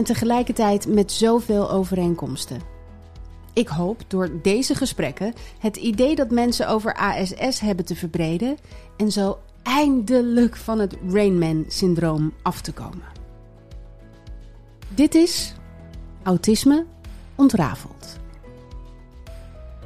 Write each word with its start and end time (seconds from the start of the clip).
en 0.00 0.06
tegelijkertijd 0.06 0.86
met 0.86 1.12
zoveel 1.12 1.70
overeenkomsten. 1.70 2.60
Ik 3.52 3.68
hoop 3.68 4.02
door 4.08 4.30
deze 4.42 4.74
gesprekken 4.74 5.34
het 5.58 5.76
idee 5.76 6.14
dat 6.14 6.30
mensen 6.30 6.68
over 6.68 6.94
ASS 6.94 7.60
hebben 7.60 7.84
te 7.84 7.96
verbreden 7.96 8.56
en 8.96 9.12
zo 9.12 9.38
eindelijk 9.62 10.56
van 10.56 10.78
het 10.78 10.96
Rainman-syndroom 11.08 12.32
af 12.42 12.60
te 12.60 12.72
komen. 12.72 13.04
Dit 14.88 15.14
is 15.14 15.54
Autisme 16.22 16.86
ontrafeld. 17.34 18.18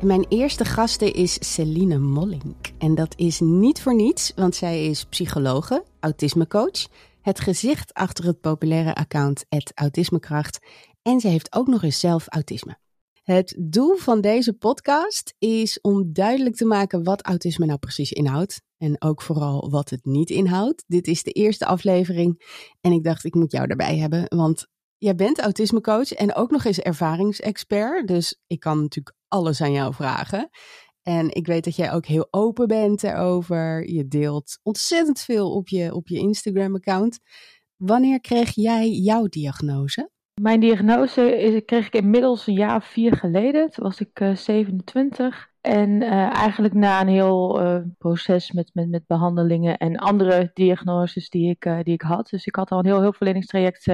Mijn 0.01 0.27
eerste 0.29 0.65
gasten 0.65 1.13
is 1.13 1.55
Celine 1.55 1.99
Mollink. 1.99 2.73
En 2.79 2.95
dat 2.95 3.15
is 3.17 3.41
niet 3.41 3.83
voor 3.83 3.95
niets, 3.95 4.33
want 4.37 4.55
zij 4.55 4.87
is 4.87 5.05
psychologe, 5.05 5.85
autismecoach, 6.01 6.87
het 7.25 7.41
gezicht 7.41 7.95
achter 7.95 8.25
het 8.25 8.41
populaire 8.41 8.95
account 8.95 9.45
Autismekracht 9.75 10.59
en 11.03 11.21
ze 11.21 11.29
heeft 11.29 11.55
ook 11.55 11.67
nog 11.67 11.83
eens 11.83 12.01
zelf 12.01 12.27
autisme. 12.29 12.79
Het 13.23 13.57
doel 13.59 13.97
van 13.97 14.21
deze 14.21 14.53
podcast 14.53 15.35
is 15.39 15.81
om 15.81 16.13
duidelijk 16.13 16.57
te 16.57 16.65
maken 16.65 17.03
wat 17.03 17.23
autisme 17.23 17.67
nou 17.67 17.79
precies 17.79 18.13
inhoudt. 18.13 18.63
En 18.77 19.03
ook 19.03 19.23
vooral 19.23 19.71
wat 19.71 19.91
het 19.91 20.05
niet 20.05 20.31
inhoudt. 20.31 20.85
Dit 20.87 21.07
is 21.07 21.23
de 21.23 21.31
eerste 21.31 21.67
aflevering 21.67 22.43
en 22.81 22.93
ik 22.93 23.05
dacht 23.05 23.25
ik 23.25 23.35
moet 23.35 23.53
jou 23.53 23.67
erbij 23.67 23.99
hebben, 23.99 24.25
want 24.29 24.67
jij 24.99 25.15
bent 25.15 25.41
autismecoach 25.41 26.13
en 26.13 26.35
ook 26.35 26.51
nog 26.51 26.65
eens 26.65 26.81
ervaringsexpert. 26.81 28.09
Dus 28.09 28.41
ik 28.47 28.61
kan 28.61 28.81
natuurlijk 28.81 29.17
alles 29.29 29.61
aan 29.61 29.73
jou 29.73 29.95
vragen. 29.95 30.51
En 31.05 31.35
ik 31.35 31.47
weet 31.47 31.65
dat 31.65 31.77
jij 31.77 31.93
ook 31.93 32.07
heel 32.07 32.29
open 32.31 32.67
bent 32.67 33.03
erover. 33.03 33.91
Je 33.91 34.09
deelt 34.09 34.59
ontzettend 34.63 35.21
veel 35.21 35.55
op 35.55 35.69
je, 35.69 35.95
op 35.95 36.09
je 36.09 36.19
Instagram-account. 36.19 37.19
Wanneer 37.77 38.21
kreeg 38.21 38.55
jij 38.55 38.91
jouw 38.91 39.27
diagnose? 39.27 40.11
Mijn 40.41 40.61
diagnose 40.61 41.39
is, 41.39 41.65
kreeg 41.65 41.87
ik 41.87 41.95
inmiddels 41.95 42.47
een 42.47 42.55
jaar 42.55 42.77
of 42.77 42.85
vier 42.85 43.17
geleden. 43.17 43.71
Toen 43.71 43.85
was 43.85 44.01
ik 44.01 44.21
uh, 44.21 44.31
eh, 44.31 44.37
27. 44.37 45.53
En 45.61 45.91
uh, 45.91 46.37
eigenlijk 46.37 46.75
na 46.75 47.01
een 47.01 47.09
heel 47.09 47.63
uh, 47.63 47.81
proces 47.99 48.53
met, 48.53 48.71
met, 48.73 48.89
met 48.89 49.07
behandelingen 49.07 49.77
en 49.77 49.97
andere 49.97 50.51
diagnoses 50.55 51.29
die 51.29 51.51
ik, 51.51 51.63
die 51.83 51.95
ik 51.95 52.03
had. 52.03 52.29
Dus 52.29 52.47
ik 52.47 52.57
had 52.57 52.71
al 52.71 52.79
een 52.79 52.87
heel 52.87 53.01
hulpverleningstraject 53.01 53.87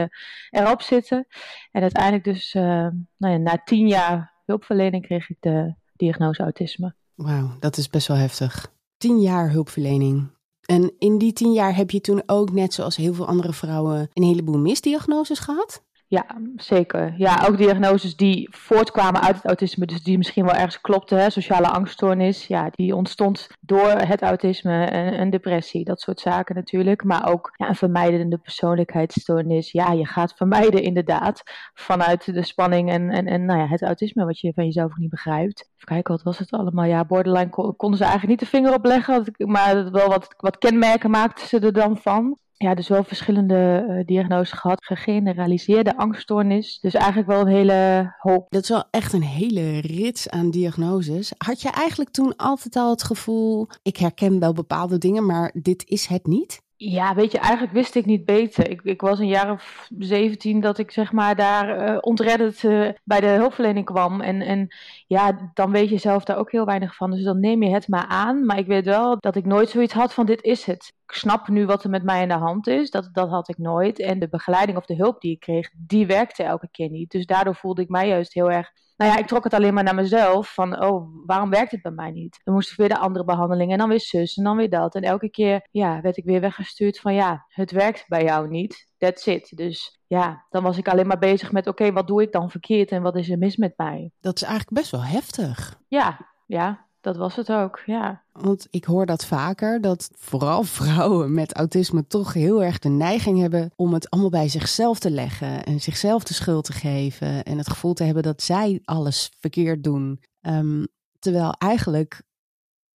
erop 0.51 0.83
zitten. 0.83 1.27
En 1.71 1.83
uiteindelijk 1.83 2.25
dus 2.25 2.53
nou 2.53 2.93
ja, 3.17 3.37
na 3.37 3.61
tien 3.65 3.89
jaar 3.89 4.33
hulpverlening 4.45 5.07
kreeg 5.07 5.31
ik 5.31 5.37
de 5.41 5.75
diagnose 5.97 6.43
autisme. 6.43 6.95
Wauw, 7.23 7.51
dat 7.59 7.77
is 7.77 7.89
best 7.89 8.09
wel 8.09 8.17
heftig. 8.17 8.73
Tien 8.97 9.21
jaar 9.21 9.51
hulpverlening. 9.51 10.31
En 10.61 10.93
in 10.99 11.19
die 11.19 11.33
tien 11.33 11.53
jaar 11.53 11.77
heb 11.77 11.91
je 11.91 12.01
toen 12.01 12.23
ook, 12.27 12.53
net 12.53 12.75
zoals 12.75 12.97
heel 12.97 13.15
veel 13.15 13.27
andere 13.27 13.53
vrouwen, 13.53 14.11
een 14.13 14.23
heleboel 14.23 14.59
misdiagnoses 14.59 15.39
gehad? 15.39 15.83
Ja, 16.11 16.27
zeker. 16.57 17.15
Ja, 17.17 17.47
ook 17.47 17.57
diagnoses 17.57 18.17
die 18.17 18.49
voortkwamen 18.51 19.21
uit 19.21 19.37
het 19.37 19.45
autisme, 19.45 19.87
dus 19.87 20.03
die 20.03 20.17
misschien 20.17 20.45
wel 20.45 20.55
ergens 20.55 20.81
klopten. 20.81 21.19
Hè? 21.19 21.31
Sociale 21.31 21.69
angststoornis, 21.69 22.47
ja, 22.47 22.71
die 22.71 22.97
ontstond 22.97 23.49
door 23.61 23.91
het 23.91 24.23
autisme 24.23 24.85
en 24.85 25.31
depressie, 25.31 25.85
dat 25.85 26.01
soort 26.01 26.21
zaken 26.21 26.55
natuurlijk. 26.55 27.05
Maar 27.05 27.29
ook 27.29 27.51
ja, 27.57 27.69
een 27.69 27.75
vermijdende 27.75 28.39
persoonlijkheidsstoornis. 28.39 29.73
Ja, 29.73 29.93
je 29.93 30.07
gaat 30.07 30.35
vermijden 30.37 30.83
inderdaad 30.83 31.43
vanuit 31.75 32.35
de 32.35 32.45
spanning 32.45 32.91
en, 32.91 33.11
en, 33.11 33.27
en 33.27 33.45
nou 33.45 33.59
ja, 33.61 33.67
het 33.67 33.83
autisme 33.83 34.25
wat 34.25 34.41
je 34.41 34.53
van 34.55 34.65
jezelf 34.65 34.97
niet 34.97 35.11
begrijpt. 35.11 35.71
Even 35.75 35.87
kijken, 35.87 36.15
wat 36.15 36.23
was 36.23 36.39
het 36.39 36.51
allemaal? 36.51 36.85
Ja, 36.85 37.05
borderline 37.05 37.51
konden 37.77 37.99
ze 37.99 38.05
eigenlijk 38.05 38.41
niet 38.41 38.51
de 38.51 38.57
vinger 38.57 38.75
op 38.75 38.85
leggen, 38.85 39.35
maar 39.37 39.91
wel 39.91 40.09
wat, 40.09 40.35
wat 40.37 40.59
kenmerken 40.59 41.11
maakten 41.11 41.47
ze 41.47 41.59
er 41.59 41.73
dan 41.73 41.97
van 41.97 42.39
ja, 42.63 42.75
dus 42.75 42.89
wel 42.89 43.05
verschillende 43.05 43.87
uh, 43.89 44.07
diagnoses 44.07 44.59
gehad. 44.59 44.85
Gegeneraliseerde 44.85 45.97
angststoornis. 45.97 46.79
Dus 46.81 46.95
eigenlijk 46.95 47.29
wel 47.29 47.41
een 47.41 47.47
hele 47.47 48.13
hoop. 48.19 48.47
Dat 48.49 48.63
is 48.63 48.69
wel 48.69 48.85
echt 48.91 49.13
een 49.13 49.23
hele 49.23 49.81
rits 49.81 50.29
aan 50.29 50.51
diagnoses. 50.51 51.33
Had 51.39 51.63
je 51.63 51.71
eigenlijk 51.71 52.11
toen 52.11 52.37
altijd 52.37 52.77
al 52.77 52.91
het 52.91 53.03
gevoel, 53.03 53.69
ik 53.83 53.97
herken 53.97 54.39
wel 54.39 54.53
bepaalde 54.53 54.99
dingen, 54.99 55.27
maar 55.27 55.51
dit 55.55 55.89
is 55.89 56.07
het 56.07 56.27
niet? 56.27 56.63
Ja, 56.83 57.15
weet 57.15 57.33
je, 57.33 57.39
eigenlijk 57.39 57.73
wist 57.73 57.95
ik 57.95 58.07
niet 58.07 58.25
beter. 58.25 58.71
Ik, 58.71 58.81
ik 58.83 59.01
was 59.01 59.19
een 59.19 59.27
jaar 59.27 59.53
of 59.53 59.89
17 59.99 60.61
dat 60.61 60.79
ik 60.79 60.91
zeg 60.91 61.13
maar 61.13 61.37
daar 61.37 61.91
uh, 61.91 61.99
ontreddend 62.01 62.63
uh, 62.63 62.89
bij 63.05 63.21
de 63.21 63.27
hulpverlening 63.27 63.85
kwam. 63.85 64.21
En, 64.21 64.41
en 64.41 64.75
ja, 65.07 65.51
dan 65.55 65.71
weet 65.71 65.89
je 65.89 65.99
zelf 65.99 66.25
daar 66.25 66.39
ook 66.39 66.51
heel 66.51 66.65
weinig 66.65 66.97
van. 66.97 67.11
Dus 67.11 67.25
dan 67.25 67.41
neem 67.41 67.63
je 67.63 67.71
het 67.71 67.89
maar 67.89 68.07
aan. 68.07 68.47
Maar 68.47 68.59
ik 68.59 68.67
weet 68.67 68.85
wel 68.85 69.17
dat 69.19 69.37
ik 69.37 69.47
nooit 69.47 69.71
zoiets 69.71 69.93
had 69.93 70.15
van 70.15 70.27
dit 70.27 70.43
is 70.43 70.65
het. 70.65 70.93
Ik 71.07 71.15
snap 71.15 71.49
nu 71.49 71.67
wat 71.67 71.85
er 71.85 71.91
met 71.91 72.03
mij 72.03 72.23
in 72.23 72.29
de 72.29 72.35
hand 72.35 72.67
is. 72.67 72.91
Dat, 72.91 73.09
dat 73.13 73.29
had 73.29 73.49
ik 73.49 73.59
nooit. 73.59 73.99
En 73.99 74.19
de 74.19 74.29
begeleiding 74.29 74.79
of 74.79 74.87
de 74.87 74.97
hulp 74.97 75.21
die 75.21 75.33
ik 75.33 75.41
kreeg, 75.41 75.71
die 75.77 76.07
werkte 76.07 76.43
elke 76.43 76.69
keer 76.71 76.91
niet. 76.91 77.11
Dus 77.11 77.27
daardoor 77.27 77.55
voelde 77.55 77.83
ik 77.83 77.89
mij 77.89 78.09
juist 78.09 78.35
heel 78.35 78.51
erg 78.51 78.73
nou 79.01 79.13
ja, 79.13 79.19
ik 79.19 79.27
trok 79.27 79.45
het 79.45 79.55
alleen 79.55 79.75
maar 79.75 79.85
naar 79.85 79.95
mezelf. 79.95 80.55
Van, 80.55 80.83
oh, 80.83 81.09
waarom 81.27 81.51
werkt 81.51 81.71
het 81.71 81.83
bij 81.83 81.93
mij 81.93 82.11
niet? 82.11 82.41
Dan 82.45 82.55
moest 82.55 82.71
ik 82.71 82.77
weer 82.77 82.89
de 82.89 82.99
andere 82.99 83.25
behandelingen 83.25 83.73
en 83.73 83.79
dan 83.79 83.89
weer 83.89 84.01
zus 84.01 84.37
en 84.37 84.45
dan 84.45 84.57
weer 84.57 84.71
dat. 84.71 84.95
En 84.95 85.03
elke 85.03 85.31
keer 85.31 85.67
ja, 85.71 86.01
werd 86.01 86.17
ik 86.17 86.25
weer 86.25 86.41
weggestuurd 86.41 87.01
van, 87.01 87.15
ja, 87.15 87.45
het 87.49 87.71
werkt 87.71 88.05
bij 88.09 88.25
jou 88.25 88.49
niet. 88.49 88.87
That's 88.99 89.27
it. 89.27 89.57
Dus 89.57 90.01
ja, 90.07 90.47
dan 90.51 90.63
was 90.63 90.79
ik 90.79 90.89
alleen 90.89 91.07
maar 91.07 91.19
bezig 91.19 91.53
met, 91.53 91.67
oké, 91.67 91.93
wat 91.93 92.07
doe 92.07 92.23
ik 92.23 92.33
dan 92.33 92.51
verkeerd 92.51 92.91
en 92.91 93.03
wat 93.03 93.17
is 93.17 93.31
er 93.31 93.39
mis 93.39 93.57
met 93.57 93.73
mij? 93.77 94.11
Dat 94.21 94.37
is 94.37 94.43
eigenlijk 94.43 94.73
best 94.73 94.91
wel 94.91 95.05
heftig. 95.05 95.81
Ja, 95.89 96.19
ja 96.47 96.89
dat 97.01 97.17
was 97.17 97.37
het 97.37 97.51
ook, 97.51 97.83
ja. 97.87 98.23
Want 98.33 98.67
ik 98.71 98.85
hoor 98.85 99.07
dat 99.07 99.25
vaker, 99.25 99.81
dat 99.81 100.11
vooral 100.17 100.63
vrouwen 100.81 101.35
met 101.35 101.55
autisme 101.55 102.07
toch 102.07 102.33
heel 102.33 102.63
erg 102.63 102.79
de 102.79 102.89
neiging 102.89 103.41
hebben 103.41 103.71
om 103.77 103.93
het 103.93 104.11
allemaal 104.11 104.31
bij 104.31 104.49
zichzelf 104.49 104.99
te 104.99 105.11
leggen 105.11 105.65
en 105.65 105.81
zichzelf 105.81 106.25
de 106.25 106.35
schuld 106.35 106.65
te 106.65 106.73
geven 106.73 107.45
en 107.45 107.59
het 107.59 107.69
gevoel 107.69 107.95
te 107.95 108.05
hebben 108.05 108.23
dat 108.23 108.43
zij 108.43 108.81
alles 108.85 109.31
verkeerd 109.39 109.85
doen. 109.85 110.21
Um, 110.41 110.87
terwijl 111.19 111.53
eigenlijk, 111.53 112.23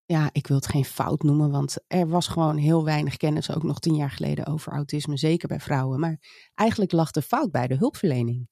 ja, 0.05 0.29
ik 0.31 0.47
wil 0.47 0.57
het 0.57 0.67
geen 0.67 0.85
fout 0.85 1.23
noemen, 1.23 1.51
want 1.51 1.77
er 1.87 2.07
was 2.07 2.27
gewoon 2.27 2.57
heel 2.57 2.83
weinig 2.83 3.17
kennis, 3.17 3.55
ook 3.55 3.63
nog 3.63 3.79
tien 3.79 3.95
jaar 3.95 4.11
geleden, 4.11 4.45
over 4.45 4.71
autisme, 4.71 5.17
zeker 5.17 5.47
bij 5.47 5.59
vrouwen. 5.59 5.99
Maar 5.99 6.17
eigenlijk 6.53 6.91
lag 6.91 7.11
de 7.11 7.21
fout 7.21 7.51
bij 7.51 7.67
de 7.67 7.75
hulpverlening. 7.75 8.47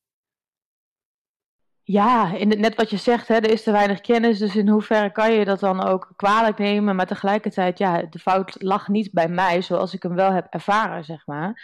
Ja, 1.86 2.34
in 2.34 2.48
net 2.48 2.76
wat 2.76 2.90
je 2.90 2.98
zegt, 2.98 3.28
hè, 3.28 3.36
er 3.36 3.52
is 3.52 3.64
te 3.64 3.72
weinig 3.72 4.02
kennis, 4.02 4.40
dus 4.40 4.56
in 4.56 4.68
hoeverre 4.68 5.12
kan 5.12 5.34
je 5.34 5.46
dat 5.46 5.60
dan 5.60 5.84
ook 5.84 6.14
kwalijk 6.16 6.58
nemen? 6.58 6.96
Maar 6.96 7.08
tegelijkertijd, 7.08 7.78
ja, 7.78 8.04
de 8.04 8.20
fout 8.20 8.56
lag 8.62 8.88
niet 8.88 9.12
bij 9.12 9.28
mij 9.28 9.62
zoals 9.62 9.94
ik 9.94 10.04
hem 10.04 10.16
wel 10.16 10.32
heb 10.32 10.48
ervaren, 10.50 11.04
zeg 11.04 11.26
maar. 11.26 11.62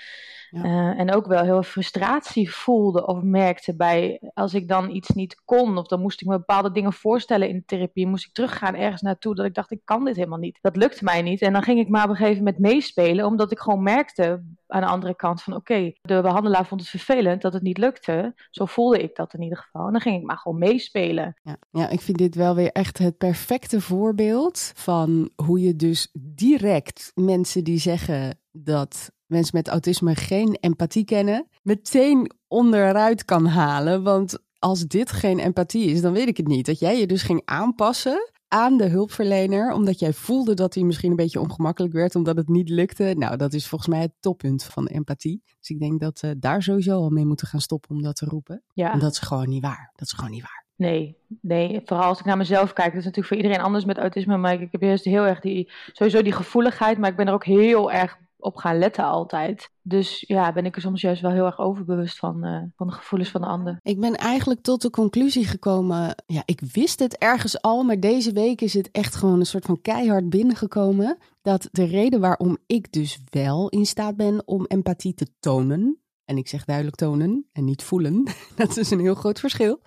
Uh, 0.51 0.99
en 0.99 1.13
ook 1.13 1.27
wel 1.27 1.43
heel 1.43 1.63
frustratie 1.63 2.51
voelde 2.51 3.07
of 3.07 3.21
merkte 3.21 3.75
bij 3.75 4.31
als 4.33 4.53
ik 4.53 4.67
dan 4.67 4.89
iets 4.89 5.09
niet 5.09 5.41
kon 5.45 5.77
of 5.77 5.87
dan 5.87 6.01
moest 6.01 6.21
ik 6.21 6.27
me 6.27 6.37
bepaalde 6.37 6.71
dingen 6.71 6.93
voorstellen 6.93 7.49
in 7.49 7.55
de 7.55 7.65
therapie, 7.65 8.07
moest 8.07 8.25
ik 8.25 8.33
teruggaan 8.33 8.75
ergens 8.75 9.01
naartoe 9.01 9.35
dat 9.35 9.45
ik 9.45 9.53
dacht 9.53 9.71
ik 9.71 9.81
kan 9.83 10.05
dit 10.05 10.15
helemaal 10.15 10.39
niet. 10.39 10.57
Dat 10.61 10.75
lukte 10.75 11.03
mij 11.03 11.21
niet 11.21 11.41
en 11.41 11.53
dan 11.53 11.63
ging 11.63 11.79
ik 11.79 11.89
maar 11.89 12.03
op 12.03 12.09
een 12.09 12.15
gegeven 12.15 12.43
moment 12.43 12.59
meespelen 12.59 13.25
omdat 13.25 13.51
ik 13.51 13.59
gewoon 13.59 13.83
merkte 13.83 14.43
aan 14.67 14.81
de 14.81 14.87
andere 14.87 15.15
kant 15.15 15.41
van 15.41 15.55
oké, 15.55 15.91
de 16.01 16.21
behandelaar 16.21 16.65
vond 16.65 16.81
het 16.81 16.89
vervelend 16.89 17.41
dat 17.41 17.53
het 17.53 17.61
niet 17.61 17.77
lukte. 17.77 18.33
Zo 18.49 18.65
voelde 18.65 18.99
ik 18.99 19.15
dat 19.15 19.33
in 19.33 19.41
ieder 19.41 19.57
geval. 19.57 19.85
En 19.85 19.91
dan 19.91 20.01
ging 20.01 20.15
ik 20.15 20.25
maar 20.25 20.37
gewoon 20.37 20.57
meespelen. 20.57 21.39
Ja, 21.43 21.57
ja 21.71 21.89
ik 21.89 22.01
vind 22.01 22.17
dit 22.17 22.35
wel 22.35 22.55
weer 22.55 22.71
echt 22.71 22.97
het 22.97 23.17
perfecte 23.17 23.81
voorbeeld 23.81 24.71
van 24.75 25.29
hoe 25.35 25.59
je 25.59 25.75
dus 25.75 26.09
direct 26.19 27.11
mensen 27.15 27.63
die 27.63 27.79
zeggen 27.79 28.39
dat 28.51 29.11
mensen 29.29 29.57
met 29.57 29.67
autisme 29.67 30.15
geen 30.15 30.57
empathie 30.59 31.05
kennen, 31.05 31.47
meteen 31.61 32.31
onderuit 32.47 33.25
kan 33.25 33.45
halen. 33.45 34.03
Want 34.03 34.37
als 34.59 34.87
dit 34.87 35.11
geen 35.11 35.39
empathie 35.39 35.89
is, 35.89 36.01
dan 36.01 36.13
weet 36.13 36.27
ik 36.27 36.37
het 36.37 36.47
niet. 36.47 36.65
Dat 36.65 36.79
jij 36.79 36.99
je 36.99 37.07
dus 37.07 37.23
ging 37.23 37.41
aanpassen 37.45 38.31
aan 38.47 38.77
de 38.77 38.87
hulpverlener, 38.87 39.73
omdat 39.73 39.99
jij 39.99 40.13
voelde 40.13 40.53
dat 40.53 40.73
hij 40.73 40.83
misschien 40.83 41.09
een 41.09 41.15
beetje 41.15 41.39
ongemakkelijk 41.39 41.93
werd, 41.93 42.15
omdat 42.15 42.37
het 42.37 42.47
niet 42.47 42.69
lukte. 42.69 43.13
Nou, 43.17 43.37
dat 43.37 43.53
is 43.53 43.67
volgens 43.67 43.89
mij 43.89 44.01
het 44.01 44.13
toppunt 44.19 44.63
van 44.63 44.87
empathie. 44.87 45.41
Dus 45.59 45.69
ik 45.69 45.79
denk 45.79 45.99
dat 45.99 46.19
we 46.19 46.39
daar 46.39 46.63
sowieso 46.63 46.91
al 46.91 47.09
mee 47.09 47.25
moeten 47.25 47.47
gaan 47.47 47.61
stoppen 47.61 47.95
om 47.95 48.01
dat 48.01 48.15
te 48.15 48.25
roepen. 48.25 48.63
Ja. 48.73 48.93
En 48.93 48.99
dat 48.99 49.11
is 49.11 49.19
gewoon 49.19 49.49
niet 49.49 49.61
waar. 49.61 49.91
Dat 49.95 50.07
is 50.07 50.13
gewoon 50.13 50.31
niet 50.31 50.41
waar. 50.41 50.67
Nee, 50.75 51.17
nee. 51.41 51.81
Vooral 51.85 52.07
als 52.07 52.19
ik 52.19 52.25
naar 52.25 52.37
mezelf 52.37 52.73
kijk. 52.73 52.87
Dat 52.87 52.99
is 52.99 53.05
natuurlijk 53.05 53.27
voor 53.27 53.37
iedereen 53.37 53.61
anders 53.61 53.85
met 53.85 53.97
autisme. 53.97 54.37
Maar 54.37 54.61
ik 54.61 54.71
heb 54.71 54.81
juist 54.81 55.05
heel 55.05 55.25
erg 55.25 55.39
die, 55.39 55.71
sowieso 55.91 56.21
die 56.21 56.31
gevoeligheid. 56.31 56.97
Maar 56.97 57.09
ik 57.09 57.15
ben 57.15 57.27
er 57.27 57.33
ook 57.33 57.45
heel 57.45 57.91
erg 57.91 58.17
op 58.39 58.55
gaan 58.55 58.77
letten 58.77 59.03
altijd. 59.03 59.71
Dus 59.81 60.23
ja, 60.27 60.53
ben 60.53 60.65
ik 60.65 60.75
er 60.75 60.81
soms 60.81 61.01
juist 61.01 61.21
wel 61.21 61.31
heel 61.31 61.45
erg 61.45 61.59
overbewust 61.59 62.17
van, 62.17 62.45
uh, 62.45 62.61
van 62.75 62.87
de 62.87 62.93
gevoelens 62.93 63.31
van 63.31 63.41
de 63.41 63.47
ander. 63.47 63.77
Ik 63.81 63.99
ben 63.99 64.15
eigenlijk 64.15 64.61
tot 64.61 64.81
de 64.81 64.89
conclusie 64.89 65.45
gekomen. 65.45 66.15
Ja, 66.25 66.41
ik 66.45 66.61
wist 66.73 66.99
het 66.99 67.17
ergens 67.17 67.61
al, 67.61 67.83
maar 67.83 67.99
deze 67.99 68.31
week 68.31 68.61
is 68.61 68.73
het 68.73 68.91
echt 68.91 69.15
gewoon 69.15 69.39
een 69.39 69.45
soort 69.45 69.65
van 69.65 69.81
keihard 69.81 70.29
binnengekomen. 70.29 71.17
Dat 71.41 71.67
de 71.71 71.83
reden 71.85 72.19
waarom 72.19 72.57
ik 72.67 72.91
dus 72.91 73.19
wel 73.29 73.69
in 73.69 73.85
staat 73.85 74.15
ben 74.15 74.47
om 74.47 74.65
empathie 74.65 75.13
te 75.13 75.27
tonen. 75.39 75.99
En 76.25 76.37
ik 76.37 76.47
zeg 76.47 76.65
duidelijk 76.65 76.95
tonen 76.95 77.47
en 77.51 77.65
niet 77.65 77.83
voelen. 77.83 78.23
Dat 78.55 78.77
is 78.77 78.91
een 78.91 78.99
heel 78.99 79.15
groot 79.15 79.39
verschil. 79.39 79.81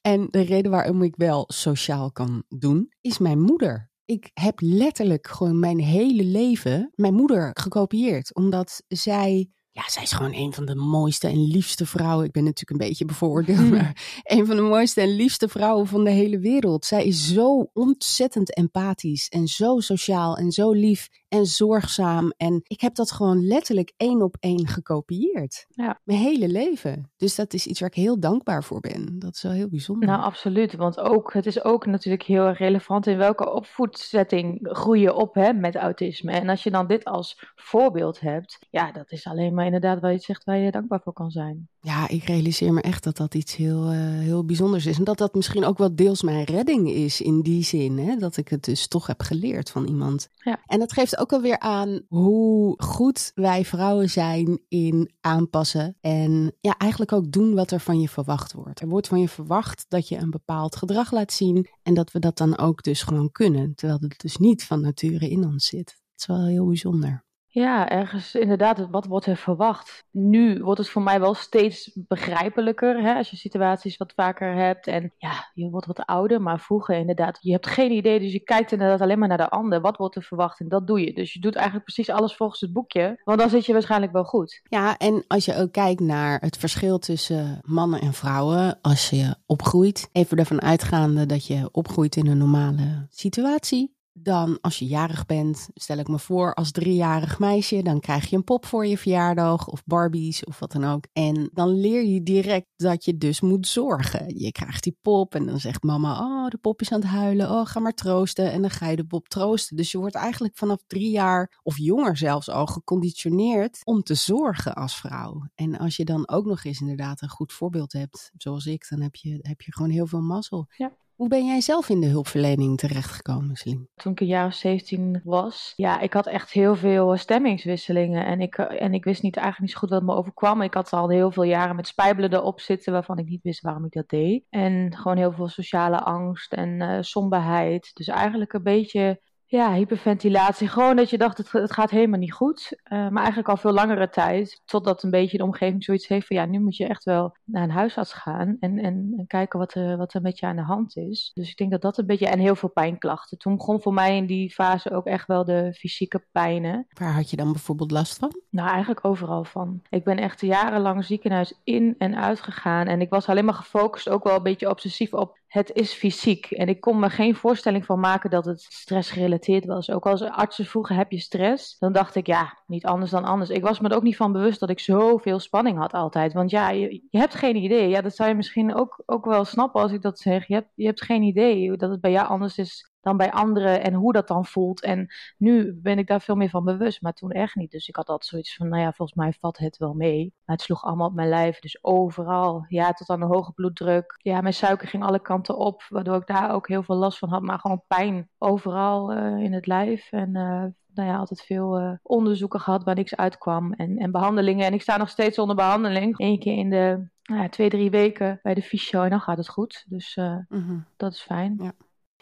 En 0.00 0.28
de 0.30 0.40
reden 0.40 0.70
waarom 0.70 1.02
ik 1.02 1.16
wel 1.16 1.44
sociaal 1.46 2.12
kan 2.12 2.42
doen, 2.48 2.92
is 3.00 3.18
mijn 3.18 3.40
moeder. 3.40 3.90
Ik 4.04 4.30
heb 4.34 4.60
letterlijk 4.60 5.26
gewoon 5.26 5.58
mijn 5.58 5.80
hele 5.80 6.24
leven 6.24 6.92
mijn 6.94 7.14
moeder 7.14 7.50
gekopieerd. 7.52 8.34
Omdat 8.34 8.82
zij 8.88 9.48
ja, 9.74 9.82
zij 9.88 10.02
is 10.02 10.12
gewoon 10.12 10.34
een 10.34 10.52
van 10.52 10.64
de 10.64 10.74
mooiste 10.74 11.28
en 11.28 11.46
liefste 11.46 11.86
vrouwen. 11.86 12.26
Ik 12.26 12.32
ben 12.32 12.44
natuurlijk 12.44 12.70
een 12.70 12.88
beetje 12.88 13.04
bevooroordeeld, 13.04 13.70
maar 13.70 13.96
een 14.22 14.46
van 14.46 14.56
de 14.56 14.62
mooiste 14.62 15.00
en 15.00 15.16
liefste 15.16 15.48
vrouwen 15.48 15.86
van 15.86 16.04
de 16.04 16.10
hele 16.10 16.38
wereld. 16.38 16.84
Zij 16.84 17.04
is 17.04 17.32
zo 17.32 17.70
ontzettend 17.72 18.56
empathisch 18.56 19.28
en 19.28 19.46
zo 19.46 19.80
sociaal 19.80 20.36
en 20.36 20.52
zo 20.52 20.72
lief 20.72 21.08
en 21.34 21.46
zorgzaam. 21.46 22.32
En 22.36 22.60
ik 22.62 22.80
heb 22.80 22.94
dat 22.94 23.12
gewoon 23.12 23.46
letterlijk 23.46 23.92
één 23.96 24.22
op 24.22 24.36
één 24.40 24.66
gekopieerd. 24.66 25.66
Ja. 25.68 26.00
Mijn 26.04 26.18
hele 26.18 26.48
leven. 26.48 27.12
Dus 27.16 27.34
dat 27.34 27.52
is 27.52 27.66
iets 27.66 27.80
waar 27.80 27.88
ik 27.88 27.94
heel 27.94 28.20
dankbaar 28.20 28.64
voor 28.64 28.80
ben. 28.80 29.18
Dat 29.18 29.34
is 29.34 29.42
wel 29.42 29.52
heel 29.52 29.68
bijzonder. 29.68 30.08
Nou, 30.08 30.22
absoluut. 30.22 30.74
Want 30.74 31.00
ook, 31.00 31.32
het 31.32 31.46
is 31.46 31.64
ook 31.64 31.86
natuurlijk 31.86 32.22
heel 32.22 32.46
erg 32.46 32.58
relevant 32.58 33.06
in 33.06 33.16
welke 33.16 33.52
opvoedsetting 33.52 34.58
groei 34.62 35.00
je 35.00 35.14
op 35.14 35.34
hè, 35.34 35.52
met 35.52 35.76
autisme. 35.76 36.32
En 36.32 36.48
als 36.48 36.62
je 36.62 36.70
dan 36.70 36.86
dit 36.86 37.04
als 37.04 37.52
voorbeeld 37.54 38.20
hebt, 38.20 38.58
ja, 38.70 38.92
dat 38.92 39.12
is 39.12 39.26
alleen 39.26 39.54
maar 39.54 39.64
inderdaad 39.64 40.00
waar 40.00 40.12
je 40.12 40.18
zegt 40.18 40.44
waar 40.44 40.58
je 40.58 40.70
dankbaar 40.70 41.00
voor 41.00 41.12
kan 41.12 41.30
zijn. 41.30 41.68
Ja, 41.84 42.08
ik 42.08 42.24
realiseer 42.24 42.72
me 42.72 42.80
echt 42.80 43.04
dat 43.04 43.16
dat 43.16 43.34
iets 43.34 43.56
heel, 43.56 43.92
uh, 43.92 43.98
heel 43.98 44.44
bijzonders 44.44 44.86
is. 44.86 44.98
En 44.98 45.04
dat 45.04 45.18
dat 45.18 45.34
misschien 45.34 45.64
ook 45.64 45.78
wel 45.78 45.94
deels 45.94 46.22
mijn 46.22 46.44
redding 46.44 46.90
is 46.90 47.20
in 47.20 47.40
die 47.40 47.64
zin. 47.64 47.98
Hè? 47.98 48.16
Dat 48.16 48.36
ik 48.36 48.48
het 48.48 48.64
dus 48.64 48.88
toch 48.88 49.06
heb 49.06 49.22
geleerd 49.22 49.70
van 49.70 49.86
iemand. 49.86 50.28
Ja. 50.34 50.60
En 50.66 50.78
dat 50.78 50.92
geeft 50.92 51.18
ook 51.18 51.32
alweer 51.32 51.58
aan 51.58 52.00
hoe 52.08 52.82
goed 52.82 53.32
wij 53.34 53.64
vrouwen 53.64 54.10
zijn 54.10 54.60
in 54.68 55.12
aanpassen. 55.20 55.96
En 56.00 56.52
ja, 56.60 56.76
eigenlijk 56.78 57.12
ook 57.12 57.32
doen 57.32 57.54
wat 57.54 57.70
er 57.70 57.80
van 57.80 58.00
je 58.00 58.08
verwacht 58.08 58.52
wordt. 58.52 58.80
Er 58.80 58.88
wordt 58.88 59.08
van 59.08 59.20
je 59.20 59.28
verwacht 59.28 59.84
dat 59.88 60.08
je 60.08 60.16
een 60.16 60.30
bepaald 60.30 60.76
gedrag 60.76 61.12
laat 61.12 61.32
zien. 61.32 61.68
En 61.82 61.94
dat 61.94 62.12
we 62.12 62.18
dat 62.18 62.38
dan 62.38 62.58
ook 62.58 62.82
dus 62.82 63.02
gewoon 63.02 63.32
kunnen. 63.32 63.74
Terwijl 63.74 63.98
het 64.00 64.20
dus 64.20 64.36
niet 64.36 64.64
van 64.64 64.80
nature 64.80 65.28
in 65.28 65.44
ons 65.44 65.66
zit. 65.66 65.86
Dat 65.86 65.96
is 66.16 66.26
wel 66.26 66.46
heel 66.46 66.66
bijzonder. 66.66 67.23
Ja, 67.54 67.88
ergens 67.88 68.34
inderdaad, 68.34 68.86
wat 68.90 69.06
wordt 69.06 69.26
er 69.26 69.36
verwacht? 69.36 70.04
Nu 70.10 70.62
wordt 70.62 70.80
het 70.80 70.88
voor 70.88 71.02
mij 71.02 71.20
wel 71.20 71.34
steeds 71.34 71.90
begrijpelijker, 71.94 73.02
hè, 73.02 73.14
als 73.14 73.30
je 73.30 73.36
situaties 73.36 73.96
wat 73.96 74.12
vaker 74.16 74.54
hebt. 74.54 74.86
En 74.86 75.12
ja, 75.18 75.50
je 75.54 75.70
wordt 75.70 75.86
wat 75.86 76.06
ouder, 76.06 76.42
maar 76.42 76.60
vroeger 76.60 76.96
inderdaad, 76.96 77.38
je 77.40 77.52
hebt 77.52 77.66
geen 77.66 77.90
idee, 77.92 78.20
dus 78.20 78.32
je 78.32 78.40
kijkt 78.40 78.72
inderdaad 78.72 79.00
alleen 79.00 79.18
maar 79.18 79.28
naar 79.28 79.36
de 79.36 79.48
ander. 79.48 79.80
Wat 79.80 79.96
wordt 79.96 80.16
er 80.16 80.22
verwacht 80.22 80.60
en 80.60 80.68
dat 80.68 80.86
doe 80.86 81.00
je. 81.00 81.12
Dus 81.12 81.32
je 81.32 81.40
doet 81.40 81.54
eigenlijk 81.54 81.84
precies 81.84 82.10
alles 82.10 82.36
volgens 82.36 82.60
het 82.60 82.72
boekje, 82.72 83.20
want 83.24 83.38
dan 83.38 83.50
zit 83.50 83.66
je 83.66 83.72
waarschijnlijk 83.72 84.12
wel 84.12 84.24
goed. 84.24 84.60
Ja, 84.64 84.96
en 84.96 85.24
als 85.26 85.44
je 85.44 85.56
ook 85.56 85.72
kijkt 85.72 86.00
naar 86.00 86.40
het 86.40 86.56
verschil 86.56 86.98
tussen 86.98 87.58
mannen 87.62 88.00
en 88.00 88.12
vrouwen, 88.12 88.78
als 88.82 89.10
je 89.10 89.34
opgroeit, 89.46 90.08
even 90.12 90.38
ervan 90.38 90.62
uitgaande 90.62 91.26
dat 91.26 91.46
je 91.46 91.68
opgroeit 91.72 92.16
in 92.16 92.26
een 92.26 92.38
normale 92.38 93.06
situatie, 93.10 93.93
dan, 94.16 94.58
als 94.60 94.78
je 94.78 94.86
jarig 94.86 95.26
bent, 95.26 95.68
stel 95.74 95.98
ik 95.98 96.08
me 96.08 96.18
voor, 96.18 96.54
als 96.54 96.70
driejarig 96.70 97.38
meisje, 97.38 97.82
dan 97.82 98.00
krijg 98.00 98.30
je 98.30 98.36
een 98.36 98.44
pop 98.44 98.66
voor 98.66 98.86
je 98.86 98.98
verjaardag 98.98 99.68
of 99.68 99.84
Barbies 99.84 100.44
of 100.44 100.58
wat 100.58 100.72
dan 100.72 100.84
ook. 100.84 101.06
En 101.12 101.50
dan 101.52 101.68
leer 101.68 102.04
je 102.04 102.22
direct 102.22 102.66
dat 102.76 103.04
je 103.04 103.16
dus 103.16 103.40
moet 103.40 103.66
zorgen. 103.66 104.38
Je 104.38 104.52
krijgt 104.52 104.82
die 104.82 104.98
pop 105.02 105.34
en 105.34 105.46
dan 105.46 105.60
zegt 105.60 105.82
mama, 105.82 106.18
oh, 106.18 106.48
de 106.48 106.58
pop 106.58 106.80
is 106.80 106.92
aan 106.92 107.00
het 107.00 107.08
huilen, 107.08 107.50
oh, 107.50 107.66
ga 107.66 107.80
maar 107.80 107.94
troosten. 107.94 108.52
En 108.52 108.60
dan 108.60 108.70
ga 108.70 108.88
je 108.88 108.96
de 108.96 109.06
pop 109.06 109.28
troosten. 109.28 109.76
Dus 109.76 109.92
je 109.92 109.98
wordt 109.98 110.14
eigenlijk 110.14 110.56
vanaf 110.56 110.82
drie 110.86 111.10
jaar 111.10 111.60
of 111.62 111.78
jonger 111.78 112.16
zelfs 112.16 112.48
al 112.50 112.66
geconditioneerd 112.66 113.80
om 113.84 114.02
te 114.02 114.14
zorgen 114.14 114.74
als 114.74 114.96
vrouw. 114.96 115.48
En 115.54 115.78
als 115.78 115.96
je 115.96 116.04
dan 116.04 116.28
ook 116.28 116.44
nog 116.44 116.64
eens 116.64 116.80
inderdaad 116.80 117.22
een 117.22 117.28
goed 117.28 117.52
voorbeeld 117.52 117.92
hebt, 117.92 118.30
zoals 118.36 118.66
ik, 118.66 118.86
dan 118.88 119.00
heb 119.00 119.14
je, 119.14 119.38
heb 119.40 119.60
je 119.60 119.72
gewoon 119.72 119.90
heel 119.90 120.06
veel 120.06 120.22
mazzel. 120.22 120.66
Ja. 120.76 120.92
Hoe 121.14 121.28
ben 121.28 121.46
jij 121.46 121.60
zelf 121.60 121.88
in 121.88 122.00
de 122.00 122.06
hulpverlening 122.06 122.78
terechtgekomen, 122.78 123.56
Celine? 123.56 123.86
Toen 123.94 124.12
ik 124.12 124.20
een 124.20 124.26
jaar 124.26 124.46
of 124.46 124.54
17 124.54 125.20
was, 125.24 125.72
ja, 125.76 126.00
ik 126.00 126.12
had 126.12 126.26
echt 126.26 126.50
heel 126.50 126.76
veel 126.76 127.12
eh, 127.12 127.18
stemmingswisselingen. 127.18 128.26
En 128.26 128.40
ik, 128.40 128.58
eh, 128.58 128.82
en 128.82 128.94
ik 128.94 129.04
wist 129.04 129.22
niet, 129.22 129.36
eigenlijk 129.36 129.66
niet 129.66 129.72
zo 129.72 129.78
goed 129.78 129.90
wat 129.90 130.02
me 130.02 130.14
overkwam. 130.14 130.62
Ik 130.62 130.74
had 130.74 130.92
al 130.92 131.08
heel 131.08 131.30
veel 131.30 131.42
jaren 131.42 131.76
met 131.76 131.86
spijbelen 131.86 132.32
erop 132.32 132.60
zitten, 132.60 132.92
waarvan 132.92 133.18
ik 133.18 133.28
niet 133.28 133.42
wist 133.42 133.60
waarom 133.60 133.84
ik 133.84 133.92
dat 133.92 134.08
deed. 134.08 134.44
En 134.50 134.96
gewoon 134.96 135.16
heel 135.16 135.32
veel 135.32 135.48
sociale 135.48 136.00
angst 136.00 136.52
en 136.52 136.80
uh, 136.80 136.98
somberheid. 137.00 137.90
Dus 137.92 138.08
eigenlijk 138.08 138.52
een 138.52 138.62
beetje 138.62 139.20
ja, 139.46 139.72
hyperventilatie. 139.72 140.68
Gewoon 140.68 140.96
dat 140.96 141.10
je 141.10 141.18
dacht, 141.18 141.38
het, 141.38 141.52
het 141.52 141.72
gaat 141.72 141.90
helemaal 141.90 142.18
niet 142.18 142.32
goed. 142.32 142.72
Uh, 142.84 142.90
maar 142.90 143.22
eigenlijk 143.22 143.48
al 143.48 143.56
veel 143.56 143.72
langere 143.72 144.08
tijd. 144.08 144.62
Totdat 144.64 145.02
een 145.02 145.10
beetje 145.10 145.38
de 145.38 145.44
omgeving 145.44 145.84
zoiets 145.84 146.08
heeft 146.08 146.26
van... 146.26 146.36
ja, 146.36 146.44
nu 146.44 146.60
moet 146.60 146.76
je 146.76 146.86
echt 146.86 147.04
wel 147.04 147.36
naar 147.44 147.62
een 147.62 147.70
huisarts 147.70 148.12
gaan... 148.12 148.56
en, 148.60 148.78
en, 148.78 149.14
en 149.16 149.24
kijken 149.26 149.58
wat 149.58 149.74
er, 149.74 149.96
wat 149.96 150.14
er 150.14 150.20
met 150.20 150.38
je 150.38 150.46
aan 150.46 150.56
de 150.56 150.62
hand 150.62 150.96
is. 150.96 151.30
Dus 151.34 151.50
ik 151.50 151.56
denk 151.56 151.70
dat 151.70 151.82
dat 151.82 151.98
een 151.98 152.06
beetje... 152.06 152.26
en 152.26 152.38
heel 152.38 152.56
veel 152.56 152.68
pijnklachten. 152.68 153.38
Toen 153.38 153.56
begon 153.56 153.82
voor 153.82 153.94
mij 153.94 154.16
in 154.16 154.26
die 154.26 154.52
fase 154.52 154.90
ook 154.90 155.06
echt 155.06 155.26
wel 155.26 155.44
de 155.44 155.74
fysieke 155.74 156.26
pijnen. 156.32 156.86
Waar 156.98 157.12
had 157.12 157.30
je 157.30 157.36
dan 157.36 157.52
bijvoorbeeld 157.52 157.90
last 157.90 158.18
van? 158.18 158.32
Nou, 158.50 158.68
eigenlijk 158.68 159.04
overal 159.04 159.44
van. 159.44 159.82
Ik 159.88 160.04
ben 160.04 160.16
echt 160.16 160.40
jarenlang 160.40 161.04
ziekenhuis 161.04 161.60
in 161.64 161.94
en 161.98 162.16
uit 162.16 162.40
gegaan. 162.40 162.86
En 162.86 163.00
ik 163.00 163.10
was 163.10 163.28
alleen 163.28 163.44
maar 163.44 163.54
gefocust, 163.54 164.08
ook 164.08 164.24
wel 164.24 164.36
een 164.36 164.42
beetje 164.42 164.70
obsessief 164.70 165.12
op 165.12 165.38
het 165.54 165.72
is 165.72 165.92
fysiek. 165.92 166.50
En 166.50 166.68
ik 166.68 166.80
kon 166.80 166.98
me 166.98 167.10
geen 167.10 167.34
voorstelling 167.34 167.84
van 167.84 168.00
maken 168.00 168.30
dat 168.30 168.44
het 168.44 168.60
stressgerelateerd 168.60 169.64
was. 169.64 169.90
Ook 169.90 170.06
als 170.06 170.22
artsen 170.22 170.64
vroegen, 170.64 170.96
heb 170.96 171.10
je 171.10 171.18
stress? 171.18 171.78
Dan 171.78 171.92
dacht 171.92 172.14
ik, 172.14 172.26
ja, 172.26 172.58
niet 172.66 172.84
anders 172.84 173.10
dan 173.10 173.24
anders. 173.24 173.50
Ik 173.50 173.62
was 173.62 173.80
me 173.80 173.88
er 173.88 173.96
ook 173.96 174.02
niet 174.02 174.16
van 174.16 174.32
bewust 174.32 174.60
dat 174.60 174.70
ik 174.70 174.80
zoveel 174.80 175.38
spanning 175.38 175.78
had 175.78 175.92
altijd. 175.92 176.32
Want 176.32 176.50
ja, 176.50 176.70
je, 176.70 177.02
je 177.10 177.18
hebt 177.18 177.34
geen 177.34 177.56
idee. 177.56 177.88
Ja, 177.88 178.00
dat 178.00 178.14
zou 178.14 178.28
je 178.28 178.34
misschien 178.34 178.74
ook, 178.74 179.02
ook 179.06 179.24
wel 179.24 179.44
snappen 179.44 179.80
als 179.80 179.92
ik 179.92 180.02
dat 180.02 180.18
zeg. 180.18 180.46
Je 180.46 180.54
hebt, 180.54 180.70
je 180.74 180.86
hebt 180.86 181.02
geen 181.02 181.22
idee 181.22 181.76
dat 181.76 181.90
het 181.90 182.00
bij 182.00 182.10
jou 182.10 182.28
anders 182.28 182.58
is 182.58 182.92
dan 183.04 183.16
bij 183.16 183.32
anderen 183.32 183.82
en 183.82 183.94
hoe 183.94 184.12
dat 184.12 184.28
dan 184.28 184.46
voelt. 184.46 184.82
En 184.82 185.12
nu 185.36 185.72
ben 185.82 185.98
ik 185.98 186.06
daar 186.06 186.20
veel 186.20 186.34
meer 186.34 186.48
van 186.48 186.64
bewust, 186.64 187.02
maar 187.02 187.12
toen 187.12 187.30
echt 187.30 187.54
niet. 187.54 187.70
Dus 187.70 187.88
ik 187.88 187.96
had 187.96 188.08
altijd 188.08 188.30
zoiets 188.30 188.56
van, 188.56 188.68
nou 188.68 188.82
ja, 188.82 188.92
volgens 188.92 189.18
mij 189.18 189.32
vat 189.40 189.56
het 189.56 189.76
wel 189.76 189.94
mee. 189.94 190.34
Maar 190.44 190.56
het 190.56 190.64
sloeg 190.64 190.84
allemaal 190.84 191.08
op 191.08 191.14
mijn 191.14 191.28
lijf, 191.28 191.58
dus 191.58 191.84
overal. 191.84 192.64
Ja, 192.68 192.92
tot 192.92 193.10
aan 193.10 193.20
de 193.20 193.26
hoge 193.26 193.52
bloeddruk. 193.52 194.14
Ja, 194.18 194.40
mijn 194.40 194.54
suiker 194.54 194.88
ging 194.88 195.04
alle 195.04 195.20
kanten 195.20 195.56
op, 195.56 195.86
waardoor 195.88 196.16
ik 196.16 196.26
daar 196.26 196.54
ook 196.54 196.68
heel 196.68 196.82
veel 196.82 196.96
last 196.96 197.18
van 197.18 197.28
had. 197.28 197.42
Maar 197.42 197.58
gewoon 197.58 197.82
pijn 197.86 198.28
overal 198.38 199.16
uh, 199.16 199.42
in 199.42 199.52
het 199.52 199.66
lijf. 199.66 200.12
En 200.12 200.28
uh, 200.28 200.64
nou 200.94 201.08
ja, 201.08 201.16
altijd 201.16 201.42
veel 201.42 201.80
uh, 201.80 201.92
onderzoeken 202.02 202.60
gehad 202.60 202.84
waar 202.84 202.94
niks 202.94 203.16
uitkwam. 203.16 203.72
En, 203.72 203.96
en 203.96 204.10
behandelingen. 204.10 204.66
En 204.66 204.72
ik 204.72 204.82
sta 204.82 204.96
nog 204.96 205.08
steeds 205.08 205.38
onder 205.38 205.56
behandeling. 205.56 206.14
Eén 206.16 206.38
keer 206.38 206.56
in 206.56 206.70
de 206.70 207.08
nou 207.22 207.42
ja, 207.42 207.48
twee, 207.48 207.68
drie 207.68 207.90
weken 207.90 208.40
bij 208.42 208.54
de 208.54 208.62
fysio 208.62 209.02
en 209.02 209.10
dan 209.10 209.20
gaat 209.20 209.36
het 209.36 209.48
goed. 209.48 209.84
Dus 209.88 210.16
mm 210.16 210.46
-hmm. 210.48 210.86
dat 210.96 211.12
is 211.12 211.20
fijn. 211.20 211.56
Ja. 211.62 211.72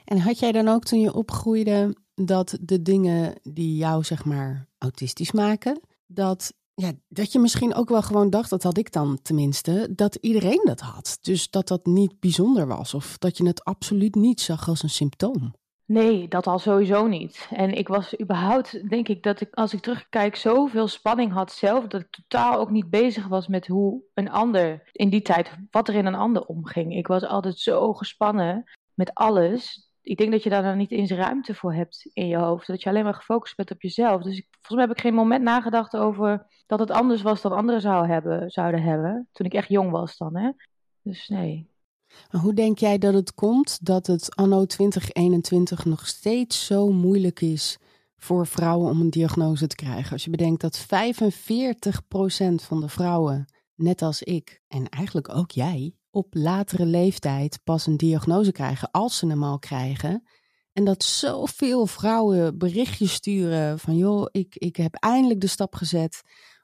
En 0.04 0.18
had 0.18 0.38
jij 0.38 0.52
dan 0.52 0.68
ook 0.68 0.85
toen 0.85 1.00
je 1.00 1.14
opgroeide 1.14 1.97
dat 2.14 2.59
de 2.61 2.82
dingen 2.82 3.35
die 3.42 3.76
jou 3.76 4.04
zeg 4.04 4.25
maar 4.25 4.68
autistisch 4.78 5.32
maken, 5.32 5.80
dat, 6.06 6.52
ja, 6.75 6.92
dat 7.09 7.32
je 7.32 7.38
misschien 7.38 7.75
ook 7.75 7.88
wel 7.88 8.02
gewoon 8.02 8.30
dacht, 8.30 8.50
dat 8.50 8.62
had 8.62 8.78
ik 8.78 8.92
dan 8.92 9.18
tenminste, 9.23 9.88
dat 9.94 10.14
iedereen 10.14 10.62
dat 10.64 10.80
had. 10.80 11.18
Dus 11.21 11.50
dat 11.50 11.68
dat 11.68 11.87
niet 11.87 12.21
bijzonder 12.21 12.66
was 12.66 12.94
of 12.94 13.18
dat 13.18 13.37
je 13.37 13.47
het 13.47 13.64
absoluut 13.64 14.14
niet 14.14 14.40
zag 14.40 14.68
als 14.68 14.82
een 14.82 14.90
symptoom. 14.90 15.52
Nee, 15.85 16.28
dat 16.28 16.47
al 16.47 16.59
sowieso 16.59 17.06
niet. 17.06 17.49
En 17.50 17.73
ik 17.73 17.88
was 17.88 18.21
überhaupt, 18.21 18.88
denk 18.88 19.09
ik, 19.09 19.23
dat 19.23 19.40
ik 19.40 19.54
als 19.54 19.73
ik 19.73 19.80
terugkijk 19.80 20.37
zoveel 20.37 20.88
spanning 20.88 21.32
had 21.32 21.52
zelf, 21.52 21.87
dat 21.87 22.00
ik 22.00 22.11
totaal 22.11 22.59
ook 22.59 22.71
niet 22.71 22.90
bezig 22.90 23.26
was 23.26 23.47
met 23.47 23.66
hoe 23.66 24.02
een 24.14 24.30
ander 24.30 24.90
in 24.92 25.11
die 25.11 25.23
tijd, 25.23 25.50
wat 25.71 25.88
er 25.88 25.94
in 25.94 26.06
een 26.06 26.14
ander 26.14 26.44
omging. 26.44 26.97
Ik 26.97 27.06
was 27.06 27.25
altijd 27.25 27.59
zo 27.59 27.92
gespannen 27.92 28.64
met 28.94 29.14
alles 29.14 29.90
ik 30.02 30.16
denk 30.18 30.30
dat 30.30 30.42
je 30.42 30.50
daar 30.50 30.62
dan 30.62 30.76
niet 30.76 30.90
eens 30.90 31.11
ruimte 31.11 31.54
voor 31.54 31.75
hebt 31.75 32.11
in 32.12 32.26
je 32.26 32.37
hoofd. 32.37 32.66
Dat 32.66 32.82
je 32.82 32.88
alleen 32.88 33.04
maar 33.04 33.14
gefocust 33.14 33.56
bent 33.56 33.71
op 33.71 33.82
jezelf. 33.82 34.23
Dus 34.23 34.37
ik, 34.37 34.47
volgens 34.50 34.75
mij 34.75 34.87
heb 34.87 34.97
ik 34.97 35.00
geen 35.00 35.14
moment 35.14 35.42
nagedacht 35.42 35.97
over 35.97 36.47
dat 36.66 36.78
het 36.78 36.90
anders 36.90 37.23
was 37.23 37.42
dan 37.42 37.52
anderen 37.52 37.80
zou 37.80 38.06
hebben, 38.06 38.50
zouden 38.50 38.82
hebben. 38.82 39.28
Toen 39.32 39.47
ik 39.47 39.54
echt 39.54 39.68
jong 39.68 39.90
was 39.90 40.16
dan, 40.16 40.37
hè. 40.37 40.50
Dus 41.02 41.28
nee. 41.28 41.71
Hoe 42.30 42.54
denk 42.54 42.78
jij 42.78 42.99
dat 42.99 43.14
het 43.14 43.35
komt 43.35 43.87
dat 43.87 44.06
het 44.06 44.37
anno 44.37 44.64
2021 44.64 45.85
nog 45.85 46.06
steeds 46.06 46.66
zo 46.66 46.90
moeilijk 46.90 47.40
is 47.40 47.78
voor 48.16 48.47
vrouwen 48.47 48.90
om 48.90 49.00
een 49.00 49.11
diagnose 49.11 49.66
te 49.66 49.76
krijgen? 49.76 50.12
Als 50.12 50.25
je 50.25 50.30
bedenkt 50.30 50.61
dat 50.61 50.87
45% 50.87 50.87
van 52.54 52.80
de 52.80 52.88
vrouwen, 52.88 53.44
net 53.75 54.02
als 54.02 54.23
ik 54.23 54.61
en 54.68 54.88
eigenlijk 54.88 55.35
ook 55.35 55.50
jij, 55.50 55.94
op 56.12 56.26
latere 56.31 56.87
leeftijd 56.87 57.61
pas 57.64 57.87
een 57.87 57.97
diagnose 57.97 58.52
krijgen 58.52 58.90
als 58.90 59.16
ze 59.16 59.26
hem 59.26 59.42
al 59.42 59.59
krijgen. 59.59 60.23
En 60.73 60.85
dat 60.85 61.04
zoveel 61.04 61.87
vrouwen 61.87 62.59
berichtjes 62.59 63.12
sturen 63.12 63.78
van 63.78 63.97
joh, 63.97 64.26
ik, 64.31 64.57
ik 64.57 64.76
heb 64.76 64.95
eindelijk 64.95 65.40
de 65.40 65.47
stap 65.47 65.75
gezet 65.75 66.23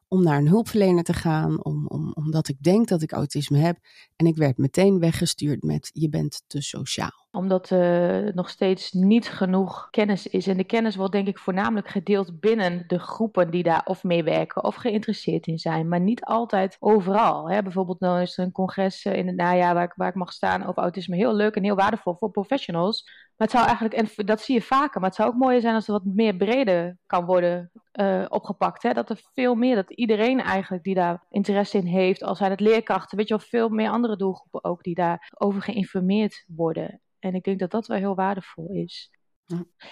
om 0.09 0.23
naar 0.23 0.39
een 0.39 0.49
hulpverlener 0.49 1.05
te 1.05 1.13
gaan, 1.13 1.65
om, 1.65 1.87
om, 1.87 2.13
omdat 2.15 2.49
ik 2.49 2.63
denk 2.63 2.89
dat 2.89 3.03
ik 3.03 3.13
autisme 3.13 3.59
heb. 3.59 3.77
En 4.17 4.27
ik 4.27 4.37
werd 4.37 4.59
meteen 4.59 4.99
weggestuurd 4.99 5.63
met 5.63 5.91
je 5.93 6.09
bent 6.09 6.43
te 6.47 6.63
sociaal. 6.63 7.27
Omdat 7.31 7.71
er 7.71 8.35
nog 8.35 8.51
steeds 8.51 8.93
niet 8.93 9.29
genoeg 9.29 9.89
kennis 9.91 10.27
is. 10.27 10.47
En 10.47 10.57
de 10.57 10.65
kennis 10.65 10.97
wordt 10.97 11.13
denk 11.13 11.27
ik 11.27 11.39
voornamelijk 11.39 11.89
gedeeld 11.89 12.41
binnen 12.41 12.85
de 12.87 12.99
groepen 12.99 13.51
die 13.51 13.63
daar 13.63 13.83
of 13.85 14.05
meewerken 14.05 14.65
of 14.65 14.75
geïnteresseerd 14.75 15.47
in 15.47 15.59
zijn. 15.59 15.89
Maar 15.89 16.01
niet 16.01 16.25
altijd 16.25 16.77
overal. 16.81 17.51
Hè. 17.51 17.63
Bijvoorbeeld 17.63 18.01
nou 18.01 18.21
is 18.23 18.39
er 18.39 18.45
een 18.45 18.53
congres 18.53 19.05
in 19.05 19.27
het 19.27 19.37
najaar 19.37 19.75
waar 19.75 19.85
ik, 19.85 19.93
waar 19.97 20.09
ik 20.09 20.15
mag 20.15 20.33
staan 20.33 20.67
over 20.67 20.83
autisme. 20.83 21.17
Heel 21.17 21.35
leuk 21.35 21.55
en 21.55 21.65
heel 21.65 21.77
waardevol 21.77 22.17
voor 22.17 22.31
professionals. 22.31 23.28
Maar 23.39 23.49
het 23.49 23.57
zou 23.57 23.67
eigenlijk, 23.67 23.95
en 23.95 24.27
dat 24.27 24.41
zie 24.41 24.55
je 24.55 24.63
vaker, 24.63 25.01
maar 25.01 25.09
het 25.09 25.19
zou 25.19 25.29
ook 25.29 25.35
mooier 25.35 25.61
zijn 25.61 25.75
als 25.75 25.87
er 25.87 25.93
wat 25.93 26.05
meer 26.05 26.37
breder 26.37 26.99
kan 27.07 27.25
worden 27.25 27.71
uh, 27.93 28.25
opgepakt. 28.29 28.83
Hè? 28.83 28.93
Dat 28.93 29.11
er 29.11 29.21
veel 29.35 29.55
meer, 29.55 29.75
dat 29.75 29.91
iedereen 29.91 30.41
eigenlijk 30.41 30.85
die 30.85 30.95
daar 30.95 31.25
interesse 31.31 31.79
in 31.79 31.87
heeft, 31.87 32.23
al 32.23 32.35
zijn 32.35 32.51
het 32.51 32.61
leerkrachten, 32.61 33.17
weet 33.19 33.29
je 33.29 33.37
wel, 33.37 33.47
veel 33.49 33.69
meer 33.69 33.91
andere 33.91 34.17
doelgroepen 34.17 34.65
ook 34.65 34.83
die 34.83 34.95
daarover 34.95 35.63
geïnformeerd 35.63 36.45
worden. 36.47 37.01
En 37.19 37.35
ik 37.35 37.45
denk 37.45 37.59
dat 37.59 37.71
dat 37.71 37.87
wel 37.87 37.99
heel 37.99 38.15
waardevol 38.15 38.69
is. 38.71 39.11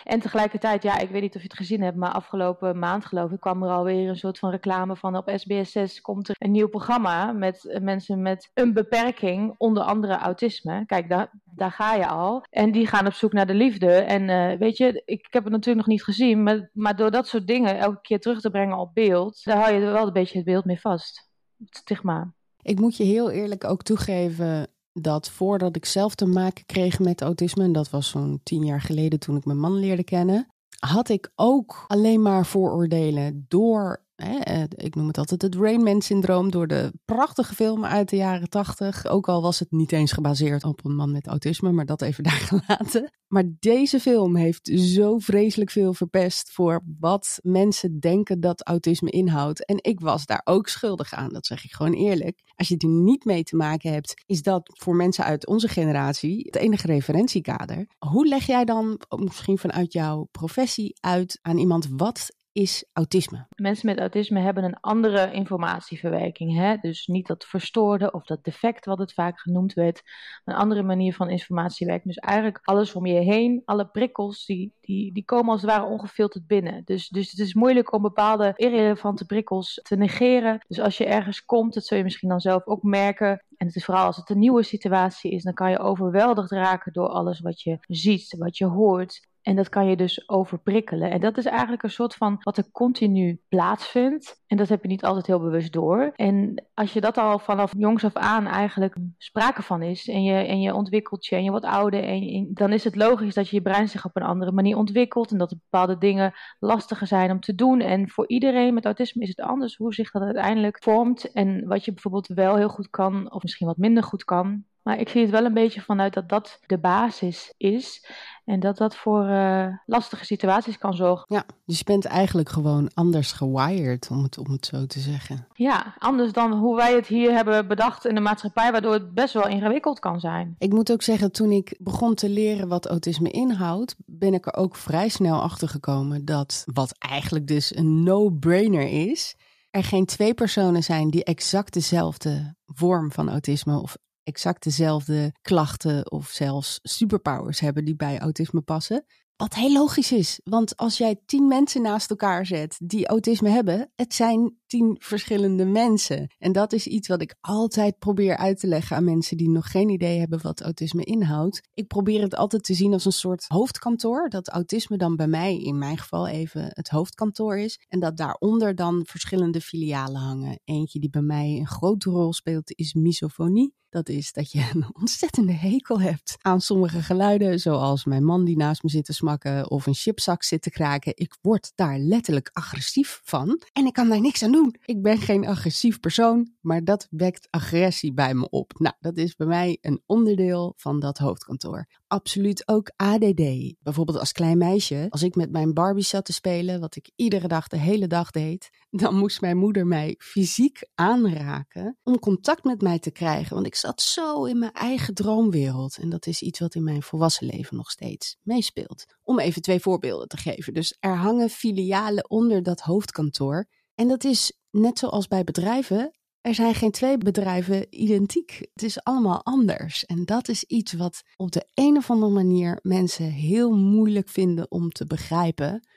En 0.05 0.21
tegelijkertijd, 0.21 0.83
ja, 0.83 0.99
ik 0.99 1.11
weet 1.11 1.23
niet 1.23 1.35
of 1.35 1.41
je 1.41 1.49
het 1.49 1.57
gezien 1.57 1.83
hebt, 1.83 1.97
maar 1.97 2.13
afgelopen 2.13 2.79
maand 2.79 3.05
geloof 3.05 3.31
ik 3.31 3.41
kwam 3.41 3.63
er 3.63 3.71
alweer 3.71 4.09
een 4.09 4.17
soort 4.17 4.39
van 4.39 4.51
reclame 4.51 4.97
van 4.97 5.17
op 5.17 5.31
SBS6 5.31 6.01
komt 6.03 6.29
er 6.29 6.37
een 6.39 6.51
nieuw 6.51 6.69
programma 6.69 7.33
met 7.33 7.79
mensen 7.83 8.23
met 8.23 8.51
een 8.55 8.73
beperking, 8.73 9.55
onder 9.59 9.83
andere 9.83 10.17
autisme. 10.17 10.87
Kijk, 10.87 11.09
daar, 11.09 11.31
daar 11.45 11.71
ga 11.71 11.95
je 11.95 12.07
al. 12.07 12.45
En 12.51 12.73
die 12.73 12.87
gaan 12.87 13.07
op 13.07 13.13
zoek 13.13 13.33
naar 13.33 13.47
de 13.47 13.55
liefde. 13.55 13.91
En 13.93 14.29
uh, 14.29 14.59
weet 14.59 14.77
je, 14.77 15.03
ik, 15.05 15.27
ik, 15.27 15.33
heb 15.33 15.43
het 15.43 15.53
natuurlijk 15.53 15.87
nog 15.87 15.97
niet 15.97 16.05
gezien, 16.05 16.43
maar, 16.43 16.71
maar 16.73 16.97
door 16.97 17.11
dat 17.11 17.27
soort 17.27 17.47
dingen 17.47 17.79
elke 17.79 18.01
keer 18.01 18.21
terug 18.21 18.41
te 18.41 18.51
brengen 18.51 18.79
op 18.79 18.95
beeld, 18.95 19.45
daar 19.45 19.57
hou 19.57 19.75
je 19.75 19.81
wel 19.81 20.07
een 20.07 20.13
beetje 20.13 20.37
het 20.37 20.47
beeld 20.47 20.65
mee 20.65 20.81
vast. 20.81 21.31
Het 21.59 21.77
stigma. 21.77 22.35
Ik 22.63 22.79
moet 22.81 22.97
je 22.97 23.05
heel 23.05 23.31
eerlijk 23.31 23.65
ook 23.65 23.83
toegeven, 23.83 24.69
dat 25.01 25.31
voordat 25.31 25.77
ik 25.77 25.85
zelf 25.85 26.15
te 26.15 26.27
maken 26.27 26.67
kreeg 26.67 26.99
met 26.99 27.21
autisme, 27.21 27.65
en 27.65 27.73
dat 27.73 27.91
was 27.91 28.09
zo'n 28.09 28.41
tien 28.43 28.65
jaar 28.65 28.81
geleden 28.81 29.19
toen 29.19 29.37
ik 29.37 29.45
mijn 29.45 29.59
man 29.59 29.75
leerde 29.79 30.05
kennen, 30.05 30.47
had 30.79 31.09
ik 31.09 31.33
ook 31.35 31.85
alleen 31.87 32.23
maar 32.23 32.47
vooroordelen 32.47 33.45
door 33.49 34.06
eh, 34.17 34.63
ik 34.69 34.95
noem 34.95 35.07
het 35.07 35.19
altijd 35.19 35.43
het 35.43 35.55
Rain 35.55 36.03
syndroom 36.03 36.51
door 36.51 36.67
de 36.67 36.93
prachtige 37.05 37.55
filmen 37.55 37.91
uit 37.91 38.09
de 38.09 38.17
jaren 38.17 38.49
tachtig. 38.49 39.07
Ook 39.07 39.29
al 39.29 39.43
was 39.43 39.59
het 39.59 39.71
niet 39.71 39.93
eens 39.93 40.13
gebaseerd 40.13 40.65
op 40.65 40.85
een 40.85 40.95
man 40.95 41.13
met 41.13 41.27
autisme, 41.27 41.73
maar 41.73 41.87
dat 41.87 42.03
even 42.03 42.25
daar 42.31 42.33
gelaten. 42.33 43.11
Maar 43.27 43.45
deze 43.59 44.01
film 44.01 44.37
heeft 44.37 44.71
zo 44.75 45.19
vreselijk 45.19 45.71
veel 45.71 45.95
verpest 45.95 46.51
voor 46.53 46.83
wat 46.99 47.39
mensen 47.43 48.01
denken 48.01 48.41
dat 48.41 48.67
autisme 48.67 49.11
inhoudt. 49.11 49.65
En 49.65 49.79
ik 49.81 50.01
was 50.01 50.27
daar 50.27 50.41
ook 50.45 50.69
schuldig 50.69 51.13
aan, 51.13 51.33
dat 51.33 51.47
zeg 51.47 51.65
ik 51.65 51.73
gewoon 51.73 51.93
eerlijk. 51.93 52.43
Als 52.55 52.69
je 52.69 52.77
er 52.77 52.89
niet 52.89 53.25
mee 53.25 53.43
te 53.43 53.57
maken 53.57 53.93
hebt, 53.93 54.23
is 54.27 54.43
dat 54.43 54.71
voor 54.79 54.97
mensen 54.97 55.25
uit 55.25 55.47
onze 55.47 55.69
generatie 55.69 56.45
het 56.45 56.57
enige 56.57 56.87
referentiekader. 56.87 57.87
Hoe 57.99 58.27
leg 58.27 58.47
jij 58.47 58.65
dan, 58.65 59.01
misschien 59.09 59.59
vanuit 59.59 59.93
jouw 59.93 60.29
professie, 60.31 60.97
uit 61.01 61.39
aan 61.43 61.59
iemand 61.59 61.89
wat 61.91 62.36
is 62.57 62.85
autisme. 62.93 63.47
Mensen 63.57 63.87
met 63.87 63.99
autisme 63.99 64.41
hebben 64.41 64.65
een 64.65 64.81
andere 64.81 65.33
informatieverwerking. 65.33 66.57
Hè? 66.57 66.77
Dus 66.77 67.07
niet 67.07 67.27
dat 67.27 67.45
verstoorde 67.45 68.13
of 68.13 68.25
dat 68.25 68.45
defect 68.45 68.85
wat 68.85 68.99
het 68.99 69.13
vaak 69.13 69.41
genoemd 69.41 69.75
werd. 69.75 70.03
Een 70.45 70.55
andere 70.55 70.83
manier 70.83 71.15
van 71.15 71.31
informatiewerking. 71.31 72.15
Dus 72.15 72.25
eigenlijk 72.25 72.59
alles 72.63 72.95
om 72.95 73.07
je 73.07 73.21
heen, 73.21 73.63
alle 73.65 73.87
prikkels, 73.87 74.47
die, 74.47 74.73
die, 74.81 75.13
die 75.13 75.25
komen 75.25 75.53
als 75.53 75.63
het 75.63 75.71
ware 75.71 75.85
ongefilterd 75.85 76.47
binnen. 76.47 76.83
Dus, 76.85 77.09
dus 77.09 77.31
het 77.31 77.41
is 77.41 77.55
moeilijk 77.55 77.93
om 77.93 78.03
bepaalde 78.03 78.53
irrelevante 78.57 79.27
prikkels 79.27 79.81
te 79.83 79.97
negeren. 79.97 80.65
Dus 80.69 80.81
als 80.81 80.99
je 80.99 81.07
ergens 81.07 81.45
komt, 81.45 81.75
dat 81.75 81.85
zul 81.85 81.99
je 81.99 82.05
misschien 82.05 82.29
dan 82.29 82.41
zelf 82.41 82.67
ook 82.67 82.83
merken. 82.83 83.45
En 83.57 83.67
het 83.67 83.77
is 83.77 83.85
vooral 83.85 84.05
als 84.05 84.17
het 84.17 84.31
een 84.31 84.39
nieuwe 84.39 84.63
situatie 84.63 85.31
is, 85.31 85.43
dan 85.43 85.55
kan 85.55 85.71
je 85.71 85.79
overweldigd 85.79 86.51
raken 86.51 86.93
door 86.93 87.09
alles 87.09 87.41
wat 87.41 87.63
je 87.63 87.79
ziet, 87.81 88.37
wat 88.39 88.57
je 88.59 88.67
hoort. 88.67 89.29
En 89.47 89.57
dat 89.57 89.69
kan 89.69 89.87
je 89.87 89.97
dus 89.97 90.29
overprikkelen. 90.29 91.11
En 91.11 91.21
dat 91.21 91.37
is 91.37 91.45
eigenlijk 91.45 91.83
een 91.83 91.91
soort 91.91 92.15
van 92.15 92.37
wat 92.41 92.57
er 92.57 92.71
continu 92.73 93.41
plaatsvindt. 93.49 94.43
En 94.47 94.57
dat 94.57 94.69
heb 94.69 94.83
je 94.83 94.89
niet 94.89 95.05
altijd 95.05 95.27
heel 95.27 95.41
bewust 95.41 95.73
door. 95.73 96.13
En 96.17 96.65
als 96.75 96.93
je 96.93 97.01
dat 97.01 97.19
al 97.19 97.39
vanaf 97.39 97.73
jongs 97.77 98.05
af 98.05 98.15
aan 98.15 98.47
eigenlijk 98.47 98.97
sprake 99.19 99.63
van 99.63 99.83
is. 99.83 100.09
En 100.09 100.23
je, 100.23 100.35
en 100.35 100.61
je 100.61 100.75
ontwikkelt 100.75 101.27
je 101.27 101.37
en 101.37 101.45
je 101.45 101.51
wordt 101.51 101.65
ouder. 101.65 102.05
En, 102.05 102.51
dan 102.55 102.73
is 102.73 102.85
het 102.85 102.97
logisch 102.97 103.35
dat 103.35 103.49
je 103.49 103.57
je 103.57 103.63
brein 103.63 103.89
zich 103.89 104.05
op 104.05 104.17
een 104.17 104.23
andere 104.23 104.53
manier 104.53 104.77
ontwikkelt. 104.77 105.31
En 105.31 105.39
dat 105.39 105.51
er 105.51 105.59
bepaalde 105.71 105.99
dingen 105.99 106.33
lastiger 106.59 107.07
zijn 107.07 107.31
om 107.31 107.41
te 107.41 107.55
doen. 107.55 107.81
En 107.81 108.11
voor 108.11 108.29
iedereen 108.29 108.75
met 108.75 108.85
autisme 108.85 109.23
is 109.23 109.29
het 109.29 109.41
anders 109.41 109.77
hoe 109.77 109.95
zich 109.95 110.11
dat 110.11 110.23
uiteindelijk 110.23 110.83
vormt. 110.83 111.33
En 111.33 111.67
wat 111.67 111.85
je 111.85 111.93
bijvoorbeeld 111.93 112.27
wel 112.27 112.57
heel 112.57 112.69
goed 112.69 112.91
kan, 112.91 113.33
of 113.33 113.43
misschien 113.43 113.67
wat 113.67 113.77
minder 113.77 114.03
goed 114.03 114.25
kan. 114.25 114.65
Maar 114.87 115.01
ik 115.01 115.09
zie 115.09 115.23
het 115.23 115.31
wel 115.31 115.45
een 115.45 115.55
beetje 115.55 115.81
vanuit 115.81 116.15
dat 116.15 116.29
dat 116.29 116.59
de 116.67 116.79
basis 116.79 117.55
is. 117.57 118.11
En 118.45 118.61
dat 118.61 118.77
dat 118.77 118.97
voor 118.97 119.29
uh, 119.29 119.67
lastige 119.87 120.25
situaties 120.25 120.79
kan 120.79 120.95
zorgen. 120.95 121.25
Ja, 121.29 121.45
dus 121.65 121.79
je 121.79 121.85
bent 121.85 122.05
eigenlijk 122.05 122.49
gewoon 122.49 122.91
anders 122.95 123.33
gewired, 123.33 124.09
om 124.11 124.23
het, 124.23 124.39
om 124.39 124.51
het 124.51 124.67
zo 124.67 124.87
te 124.87 125.01
zeggen. 125.01 125.47
Ja, 125.53 125.95
anders 125.99 126.33
dan 126.33 126.53
hoe 126.53 126.77
wij 126.77 126.95
het 126.95 127.07
hier 127.07 127.33
hebben 127.33 127.69
bedacht 127.69 128.07
in 128.07 128.15
de 128.15 128.21
maatschappij, 128.21 128.73
waardoor 128.73 128.93
het 128.93 129.15
best 129.15 129.35
wel 129.35 129.49
ingewikkeld 129.49 129.99
kan 129.99 130.21
zijn. 130.21 130.55
Ik 130.59 130.73
moet 130.73 130.93
ook 130.93 131.03
zeggen, 131.03 131.33
toen 131.33 131.51
ik 131.51 131.77
begon 131.79 132.15
te 132.15 132.29
leren 132.29 132.69
wat 132.69 132.87
autisme 132.87 133.31
inhoudt, 133.31 133.95
ben 134.05 134.35
ik 134.35 134.47
er 134.47 134.57
ook 134.57 134.77
vrij 134.77 135.09
snel 135.09 135.43
achter 135.43 135.69
gekomen 135.69 136.25
dat 136.25 136.65
wat 136.73 136.95
eigenlijk 136.99 137.47
dus 137.47 137.77
een 137.77 138.03
no-brainer 138.03 139.09
is, 139.09 139.37
er 139.71 139.85
geen 139.85 140.07
twee 140.07 140.35
personen 140.35 140.83
zijn 140.83 141.11
die 141.11 141.25
exact 141.25 141.73
dezelfde 141.73 142.55
vorm 142.67 143.13
van 143.13 143.31
autisme 143.31 143.81
of 143.81 143.97
exact 144.27 144.63
dezelfde 144.63 145.33
klachten 145.43 146.11
of 146.11 146.29
zelfs 146.29 146.79
superpowers 146.83 147.61
hebben 147.61 147.85
die 147.85 147.97
bij 147.97 148.19
autisme 148.19 148.61
passen. 148.61 149.05
Wat 149.37 149.55
heel 149.55 149.73
logisch 149.73 150.13
is, 150.13 150.41
want 150.45 150.77
als 150.77 150.99
jij 150.99 151.21
tien 151.27 151.47
mensen 151.47 151.83
naast 151.83 152.11
elkaar 152.11 152.47
zet 152.47 152.77
die 152.85 153.07
autisme 153.07 153.49
hebben, 153.49 153.91
het 153.95 154.15
zijn 154.15 154.57
tien 154.67 154.97
verschillende 154.99 155.65
mensen. 155.65 156.35
En 156.39 156.53
dat 156.53 156.73
is 156.73 156.87
iets 156.87 157.09
wat 157.09 157.21
ik 157.23 157.35
altijd 157.41 157.99
probeer 157.99 158.37
uit 158.37 158.61
te 158.61 158.67
leggen 158.67 158.97
aan 158.97 159.05
mensen 159.05 159.37
die 159.37 159.51
nog 159.51 159.71
geen 159.71 159.89
idee 159.89 160.19
hebben 160.19 160.43
wat 160.43 160.61
autisme 160.61 161.05
inhoudt. 161.05 161.69
Ik 161.75 161.87
probeer 161.87 162.23
het 162.23 162.37
altijd 162.37 162.65
te 162.65 162.75
zien 162.75 162.93
als 162.93 163.05
een 163.05 163.13
soort 163.13 163.45
hoofdkantoor, 163.49 164.29
dat 164.29 164.49
autisme 164.49 164.97
dan 164.97 165.17
bij 165.17 165.29
mij, 165.29 165.59
in 165.59 165.79
mijn 165.79 165.99
geval 165.99 166.27
even, 166.27 166.69
het 166.69 166.89
hoofdkantoor 166.89 167.59
is. 167.59 167.81
En 167.89 168.01
dat 168.01 168.17
daaronder 168.17 168.75
dan 168.75 169.03
verschillende 169.07 169.61
filialen 169.61 170.21
hangen. 170.21 170.61
Eentje 170.65 170.99
die 171.01 171.11
bij 171.11 171.23
mij 171.23 171.57
een 171.59 171.67
grote 171.67 172.11
rol 172.11 172.33
speelt 172.33 172.73
is 172.75 172.95
misofonie. 172.95 173.75
Dat 173.97 174.09
is 174.09 174.33
dat 174.33 174.53
je 174.53 174.71
een 174.75 174.85
ontzettende 175.01 175.53
hekel 175.53 176.01
hebt 176.01 176.37
aan 176.41 176.61
sommige 176.61 177.03
geluiden, 177.03 177.61
zoals 177.61 178.05
mijn 178.05 178.25
man 178.25 178.45
die 178.45 178.57
naast 178.57 178.83
me 178.83 178.91
zit 178.91 179.05
te 179.05 179.13
smakken 179.13 179.71
of 179.71 179.87
een 179.87 179.95
chipzak 179.95 180.43
zit 180.43 180.63
te 180.63 180.71
kraken. 180.71 181.13
Ik 181.15 181.37
word 181.43 181.73
daar 181.75 181.99
letterlijk 181.99 182.51
agressief 182.53 183.21
van 183.25 183.63
en 183.73 183.87
ik 183.87 183.93
kan 183.93 184.09
daar 184.09 184.21
niks 184.21 184.43
aan 184.43 184.53
doen. 184.53 184.75
Ik 184.85 185.03
ben 185.03 185.19
geen 185.19 185.47
agressief 185.47 186.01
persoon, 186.01 186.53
maar 186.61 186.85
dat 186.85 187.07
wekt 187.11 187.47
agressie 187.51 188.13
bij 188.13 188.35
me 188.35 188.51
op. 188.51 188.73
Nou, 188.79 188.95
dat 189.01 189.17
is 189.17 189.37
bij 189.37 189.47
mij 189.47 189.79
een 189.81 190.03
onderdeel 190.07 190.75
van 190.77 191.01
dat 191.01 191.19
hoofdkantoor. 191.19 191.87
Absoluut 192.09 192.69
ook 192.69 192.93
ADD. 192.97 193.75
Bijvoorbeeld 193.83 194.19
als 194.19 194.33
klein 194.33 194.59
meisje, 194.59 195.07
als 195.09 195.23
ik 195.23 195.35
met 195.35 195.51
mijn 195.51 195.75
Barbie 195.75 196.05
zat 196.05 196.25
te 196.25 196.33
spelen, 196.33 196.81
wat 196.81 196.97
ik 196.97 197.11
iedere 197.17 197.49
dag 197.49 197.69
de 197.69 197.79
hele 197.79 198.07
dag 198.07 198.31
deed, 198.31 198.71
dan 198.91 199.17
moest 199.17 199.41
mijn 199.41 199.57
moeder 199.57 199.87
mij 199.87 200.15
fysiek 200.19 200.89
aanraken 200.95 201.99
om 202.03 202.19
contact 202.19 202.65
met 202.65 202.81
mij 202.81 202.99
te 202.99 203.11
krijgen. 203.11 203.55
Want 203.55 203.67
ik 203.67 203.75
zat 203.75 204.01
zo 204.03 204.45
in 204.45 204.59
mijn 204.59 204.73
eigen 204.73 205.15
droomwereld. 205.15 205.99
En 205.99 206.09
dat 206.09 206.27
is 206.27 206.43
iets 206.43 206.59
wat 206.59 206.75
in 206.75 206.85
mijn 206.85 207.03
volwassen 207.03 207.47
leven 207.47 207.77
nog 207.77 207.91
steeds 207.91 208.37
meespeelt. 208.43 209.05
Om 209.23 209.39
even 209.39 209.63
twee 209.63 209.81
voorbeelden 209.81 210.29
te 210.29 210.37
geven. 210.37 210.75
Dus 210.75 210.97
er 211.01 211.17
hangen 211.17 211.51
filialen 211.51 212.31
onder 212.31 212.63
dat 212.63 212.81
hoofdkantoor. 212.81 213.67
En 213.95 214.09
dat 214.09 214.25
is 214.25 214.53
net 214.71 214.99
zoals 214.99 215.27
bij 215.27 215.45
bedrijven. 215.45 216.15
Er 216.47 216.55
zijn 216.55 216.75
geen 216.75 216.91
twee 216.91 217.19
bedrijven 217.19 217.87
identiek. 217.91 218.69
Het 218.73 218.83
is 218.83 219.03
allemaal 219.03 219.45
anders. 219.45 220.05
En 220.05 220.25
dat 220.25 220.49
is 220.49 220.65
iets 220.65 220.93
wat 220.93 221.23
op 221.37 221.53
de 221.53 221.67
een 221.75 221.97
of 221.97 222.11
andere 222.11 222.33
manier 222.33 222.79
mensen 222.83 223.25
heel 223.25 223.77
moeilijk 223.77 224.29
vinden 224.29 224.71
om 224.71 224.91
te 224.91 225.07
begrijpen. 225.07 225.89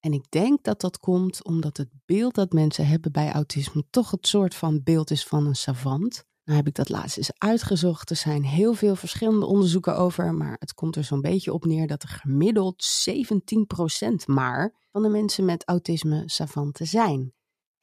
En 0.00 0.12
ik 0.12 0.30
denk 0.30 0.62
dat 0.62 0.80
dat 0.80 0.98
komt 0.98 1.44
omdat 1.44 1.76
het 1.76 1.88
beeld 2.04 2.34
dat 2.34 2.52
mensen 2.52 2.86
hebben 2.86 3.12
bij 3.12 3.32
autisme 3.32 3.84
toch 3.90 4.10
het 4.10 4.26
soort 4.26 4.54
van 4.54 4.82
beeld 4.82 5.10
is 5.10 5.24
van 5.24 5.46
een 5.46 5.56
savant. 5.56 6.24
Nou 6.44 6.58
heb 6.58 6.66
ik 6.66 6.74
dat 6.74 6.88
laatst 6.88 7.16
eens 7.16 7.38
uitgezocht. 7.38 8.10
Er 8.10 8.16
zijn 8.16 8.44
heel 8.44 8.74
veel 8.74 8.96
verschillende 8.96 9.46
onderzoeken 9.46 9.96
over, 9.96 10.34
maar 10.34 10.56
het 10.58 10.74
komt 10.74 10.96
er 10.96 11.04
zo'n 11.04 11.20
beetje 11.20 11.52
op 11.52 11.64
neer 11.64 11.86
dat 11.86 12.02
er 12.02 12.08
gemiddeld 12.08 12.84
17% 13.10 14.24
maar 14.26 14.74
van 14.90 15.02
de 15.02 15.08
mensen 15.08 15.44
met 15.44 15.68
autisme 15.68 16.22
savanten 16.26 16.86
zijn. 16.86 17.35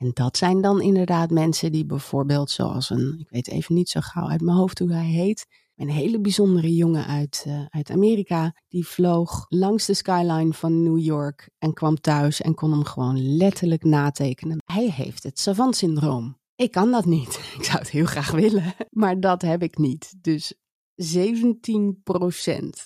En 0.04 0.12
dat 0.14 0.38
zijn 0.38 0.62
dan 0.62 0.82
inderdaad 0.82 1.30
mensen 1.30 1.72
die 1.72 1.86
bijvoorbeeld 1.86 2.52
zoals 2.52 2.90
een, 2.90 3.16
ik 3.20 3.30
weet 3.30 3.48
even 3.48 3.76
niet 3.76 3.90
zo 3.90 4.00
gauw 4.04 4.28
uit 4.28 4.42
mijn 4.42 4.58
hoofd 4.58 4.80
hoe 4.80 4.92
hij 4.92 5.06
heet, 5.06 5.46
een 5.76 5.90
hele 5.90 6.20
bijzondere 6.20 6.76
jongen 6.76 7.06
uit, 7.06 7.44
uh, 7.48 7.66
uit 7.70 7.90
Amerika. 7.90 8.56
Die 8.68 8.88
vloog 8.88 9.46
langs 9.50 9.86
de 9.86 9.94
skyline 9.94 10.54
van 10.54 10.84
New 10.84 11.00
York 11.00 11.50
en 11.58 11.74
kwam 11.74 12.02
thuis 12.02 12.42
en 12.42 12.54
kon 12.54 12.72
hem 12.72 12.84
gewoon 12.84 13.36
letterlijk 13.38 13.84
natekenen. 13.84 14.58
Hij 14.66 14.90
heeft 14.90 15.24
het 15.24 15.40
savant-syndroom. 15.40 16.38
Ik 16.56 16.72
kan 16.72 16.92
dat 16.92 17.06
niet. 17.06 17.40
Ik 17.58 17.64
zou 17.64 17.78
het 17.78 17.90
heel 17.90 18.06
graag 18.06 18.32
willen, 18.32 18.74
maar 18.90 19.20
dat 19.20 19.42
heb 19.42 19.64
ik 19.64 19.78
niet. 19.78 20.14
Dus 20.22 20.54
17% 20.54 20.56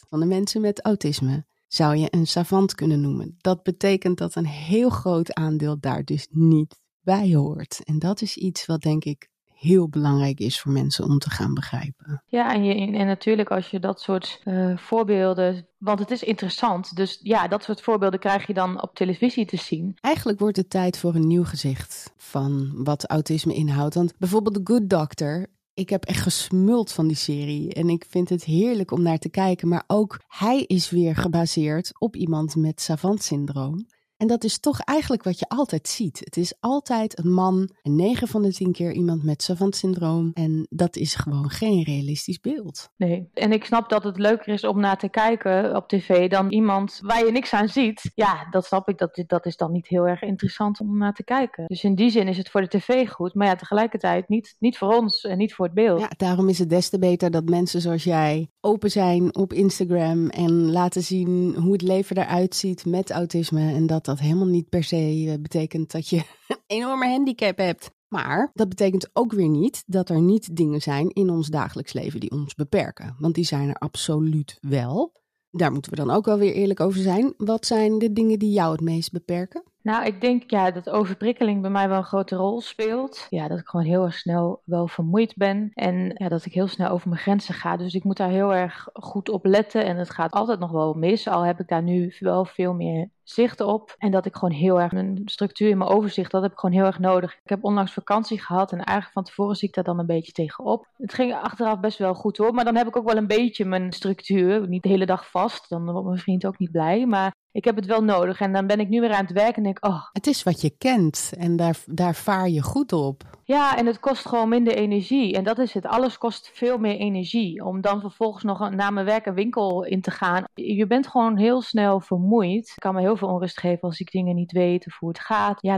van 0.08 0.20
de 0.20 0.26
mensen 0.26 0.62
met 0.62 0.82
autisme 0.82 1.46
zou 1.68 1.96
je 1.96 2.08
een 2.10 2.28
savant 2.28 2.76
kunnen 2.76 3.02
noemen. 3.02 3.36
Dat 3.38 3.64
betekent 3.64 4.18
dat 4.18 4.36
een 4.36 4.48
heel 4.48 4.90
groot 4.90 5.34
aandeel 5.34 5.80
daar 5.80 6.04
dus 6.04 6.28
niet 6.30 6.86
bij 7.08 7.34
hoort. 7.34 7.82
En 7.84 8.00
dat 8.00 8.22
is 8.22 8.38
iets 8.38 8.66
wat 8.66 8.82
denk 8.82 9.06
ik 9.06 9.30
heel 9.54 9.90
belangrijk 9.90 10.40
is 10.40 10.60
voor 10.60 10.72
mensen 10.72 11.06
om 11.06 11.20
te 11.20 11.30
gaan 11.30 11.54
begrijpen. 11.54 12.24
Ja, 12.26 12.54
en, 12.54 12.64
je, 12.64 12.98
en 12.98 13.06
natuurlijk 13.06 13.52
als 13.52 13.70
je 13.70 13.80
dat 13.80 14.02
soort 14.02 14.42
uh, 14.46 14.78
voorbeelden, 14.78 15.68
want 15.78 16.00
het 16.00 16.12
is 16.12 16.24
interessant, 16.24 16.96
dus 16.96 17.20
ja, 17.24 17.48
dat 17.48 17.64
soort 17.64 17.82
voorbeelden 17.82 18.20
krijg 18.20 18.48
je 18.48 18.54
dan 18.54 18.82
op 18.82 18.96
televisie 18.96 19.46
te 19.46 19.58
zien. 19.58 19.98
Eigenlijk 20.02 20.40
wordt 20.40 20.58
het 20.58 20.70
tijd 20.70 20.98
voor 20.98 21.16
een 21.16 21.28
nieuw 21.28 21.44
gezicht 21.44 22.14
van 22.18 22.84
wat 22.84 23.06
autisme 23.06 23.54
inhoudt. 23.54 23.96
Want 23.96 24.18
bijvoorbeeld 24.18 24.56
The 24.56 24.74
Good 24.74 24.90
Doctor, 24.90 25.48
ik 25.74 25.90
heb 25.90 26.06
echt 26.06 26.22
gesmuld 26.22 26.92
van 26.92 27.08
die 27.08 27.18
serie 27.18 27.74
en 27.74 27.90
ik 27.90 28.06
vind 28.10 28.30
het 28.30 28.44
heerlijk 28.44 28.92
om 28.92 29.02
naar 29.02 29.20
te 29.20 29.30
kijken. 29.30 29.68
Maar 29.68 29.84
ook 29.88 30.20
hij 30.28 30.62
is 30.62 30.90
weer 30.90 31.16
gebaseerd 31.16 31.92
op 32.00 32.16
iemand 32.16 32.56
met 32.56 32.82
savant-syndroom. 32.82 33.86
En 34.18 34.28
dat 34.28 34.44
is 34.44 34.60
toch 34.60 34.80
eigenlijk 34.80 35.24
wat 35.24 35.40
je 35.40 35.50
altijd 35.50 35.88
ziet. 35.88 36.20
Het 36.20 36.38
is 36.38 36.54
altijd 36.60 37.20
een 37.20 37.32
man 37.32 37.70
en 37.82 37.96
9 37.96 38.28
van 38.28 38.42
de 38.42 38.54
10 38.54 38.72
keer 38.72 38.92
iemand 38.92 39.24
met 39.24 39.44
savant-syndroom. 39.44 40.32
En 40.34 40.68
dat 40.70 40.96
is 40.96 41.16
gewoon 41.16 41.50
geen 41.50 41.84
realistisch 41.84 42.40
beeld. 42.40 42.90
Nee, 42.96 43.30
en 43.34 43.52
ik 43.52 43.66
snap 43.66 43.90
dat 43.90 44.04
het 44.04 44.18
leuker 44.18 44.54
is 44.54 44.64
om 44.64 44.80
naar 44.80 44.98
te 44.98 45.10
kijken 45.10 45.76
op 45.76 45.88
tv 45.88 46.30
dan 46.30 46.52
iemand 46.52 47.00
waar 47.04 47.26
je 47.26 47.32
niks 47.32 47.54
aan 47.54 47.70
ziet. 47.70 48.12
Ja, 48.16 48.48
dat 48.50 48.66
snap 48.66 48.90
ik. 48.90 48.98
Dat, 48.98 49.24
dat 49.28 49.46
is 49.46 49.58
dan 49.58 49.72
niet 49.72 49.88
heel 49.88 50.08
erg 50.08 50.22
interessant 50.22 50.80
om 50.80 50.98
naar 50.98 51.14
te 51.14 51.24
kijken. 51.24 51.66
Dus 51.68 51.84
in 51.84 51.96
die 51.96 52.10
zin 52.10 52.28
is 52.28 52.38
het 52.38 52.50
voor 52.50 52.62
de 52.62 52.78
tv 52.78 53.10
goed. 53.10 53.34
Maar 53.34 53.48
ja, 53.48 53.56
tegelijkertijd 53.56 54.30
niet, 54.30 54.56
niet 54.60 54.78
voor 54.78 54.96
ons 54.96 55.24
en 55.24 55.38
niet 55.38 55.54
voor 55.54 55.66
het 55.66 55.74
beeld. 55.74 56.00
Ja, 56.00 56.12
daarom 56.18 56.50
is 56.50 56.60
het 56.60 56.70
des 56.70 56.90
te 56.90 57.00
beter 57.00 57.32
dat 57.32 57.50
mensen 57.50 57.82
zoals 57.82 58.04
jij 58.04 58.50
open 58.62 58.92
zijn 58.92 59.36
op 59.36 59.54
Instagram 59.54 60.30
en 60.30 60.72
laten 60.72 61.02
zien 61.02 61.56
hoe 61.56 61.72
het 61.72 61.82
leven 61.82 62.18
eruit 62.18 62.56
ziet 62.56 62.86
met 62.86 63.12
autisme. 63.12 63.74
En 63.74 63.88
dat 63.88 64.07
dat 64.08 64.20
helemaal 64.20 64.48
niet 64.48 64.70
per 64.70 64.84
se 64.84 65.26
eh, 65.28 65.42
betekent 65.42 65.92
dat 65.92 66.10
je 66.10 66.24
een 66.48 66.58
enorme 66.78 67.10
handicap 67.10 67.58
hebt. 67.58 67.92
Maar 68.08 68.52
dat 68.54 68.70
betekent 68.70 69.10
ook 69.14 69.34
weer 69.34 69.50
niet 69.50 69.84
dat 69.86 70.10
er 70.10 70.22
niet 70.22 70.56
dingen 70.56 70.82
zijn 70.82 71.10
in 71.10 71.30
ons 71.30 71.48
dagelijks 71.48 71.94
leven 71.94 72.20
die 72.20 72.32
ons 72.32 72.56
beperken. 72.56 73.16
Want 73.20 73.36
die 73.36 73.46
zijn 73.46 73.70
er 73.70 73.76
absoluut 73.76 74.58
wel. 74.62 75.16
Daar 75.50 75.72
moeten 75.72 75.92
we 75.92 75.98
dan 75.98 76.10
ook 76.10 76.26
wel 76.26 76.38
weer 76.38 76.54
eerlijk 76.54 76.80
over 76.80 77.02
zijn. 77.02 77.34
Wat 77.38 77.66
zijn 77.66 78.00
de 78.00 78.14
dingen 78.14 78.40
die 78.40 78.52
jou 78.52 78.72
het 78.72 78.82
meest 78.82 79.12
beperken? 79.12 79.64
Nou, 79.88 80.06
ik 80.06 80.22
denk 80.22 80.50
ja, 80.52 80.72
dat 80.72 80.90
overprikkeling 80.90 81.62
bij 81.62 81.70
mij 81.70 81.90
wel 81.90 81.98
een 81.98 82.04
grote 82.04 82.36
rol 82.36 82.62
speelt. 82.62 83.28
Ja, 83.30 83.48
dat 83.48 83.60
ik 83.60 83.68
gewoon 83.68 83.86
heel 83.86 84.04
erg 84.04 84.14
snel 84.14 84.62
wel 84.66 84.88
vermoeid 84.88 85.36
ben. 85.36 85.72
En 85.74 86.12
ja, 86.14 86.30
dat 86.30 86.46
ik 86.46 86.54
heel 86.54 86.68
snel 86.68 86.90
over 86.90 87.10
mijn 87.10 87.22
grenzen 87.22 87.54
ga. 87.54 87.78
Dus 87.78 87.94
ik 87.94 88.04
moet 88.04 88.18
daar 88.18 88.30
heel 88.30 88.54
erg 88.54 88.88
goed 88.94 89.30
op 89.30 89.46
letten. 89.46 89.86
En 89.86 89.98
het 89.98 90.10
gaat 90.10 90.32
altijd 90.32 90.60
nog 90.60 90.72
wel 90.72 90.94
mis. 90.94 91.28
Al 91.28 91.42
heb 91.42 91.60
ik 91.60 91.68
daar 91.68 91.84
nu 91.84 92.14
wel 92.20 92.46
veel 92.46 92.74
meer 92.74 93.10
zicht 93.24 93.62
op. 93.62 93.96
En 93.98 94.12
dat 94.12 94.26
ik 94.26 94.36
gewoon 94.36 94.56
heel 94.56 94.82
erg 94.82 94.92
mijn 94.92 95.22
structuur 95.26 95.70
in 95.70 95.78
mijn 95.78 95.90
overzicht, 95.90 96.32
dat 96.32 96.42
heb 96.42 96.52
ik 96.52 96.60
gewoon 96.60 96.76
heel 96.76 96.86
erg 96.86 97.00
nodig. 97.00 97.34
Ik 97.34 97.50
heb 97.50 97.64
onlangs 97.64 97.94
vakantie 97.94 98.42
gehad 98.42 98.72
en 98.72 98.78
eigenlijk 98.78 99.12
van 99.12 99.24
tevoren 99.24 99.56
zie 99.56 99.68
ik 99.68 99.74
daar 99.74 99.84
dan 99.84 100.00
een 100.00 100.06
beetje 100.06 100.32
tegenop. 100.32 100.88
Het 100.98 101.14
ging 101.14 101.34
achteraf 101.34 101.80
best 101.80 101.98
wel 101.98 102.14
goed 102.14 102.38
hoor, 102.38 102.54
maar 102.54 102.66
dan 102.66 102.76
heb 102.76 102.88
ik 102.88 102.98
ook 102.98 103.08
wel 103.08 103.18
een 103.18 103.28
beetje 103.28 103.66
mijn 103.66 103.92
structuur. 103.92 104.68
Niet 104.68 104.84
de 104.84 104.90
hele 104.90 105.06
dag 105.06 105.30
vast, 105.30 105.70
dan 105.70 105.92
wordt 105.92 106.08
mijn 106.08 106.20
vriend 106.20 106.46
ook 106.46 106.58
niet 106.58 106.72
blij. 106.72 107.06
Maar 107.06 107.36
ik 107.58 107.66
heb 107.66 107.76
het 107.76 107.86
wel 107.86 108.04
nodig. 108.04 108.40
En 108.40 108.54
dan 108.54 108.68
ben 108.68 108.80
ik 108.80 108.90
nu 108.90 109.00
weer 109.00 109.14
aan 109.14 109.26
het 109.26 109.32
werken 109.32 109.56
en 109.56 109.64
denk 109.64 109.86
oh. 109.86 110.02
Het 110.12 110.28
is 110.28 110.44
wat 110.44 110.62
je 110.62 110.70
kent 110.78 111.32
en 111.38 111.56
daar, 111.56 111.78
daar 111.86 112.16
vaar 112.16 112.50
je 112.50 112.62
goed 112.62 112.94
op. 112.94 113.24
Ja, 113.44 113.78
en 113.78 113.86
het 113.86 114.00
kost 114.00 114.28
gewoon 114.28 114.50
minder 114.50 114.76
energie. 114.76 115.34
En 115.34 115.44
dat 115.44 115.60
is 115.60 115.74
het. 115.74 115.86
Alles 115.86 116.18
kost 116.18 116.50
veel 116.54 116.78
meer 116.78 116.96
energie. 116.96 117.66
Om 117.66 117.82
dan 117.82 118.02
vervolgens 118.02 118.44
nog 118.44 118.70
na 118.70 118.90
mijn 118.90 119.06
werk 119.06 119.26
een 119.26 119.34
winkel 119.34 119.84
in 119.84 120.02
te 120.02 120.12
gaan. 120.12 120.44
Je 120.54 120.88
bent 120.88 121.08
gewoon 121.08 121.38
heel 121.38 121.62
snel 121.62 122.00
vermoeid. 122.00 122.68
Ik 122.68 122.82
kan 122.82 122.94
me 122.94 123.02
heel 123.02 123.18
veel 123.18 123.28
onrust 123.28 123.60
geven 123.60 123.82
als 123.82 124.00
ik 124.00 124.12
dingen 124.12 124.36
niet 124.36 124.52
weet 124.52 124.88
of 124.88 125.00
hoe 125.00 125.10
het 125.10 125.20
gaat. 125.20 125.62
Ja, 125.62 125.78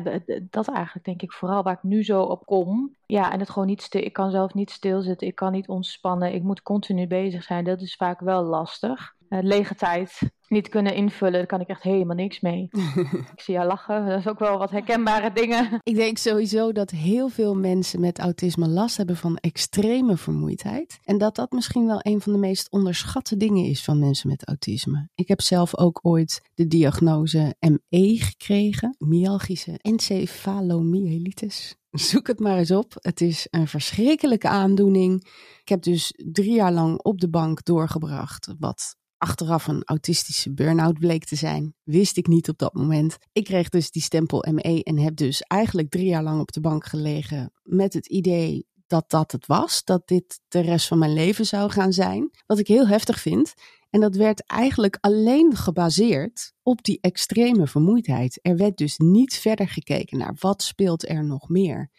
dat 0.50 0.68
eigenlijk 0.68 1.06
denk 1.06 1.22
ik 1.22 1.34
vooral 1.34 1.64
waar 1.64 1.74
ik 1.74 1.84
nu 1.84 2.04
zo 2.04 2.22
op 2.22 2.46
kom. 2.46 2.96
Ja, 3.06 3.32
en 3.32 3.40
het 3.40 3.50
gewoon 3.50 3.68
niet 3.68 3.82
stil. 3.82 4.02
Ik 4.02 4.14
kan 4.14 4.32
zelf 4.32 4.54
niet 4.54 4.72
stilzitten. 4.72 5.28
Ik 5.28 5.36
kan 5.36 5.52
niet 5.52 5.68
ontspannen. 5.68 6.34
Ik 6.34 6.44
moet 6.44 6.62
continu 6.62 7.08
bezig 7.08 7.44
zijn. 7.44 7.64
Dat 7.64 7.82
is 7.82 7.96
vaak 7.96 8.20
wel 8.20 8.44
lastig. 8.44 9.18
Uh, 9.30 9.40
lege 9.42 9.76
tijd 9.76 10.32
niet 10.50 10.70
kunnen 10.70 10.94
invullen, 10.94 11.34
daar 11.34 11.46
kan 11.46 11.62
ik 11.62 11.68
echt 11.68 11.84
helemaal 11.84 12.16
niks 12.16 12.40
mee. 12.40 12.68
ik 13.36 13.42
zie 13.42 13.54
jou 13.54 13.68
lachen, 13.68 14.08
dat 14.08 14.20
is 14.20 14.28
ook 14.28 14.40
wel 14.40 14.58
wat 14.58 14.72
herkenbare 14.72 15.32
dingen. 15.32 15.80
Ik 15.84 15.96
denk 15.96 16.18
sowieso 16.18 16.72
dat 16.72 16.92
heel 16.92 17.30
veel 17.30 17.56
mensen 17.56 18.00
met 18.00 18.20
autisme 18.20 18.68
last 18.68 18.98
hebben 18.98 19.16
van 19.18 19.38
extreme 19.38 20.18
vermoeidheid. 20.18 21.00
En 21.04 21.18
dat 21.18 21.36
dat 21.36 21.52
misschien 21.52 21.86
wel 21.86 22.00
een 22.02 22.22
van 22.22 22.34
de 22.34 22.40
meest 22.40 22.72
onderschatte 22.72 23.38
dingen 23.38 23.66
is 23.66 23.84
van 23.84 24.00
mensen 24.00 24.30
met 24.30 24.48
autisme. 24.48 25.10
Ik 25.16 25.28
heb 25.28 25.42
zelf 25.42 25.78
ook 25.78 26.00
ooit 26.02 26.42
de 26.54 26.68
diagnose 26.68 27.56
ME 27.60 28.18
gekregen, 28.20 28.96
myalgische 28.98 29.80
encefalomyelitis. 29.82 31.78
Zoek 31.92 32.28
het 32.28 32.40
maar 32.40 32.58
eens 32.58 32.72
op. 32.72 32.94
Het 33.00 33.22
is 33.22 33.48
een 33.50 33.68
verschrikkelijke 33.68 34.48
aandoening. 34.48 35.24
Ik 35.62 35.70
heb 35.70 35.82
dus 35.82 36.14
drie 36.32 36.54
jaar 36.54 36.72
lang 36.72 37.02
op 37.02 37.20
de 37.20 37.30
bank 37.30 37.64
doorgebracht, 37.66 38.54
wat 38.60 38.96
achteraf 39.20 39.68
een 39.68 39.84
autistische 39.84 40.54
burn-out 40.54 41.00
bleek 41.00 41.26
te 41.26 41.36
zijn. 41.36 41.76
Wist 41.84 42.18
ik 42.18 42.28
niet 42.28 42.50
op 42.50 42.58
dat 42.58 42.74
moment. 42.74 43.18
Ik 43.32 43.44
kreeg 43.44 43.70
dus 43.70 43.92
die 43.92 44.02
stempel 44.02 44.46
ME 44.52 44.84
en 44.84 44.98
heb 44.98 45.16
dus 45.16 45.42
eigenlijk 45.42 45.90
drie 45.90 46.08
jaar 46.08 46.24
lang 46.24 46.42
op 46.42 46.52
de 46.52 46.62
bank 46.62 46.86
gelegen 46.86 47.52
met 47.64 47.94
het 47.94 48.08
idee 48.08 48.68
dat 48.88 49.10
dat 49.10 49.32
het 49.32 49.46
was, 49.46 49.84
dat 49.84 50.08
dit 50.08 50.40
de 50.48 50.60
rest 50.60 50.88
van 50.88 50.98
mijn 50.98 51.14
leven 51.14 51.46
zou 51.46 51.72
gaan 51.72 51.94
zijn. 51.94 52.30
Wat 52.46 52.60
ik 52.60 52.68
heel 52.68 52.88
heftig 52.88 53.20
vind. 53.20 53.54
En 53.90 54.00
dat 54.00 54.16
werd 54.16 54.46
eigenlijk 54.46 54.98
alleen 55.02 55.56
gebaseerd 55.56 56.54
op 56.64 56.84
die 56.84 56.98
extreme 57.02 57.68
vermoeidheid. 57.68 58.40
Er 58.42 58.58
werd 58.58 58.78
dus 58.78 58.98
niet 58.98 59.34
verder 59.34 59.68
gekeken 59.68 60.18
naar 60.18 60.36
wat 60.40 60.64
speelt 60.64 61.10
er 61.10 61.26
nog 61.26 61.50
meer. 61.50 61.90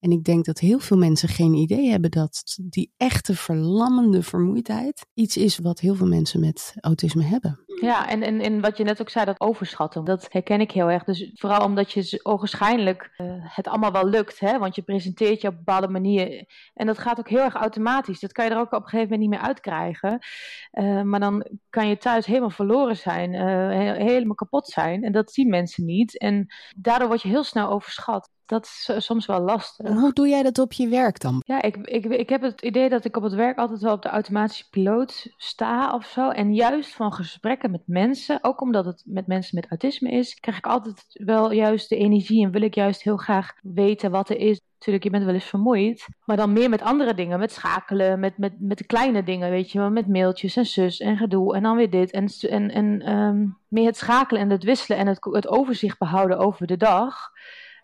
En 0.00 0.10
ik 0.10 0.24
denk 0.24 0.44
dat 0.44 0.58
heel 0.58 0.78
veel 0.78 0.96
mensen 0.96 1.28
geen 1.28 1.54
idee 1.54 1.90
hebben 1.90 2.10
dat 2.10 2.58
die 2.62 2.92
echte 2.96 3.34
verlammende 3.34 4.22
vermoeidheid 4.22 5.06
iets 5.14 5.36
is 5.36 5.58
wat 5.58 5.80
heel 5.80 5.94
veel 5.94 6.06
mensen 6.06 6.40
met 6.40 6.74
autisme 6.80 7.22
hebben. 7.22 7.64
Ja, 7.80 8.08
en, 8.08 8.22
en, 8.22 8.40
en 8.40 8.60
wat 8.60 8.76
je 8.76 8.84
net 8.84 9.00
ook 9.00 9.08
zei, 9.08 9.24
dat 9.24 9.40
overschatten, 9.40 10.04
dat 10.04 10.26
herken 10.30 10.60
ik 10.60 10.70
heel 10.70 10.90
erg. 10.90 11.04
Dus 11.04 11.30
vooral 11.34 11.64
omdat 11.64 11.92
je 11.92 12.20
ogenschijnlijk 12.22 13.14
uh, 13.16 13.32
het 13.38 13.68
allemaal 13.68 13.92
wel 13.92 14.08
lukt, 14.08 14.40
hè? 14.40 14.58
want 14.58 14.74
je 14.74 14.82
presenteert 14.82 15.40
je 15.40 15.48
op 15.48 15.52
een 15.52 15.64
bepaalde 15.64 15.88
manier. 15.88 16.46
En 16.74 16.86
dat 16.86 16.98
gaat 16.98 17.18
ook 17.18 17.28
heel 17.28 17.42
erg 17.42 17.54
automatisch. 17.54 18.20
Dat 18.20 18.32
kan 18.32 18.44
je 18.44 18.50
er 18.50 18.58
ook 18.58 18.72
op 18.72 18.82
een 18.82 18.88
gegeven 18.88 19.10
moment 19.10 19.20
niet 19.20 19.30
meer 19.30 19.48
uitkrijgen. 19.48 20.18
Uh, 20.72 21.02
maar 21.02 21.20
dan 21.20 21.46
kan 21.70 21.88
je 21.88 21.96
thuis 21.96 22.26
helemaal 22.26 22.50
verloren 22.50 22.96
zijn, 22.96 23.32
uh, 23.32 24.06
helemaal 24.06 24.34
kapot 24.34 24.68
zijn. 24.68 25.02
En 25.02 25.12
dat 25.12 25.32
zien 25.32 25.48
mensen 25.48 25.84
niet. 25.84 26.18
En 26.18 26.46
daardoor 26.76 27.08
word 27.08 27.22
je 27.22 27.28
heel 27.28 27.44
snel 27.44 27.68
overschat 27.70 28.30
dat 28.48 28.64
is 28.64 28.90
soms 28.96 29.26
wel 29.26 29.40
lastig. 29.40 29.86
En 29.86 29.96
hoe 29.96 30.12
doe 30.12 30.28
jij 30.28 30.42
dat 30.42 30.58
op 30.58 30.72
je 30.72 30.88
werk 30.88 31.20
dan? 31.20 31.42
Ja, 31.46 31.62
ik, 31.62 31.76
ik, 31.76 32.04
ik 32.04 32.28
heb 32.28 32.42
het 32.42 32.60
idee 32.60 32.88
dat 32.88 33.04
ik 33.04 33.16
op 33.16 33.22
het 33.22 33.34
werk 33.34 33.58
altijd 33.58 33.80
wel 33.80 33.92
op 33.92 34.02
de 34.02 34.08
automatische 34.08 34.68
piloot 34.70 35.34
sta 35.36 35.94
of 35.94 36.06
zo. 36.06 36.30
En 36.30 36.54
juist 36.54 36.94
van 36.94 37.12
gesprekken 37.12 37.70
met 37.70 37.82
mensen, 37.86 38.38
ook 38.42 38.60
omdat 38.60 38.84
het 38.84 39.02
met 39.06 39.26
mensen 39.26 39.54
met 39.54 39.68
autisme 39.68 40.10
is, 40.10 40.34
krijg 40.34 40.58
ik 40.58 40.66
altijd 40.66 41.04
wel 41.08 41.52
juist 41.52 41.88
de 41.88 41.96
energie 41.96 42.44
en 42.44 42.50
wil 42.50 42.62
ik 42.62 42.74
juist 42.74 43.02
heel 43.02 43.16
graag 43.16 43.52
weten 43.62 44.10
wat 44.10 44.28
er 44.28 44.38
is. 44.38 44.60
Natuurlijk, 44.72 45.04
je 45.04 45.10
bent 45.10 45.24
wel 45.24 45.34
eens 45.34 45.44
vermoeid, 45.44 46.08
maar 46.24 46.36
dan 46.36 46.52
meer 46.52 46.68
met 46.68 46.82
andere 46.82 47.14
dingen, 47.14 47.38
met 47.38 47.52
schakelen, 47.52 48.20
met, 48.20 48.38
met, 48.38 48.52
met 48.58 48.78
de 48.78 48.86
kleine 48.86 49.22
dingen, 49.22 49.50
weet 49.50 49.70
je 49.70 49.78
wel, 49.78 49.90
met 49.90 50.08
mailtjes 50.08 50.56
en 50.56 50.66
zus 50.66 50.98
en 51.00 51.16
gedoe 51.16 51.54
en 51.54 51.62
dan 51.62 51.76
weer 51.76 51.90
dit. 51.90 52.10
En, 52.10 52.28
en, 52.48 52.70
en 52.70 53.16
um, 53.16 53.58
meer 53.68 53.86
het 53.86 53.96
schakelen 53.96 54.42
en 54.42 54.50
het 54.50 54.64
wisselen 54.64 54.98
en 54.98 55.06
het, 55.06 55.24
het 55.24 55.48
overzicht 55.48 55.98
behouden 55.98 56.38
over 56.38 56.66
de 56.66 56.76
dag. 56.76 57.30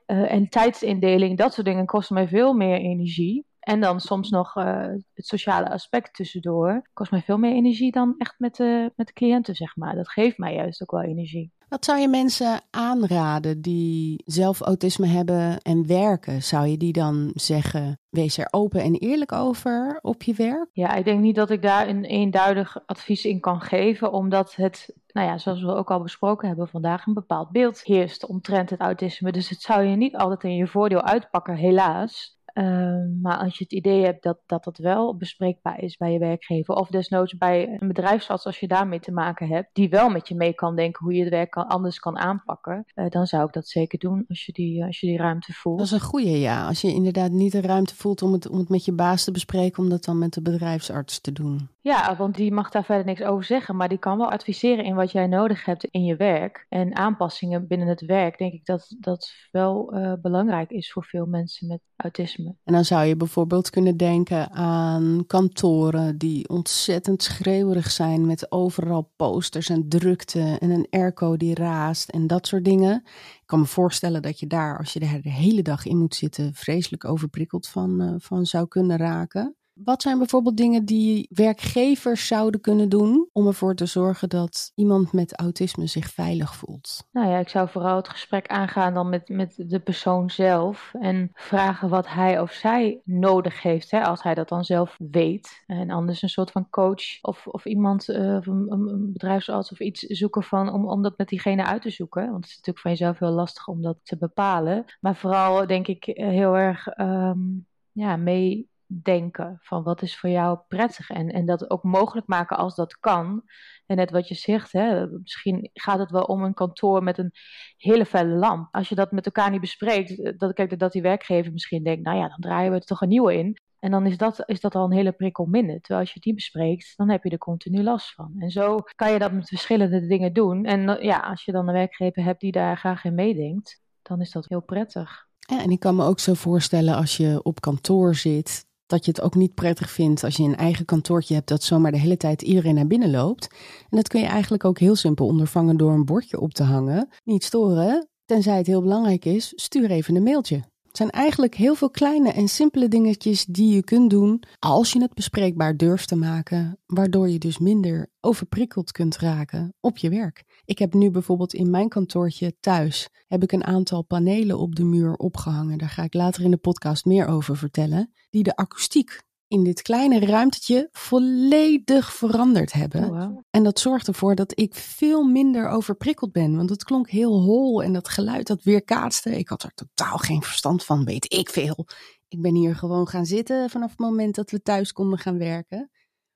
Uh, 0.07 0.33
en 0.33 0.49
tijdsindeling, 0.49 1.39
dat 1.39 1.53
soort 1.55 1.67
dingen 1.67 1.87
kosten 1.87 2.15
mij 2.15 2.29
veel 2.29 2.55
meer 2.55 2.77
energie. 2.77 3.47
En 3.61 3.81
dan 3.81 4.01
soms 4.01 4.31
nog 4.31 4.57
uh, 4.57 4.87
het 5.15 5.27
sociale 5.27 5.71
aspect 5.71 6.15
tussendoor. 6.15 6.89
Kost 6.93 7.11
mij 7.11 7.23
veel 7.23 7.39
meer 7.39 7.53
energie 7.53 7.93
dan 7.93 8.15
echt 8.19 8.35
met 8.39 8.57
de, 8.57 8.93
met 8.97 9.07
de 9.07 9.13
cliënten, 9.13 9.55
zeg 9.55 9.77
maar. 9.77 9.95
Dat 9.95 10.11
geeft 10.11 10.39
mij 10.39 10.55
juist 10.55 10.83
ook 10.83 10.91
wel 10.91 11.03
energie. 11.03 11.53
Wat 11.69 11.85
zou 11.85 11.99
je 11.99 12.09
mensen 12.09 12.61
aanraden 12.71 13.61
die 13.63 14.23
zelf 14.25 14.61
autisme 14.61 15.07
hebben 15.07 15.61
en 15.63 15.87
werken? 15.87 16.43
Zou 16.43 16.67
je 16.67 16.77
die 16.77 16.93
dan 16.93 17.31
zeggen, 17.35 17.99
wees 18.09 18.39
er 18.39 18.49
open 18.51 18.81
en 18.81 18.95
eerlijk 18.95 19.33
over 19.33 19.99
op 20.03 20.23
je 20.23 20.35
werk? 20.35 20.69
Ja, 20.73 20.95
ik 20.95 21.05
denk 21.05 21.21
niet 21.21 21.35
dat 21.35 21.51
ik 21.51 21.63
daar 21.63 21.89
een 21.89 22.05
eenduidig 22.05 22.87
advies 22.87 23.25
in 23.25 23.41
kan 23.41 23.61
geven, 23.61 24.13
omdat 24.13 24.55
het, 24.55 24.95
nou 25.13 25.27
ja, 25.27 25.39
zoals 25.39 25.63
we 25.63 25.75
ook 25.75 25.91
al 25.91 26.03
besproken 26.03 26.49
hebben 26.49 26.69
vandaag, 26.69 27.07
een 27.07 27.15
bepaald 27.15 27.51
beeld 27.51 27.83
heerst 27.83 28.27
omtrent 28.27 28.71
het 28.71 28.81
autisme. 28.81 29.33
Dus 29.33 29.49
het 29.49 29.61
zou 29.61 29.83
je 29.83 29.97
niet 29.97 30.17
altijd 30.17 30.43
in 30.43 30.57
je 30.57 30.67
voordeel 30.67 31.03
uitpakken, 31.03 31.55
helaas. 31.55 32.39
Ehm, 32.55 33.21
maar 33.21 33.39
als 33.39 33.59
je 33.59 33.65
het 33.65 33.73
idee 33.73 34.05
hebt 34.05 34.23
dat, 34.23 34.39
dat 34.47 34.65
dat 34.65 34.79
wel 34.79 35.17
bespreekbaar 35.17 35.83
is 35.83 35.97
bij 35.97 36.13
je 36.13 36.19
werkgever, 36.19 36.75
of 36.75 36.89
desnoods 36.89 37.37
bij 37.37 37.77
een 37.81 37.89
bedrijfsarts 37.89 38.47
als 38.47 38.61
je 38.61 38.69
daarmee 38.69 39.01
te 39.01 39.13
maken 39.13 39.49
hebt, 39.49 39.69
die 39.73 39.89
wel 39.89 40.09
met 40.09 40.29
je 40.29 40.35
mee 40.35 40.53
kan 40.53 40.77
denken 40.77 41.05
hoe 41.05 41.15
je 41.15 41.21
het 41.21 41.31
werk 41.31 41.55
anders 41.55 41.99
kan 41.99 42.19
aanpakken, 42.19 42.85
uh, 42.95 43.09
dan 43.09 43.27
zou 43.27 43.47
ik 43.47 43.53
dat 43.53 43.69
zeker 43.69 43.99
doen 43.99 44.25
als 44.29 44.47
je, 44.47 44.53
die, 44.53 44.85
als 44.85 45.01
je 45.01 45.07
die 45.07 45.17
ruimte 45.17 45.53
voelt. 45.53 45.79
Dat 45.79 45.87
is 45.87 45.93
een 45.93 46.01
goede, 46.01 46.41
ja. 46.41 46.67
Als 46.67 46.81
je 46.81 46.93
inderdaad 46.93 47.31
niet 47.31 47.53
de 47.53 47.61
ruimte 47.61 47.95
voelt 47.95 48.23
om 48.23 48.33
het, 48.33 48.49
om 48.49 48.59
het 48.59 48.69
met 48.69 48.85
je 48.85 48.93
baas 48.93 49.25
te 49.25 49.31
bespreken, 49.31 49.83
om 49.83 49.89
dat 49.89 50.05
dan 50.05 50.19
met 50.19 50.33
de 50.33 50.43
bedrijfsarts 50.43 51.21
te 51.21 51.33
doen. 51.33 51.69
Ja, 51.85 52.17
want 52.17 52.35
die 52.35 52.53
mag 52.53 52.71
daar 52.71 52.85
verder 52.85 53.05
niks 53.05 53.23
over 53.23 53.45
zeggen, 53.45 53.77
maar 53.77 53.89
die 53.89 53.99
kan 53.99 54.19
wel 54.19 54.31
adviseren 54.31 54.85
in 54.85 54.95
wat 54.95 55.13
jij 55.13 55.27
nodig 55.27 55.65
hebt 55.65 55.85
in 55.85 56.05
je 56.05 56.17
werk. 56.17 56.67
En 56.69 56.97
aanpassingen 56.97 57.67
binnen 57.67 57.89
het 57.89 58.01
werk, 58.01 58.39
denk 58.39 58.53
ik 58.53 58.65
dat 58.65 58.95
dat 58.99 59.33
wel 59.51 59.97
uh, 59.97 60.13
belangrijk 60.23 60.71
is 60.71 60.93
voor 60.93 61.05
veel 61.05 61.27
mensen 61.27 61.67
met 61.67 61.81
autisme. 61.97 62.57
En 62.65 62.73
dan 62.73 62.85
zou 62.85 63.05
je 63.05 63.17
bijvoorbeeld 63.17 63.71
kunnen 63.71 63.97
denken 63.97 64.51
aan 64.51 65.25
kantoren 65.27 66.19
die 66.19 66.49
ontzettend 66.49 67.23
schreeuwerig 67.23 67.91
zijn 67.91 68.27
met 68.27 68.53
overal 68.53 69.13
posters 69.17 69.69
en 69.69 69.89
drukte 69.89 70.57
en 70.61 70.71
een 70.71 70.87
airco 70.91 71.37
die 71.37 71.55
raast 71.55 72.09
en 72.09 72.27
dat 72.27 72.47
soort 72.47 72.65
dingen. 72.65 73.03
Ik 73.35 73.43
kan 73.47 73.59
me 73.59 73.67
voorstellen 73.67 74.23
dat 74.23 74.41
je 74.41 74.47
daar, 74.47 74.79
als 74.79 74.93
je 74.93 75.01
er 75.01 75.23
de 75.23 75.31
hele 75.31 75.63
dag 75.63 75.87
in 75.87 75.99
moet 75.99 76.15
zitten, 76.15 76.55
vreselijk 76.55 77.05
overprikkeld 77.05 77.69
van, 77.69 78.03
uh, 78.03 78.15
van 78.19 78.47
zou 78.47 78.69
kunnen 78.69 78.97
raken. 78.97 79.57
Wat 79.75 80.03
zijn 80.03 80.19
bijvoorbeeld 80.19 80.57
dingen 80.57 80.85
die 80.85 81.29
werkgevers 81.31 82.27
zouden 82.27 82.61
kunnen 82.61 82.89
doen 82.89 83.29
om 83.33 83.47
ervoor 83.47 83.75
te 83.75 83.87
zorgen 83.87 84.29
dat 84.29 84.73
iemand 84.75 85.13
met 85.13 85.39
autisme 85.39 85.87
zich 85.87 86.11
veilig 86.11 86.55
voelt? 86.55 87.09
Nou 87.13 87.29
ja, 87.29 87.39
ik 87.39 87.49
zou 87.49 87.69
vooral 87.69 87.97
het 87.97 88.09
gesprek 88.09 88.47
aangaan 88.47 88.95
dan 88.95 89.09
met, 89.09 89.29
met 89.29 89.55
de 89.57 89.81
persoon 89.81 90.31
zelf 90.31 90.95
en 91.01 91.31
vragen 91.33 91.89
wat 91.89 92.09
hij 92.09 92.41
of 92.41 92.53
zij 92.53 93.01
nodig 93.05 93.63
heeft, 93.63 93.91
hè, 93.91 94.05
als 94.05 94.23
hij 94.23 94.35
dat 94.35 94.49
dan 94.49 94.65
zelf 94.65 94.97
weet. 94.99 95.63
En 95.67 95.91
anders 95.91 96.23
een 96.23 96.29
soort 96.29 96.51
van 96.51 96.71
coach 96.71 97.23
of, 97.23 97.47
of 97.47 97.65
iemand, 97.65 98.09
uh, 98.09 98.37
of 98.37 98.47
een, 98.47 98.73
een, 98.73 99.13
bedrijfsarts 99.13 99.73
of 99.73 99.81
iets 99.81 100.01
zoeken 100.01 100.43
van, 100.43 100.73
om, 100.73 100.89
om 100.89 101.03
dat 101.03 101.19
met 101.19 101.29
diegene 101.29 101.65
uit 101.65 101.83
te 101.83 101.91
zoeken. 101.91 102.31
Want 102.31 102.45
het 102.45 102.51
is 102.51 102.57
natuurlijk 102.57 102.79
van 102.79 102.91
jezelf 102.91 103.19
heel 103.19 103.31
lastig 103.31 103.69
om 103.69 103.83
dat 103.83 103.99
te 104.03 104.17
bepalen. 104.17 104.85
Maar 105.01 105.17
vooral 105.17 105.67
denk 105.67 105.87
ik 105.87 106.05
heel 106.05 106.57
erg 106.57 106.99
um, 106.99 107.67
ja, 107.93 108.17
mee 108.17 108.73
denken 109.03 109.59
van 109.63 109.83
wat 109.83 110.03
is 110.03 110.19
voor 110.19 110.31
jou 110.31 110.59
prettig 110.69 111.11
en, 111.11 111.29
en 111.29 111.47
dat 111.47 111.71
ook 111.71 111.83
mogelijk 111.83 112.27
maken 112.27 112.57
als 112.57 112.75
dat 112.75 112.99
kan. 112.99 113.43
En 113.87 113.97
net 113.97 114.11
wat 114.11 114.29
je 114.29 114.35
zegt, 114.35 114.73
hè, 114.73 115.07
misschien 115.07 115.71
gaat 115.73 115.99
het 115.99 116.11
wel 116.11 116.23
om 116.23 116.43
een 116.43 116.55
kantoor 116.55 117.03
met 117.03 117.19
een 117.19 117.33
hele 117.77 118.07
felle 118.07 118.35
lamp. 118.35 118.69
Als 118.71 118.89
je 118.89 118.95
dat 118.95 119.13
met 119.13 119.27
elkaar 119.27 119.51
niet 119.51 119.61
bespreekt, 119.61 120.23
eh, 120.23 120.33
dat, 120.37 120.53
kijk, 120.53 120.79
dat 120.79 120.93
die 120.93 121.03
werkgever 121.03 121.53
misschien 121.53 121.85
denkt, 121.85 122.05
nou 122.05 122.19
ja, 122.19 122.29
dan 122.29 122.41
draaien 122.41 122.71
we 122.71 122.77
er 122.77 122.85
toch 122.85 123.01
een 123.01 123.09
nieuwe 123.09 123.35
in. 123.35 123.59
En 123.79 123.91
dan 123.91 124.07
is 124.07 124.17
dat, 124.17 124.43
is 124.47 124.61
dat 124.61 124.75
al 124.75 124.85
een 124.85 124.93
hele 124.93 125.13
prikkel 125.13 125.45
minder. 125.45 125.81
Terwijl 125.81 126.01
als 126.01 126.13
je 126.13 126.21
die 126.21 126.35
bespreekt, 126.35 126.93
dan 126.97 127.11
heb 127.11 127.25
je 127.25 127.31
er 127.31 127.39
continu 127.39 127.83
last 127.83 128.15
van. 128.15 128.35
En 128.39 128.51
zo 128.51 128.79
kan 128.95 129.13
je 129.13 129.19
dat 129.19 129.33
met 129.33 129.49
verschillende 129.49 130.07
dingen 130.07 130.33
doen. 130.33 130.65
En 130.65 130.89
eh, 130.89 131.05
ja, 131.05 131.19
als 131.19 131.45
je 131.45 131.53
dan 131.53 131.69
een 131.69 131.75
werkgever 131.75 132.25
hebt 132.25 132.41
die 132.41 132.53
daar 132.53 132.77
graag 132.77 133.05
in 133.05 133.15
meedenkt, 133.15 133.83
dan 134.03 134.21
is 134.21 134.31
dat 134.31 134.49
heel 134.49 134.63
prettig. 134.63 135.27
Ja, 135.39 135.63
en 135.63 135.71
ik 135.71 135.81
kan 135.81 135.97
me 135.97 136.05
ook 136.05 136.21
zo 136.21 136.35
voorstellen 136.35 136.97
als 136.97 137.17
je 137.17 137.41
op 137.43 137.61
kantoor 137.61 138.15
zit, 138.15 138.67
dat 138.87 139.05
je 139.05 139.11
het 139.11 139.21
ook 139.21 139.35
niet 139.35 139.55
prettig 139.55 139.91
vindt 139.91 140.25
als 140.25 140.37
je 140.37 140.43
een 140.43 140.57
eigen 140.57 140.85
kantoortje 140.85 141.35
hebt 141.35 141.49
dat 141.49 141.63
zomaar 141.63 141.93
de 141.93 141.99
hele 141.99 142.17
tijd 142.17 142.43
iedereen 142.43 142.75
naar 142.75 142.87
binnen 142.87 143.11
loopt. 143.11 143.49
En 143.91 143.97
dat 143.97 144.09
kun 144.09 144.21
je 144.21 144.27
eigenlijk 144.27 144.65
ook 144.65 144.79
heel 144.79 144.97
simpel 144.97 145.27
ondervangen 145.27 145.77
door 145.77 145.93
een 145.93 146.05
bordje 146.05 146.41
op 146.41 146.53
te 146.53 146.63
hangen. 146.63 147.09
Niet 147.25 147.45
storen, 147.45 148.09
tenzij 148.25 148.57
het 148.57 148.67
heel 148.67 148.83
belangrijk 148.83 149.25
is, 149.25 149.53
stuur 149.57 149.91
even 149.91 150.15
een 150.15 150.23
mailtje. 150.23 150.63
Het 150.95 151.03
zijn 151.03 151.23
eigenlijk 151.23 151.55
heel 151.55 151.75
veel 151.75 151.91
kleine 151.91 152.33
en 152.33 152.49
simpele 152.49 152.89
dingetjes 152.89 153.45
die 153.45 153.75
je 153.75 153.85
kunt 153.85 154.11
doen 154.11 154.43
als 154.59 154.93
je 154.93 155.01
het 155.01 155.15
bespreekbaar 155.15 155.77
durft 155.77 156.09
te 156.09 156.17
maken, 156.17 156.79
waardoor 156.87 157.29
je 157.29 157.39
dus 157.39 157.59
minder 157.59 158.09
overprikkeld 158.21 158.93
kunt 158.93 159.17
raken 159.17 159.75
op 159.81 159.99
je 159.99 160.09
werk. 160.09 160.45
Ik 160.65 160.79
heb 160.79 160.95
nu 160.95 161.11
bijvoorbeeld 161.11 161.55
in 161.55 161.71
mijn 161.71 161.89
kantoortje 161.89 162.57
thuis 162.61 163.09
heb 163.27 163.43
ik 163.43 163.53
een 163.53 163.65
aantal 163.65 164.03
panelen 164.03 164.59
op 164.59 164.75
de 164.75 164.85
muur 164.85 165.15
opgehangen. 165.15 165.79
Daar 165.79 165.89
ga 165.89 166.03
ik 166.03 166.15
later 166.15 166.45
in 166.45 166.51
de 166.51 166.57
podcast 166.57 167.05
meer 167.05 167.27
over 167.27 167.57
vertellen. 167.57 168.13
Die 168.31 168.43
de 168.43 168.57
akoestiek 168.57 169.23
in 169.49 169.65
dit 169.65 169.83
kleine 169.83 170.19
ruimtetje 170.19 170.89
volledig 170.93 172.13
veranderd 172.13 172.73
hebben. 172.73 173.11
Oh, 173.11 173.39
en 173.51 173.63
dat 173.63 173.79
zorgt 173.79 174.09
ervoor 174.09 174.35
dat 174.35 174.59
ik 174.59 174.75
veel 174.75 175.25
minder 175.25 175.69
overprikkeld 175.69 176.33
ben. 176.33 176.57
Want 176.57 176.71
het 176.71 176.85
klonk 176.85 177.11
heel 177.11 177.41
hol 177.41 177.83
en 177.83 177.93
dat 177.93 178.09
geluid 178.09 178.47
dat 178.47 178.63
weerkaatste. 178.63 179.39
Ik 179.39 179.49
had 179.49 179.63
er 179.63 179.75
totaal 179.75 180.19
geen 180.19 180.43
verstand 180.43 180.85
van, 180.85 181.05
weet 181.05 181.33
ik 181.33 181.49
veel. 181.49 181.87
Ik 182.29 182.43
ben 182.43 182.55
hier 182.55 182.77
gewoon 182.77 183.09
gaan 183.09 183.27
zitten 183.27 183.71
vanaf 183.71 183.91
het 183.91 183.99
moment 183.99 184.35
dat 184.35 184.51
we 184.51 184.63
thuis 184.63 184.93
konden 184.93 185.19
gaan 185.19 185.39
werken. 185.39 185.91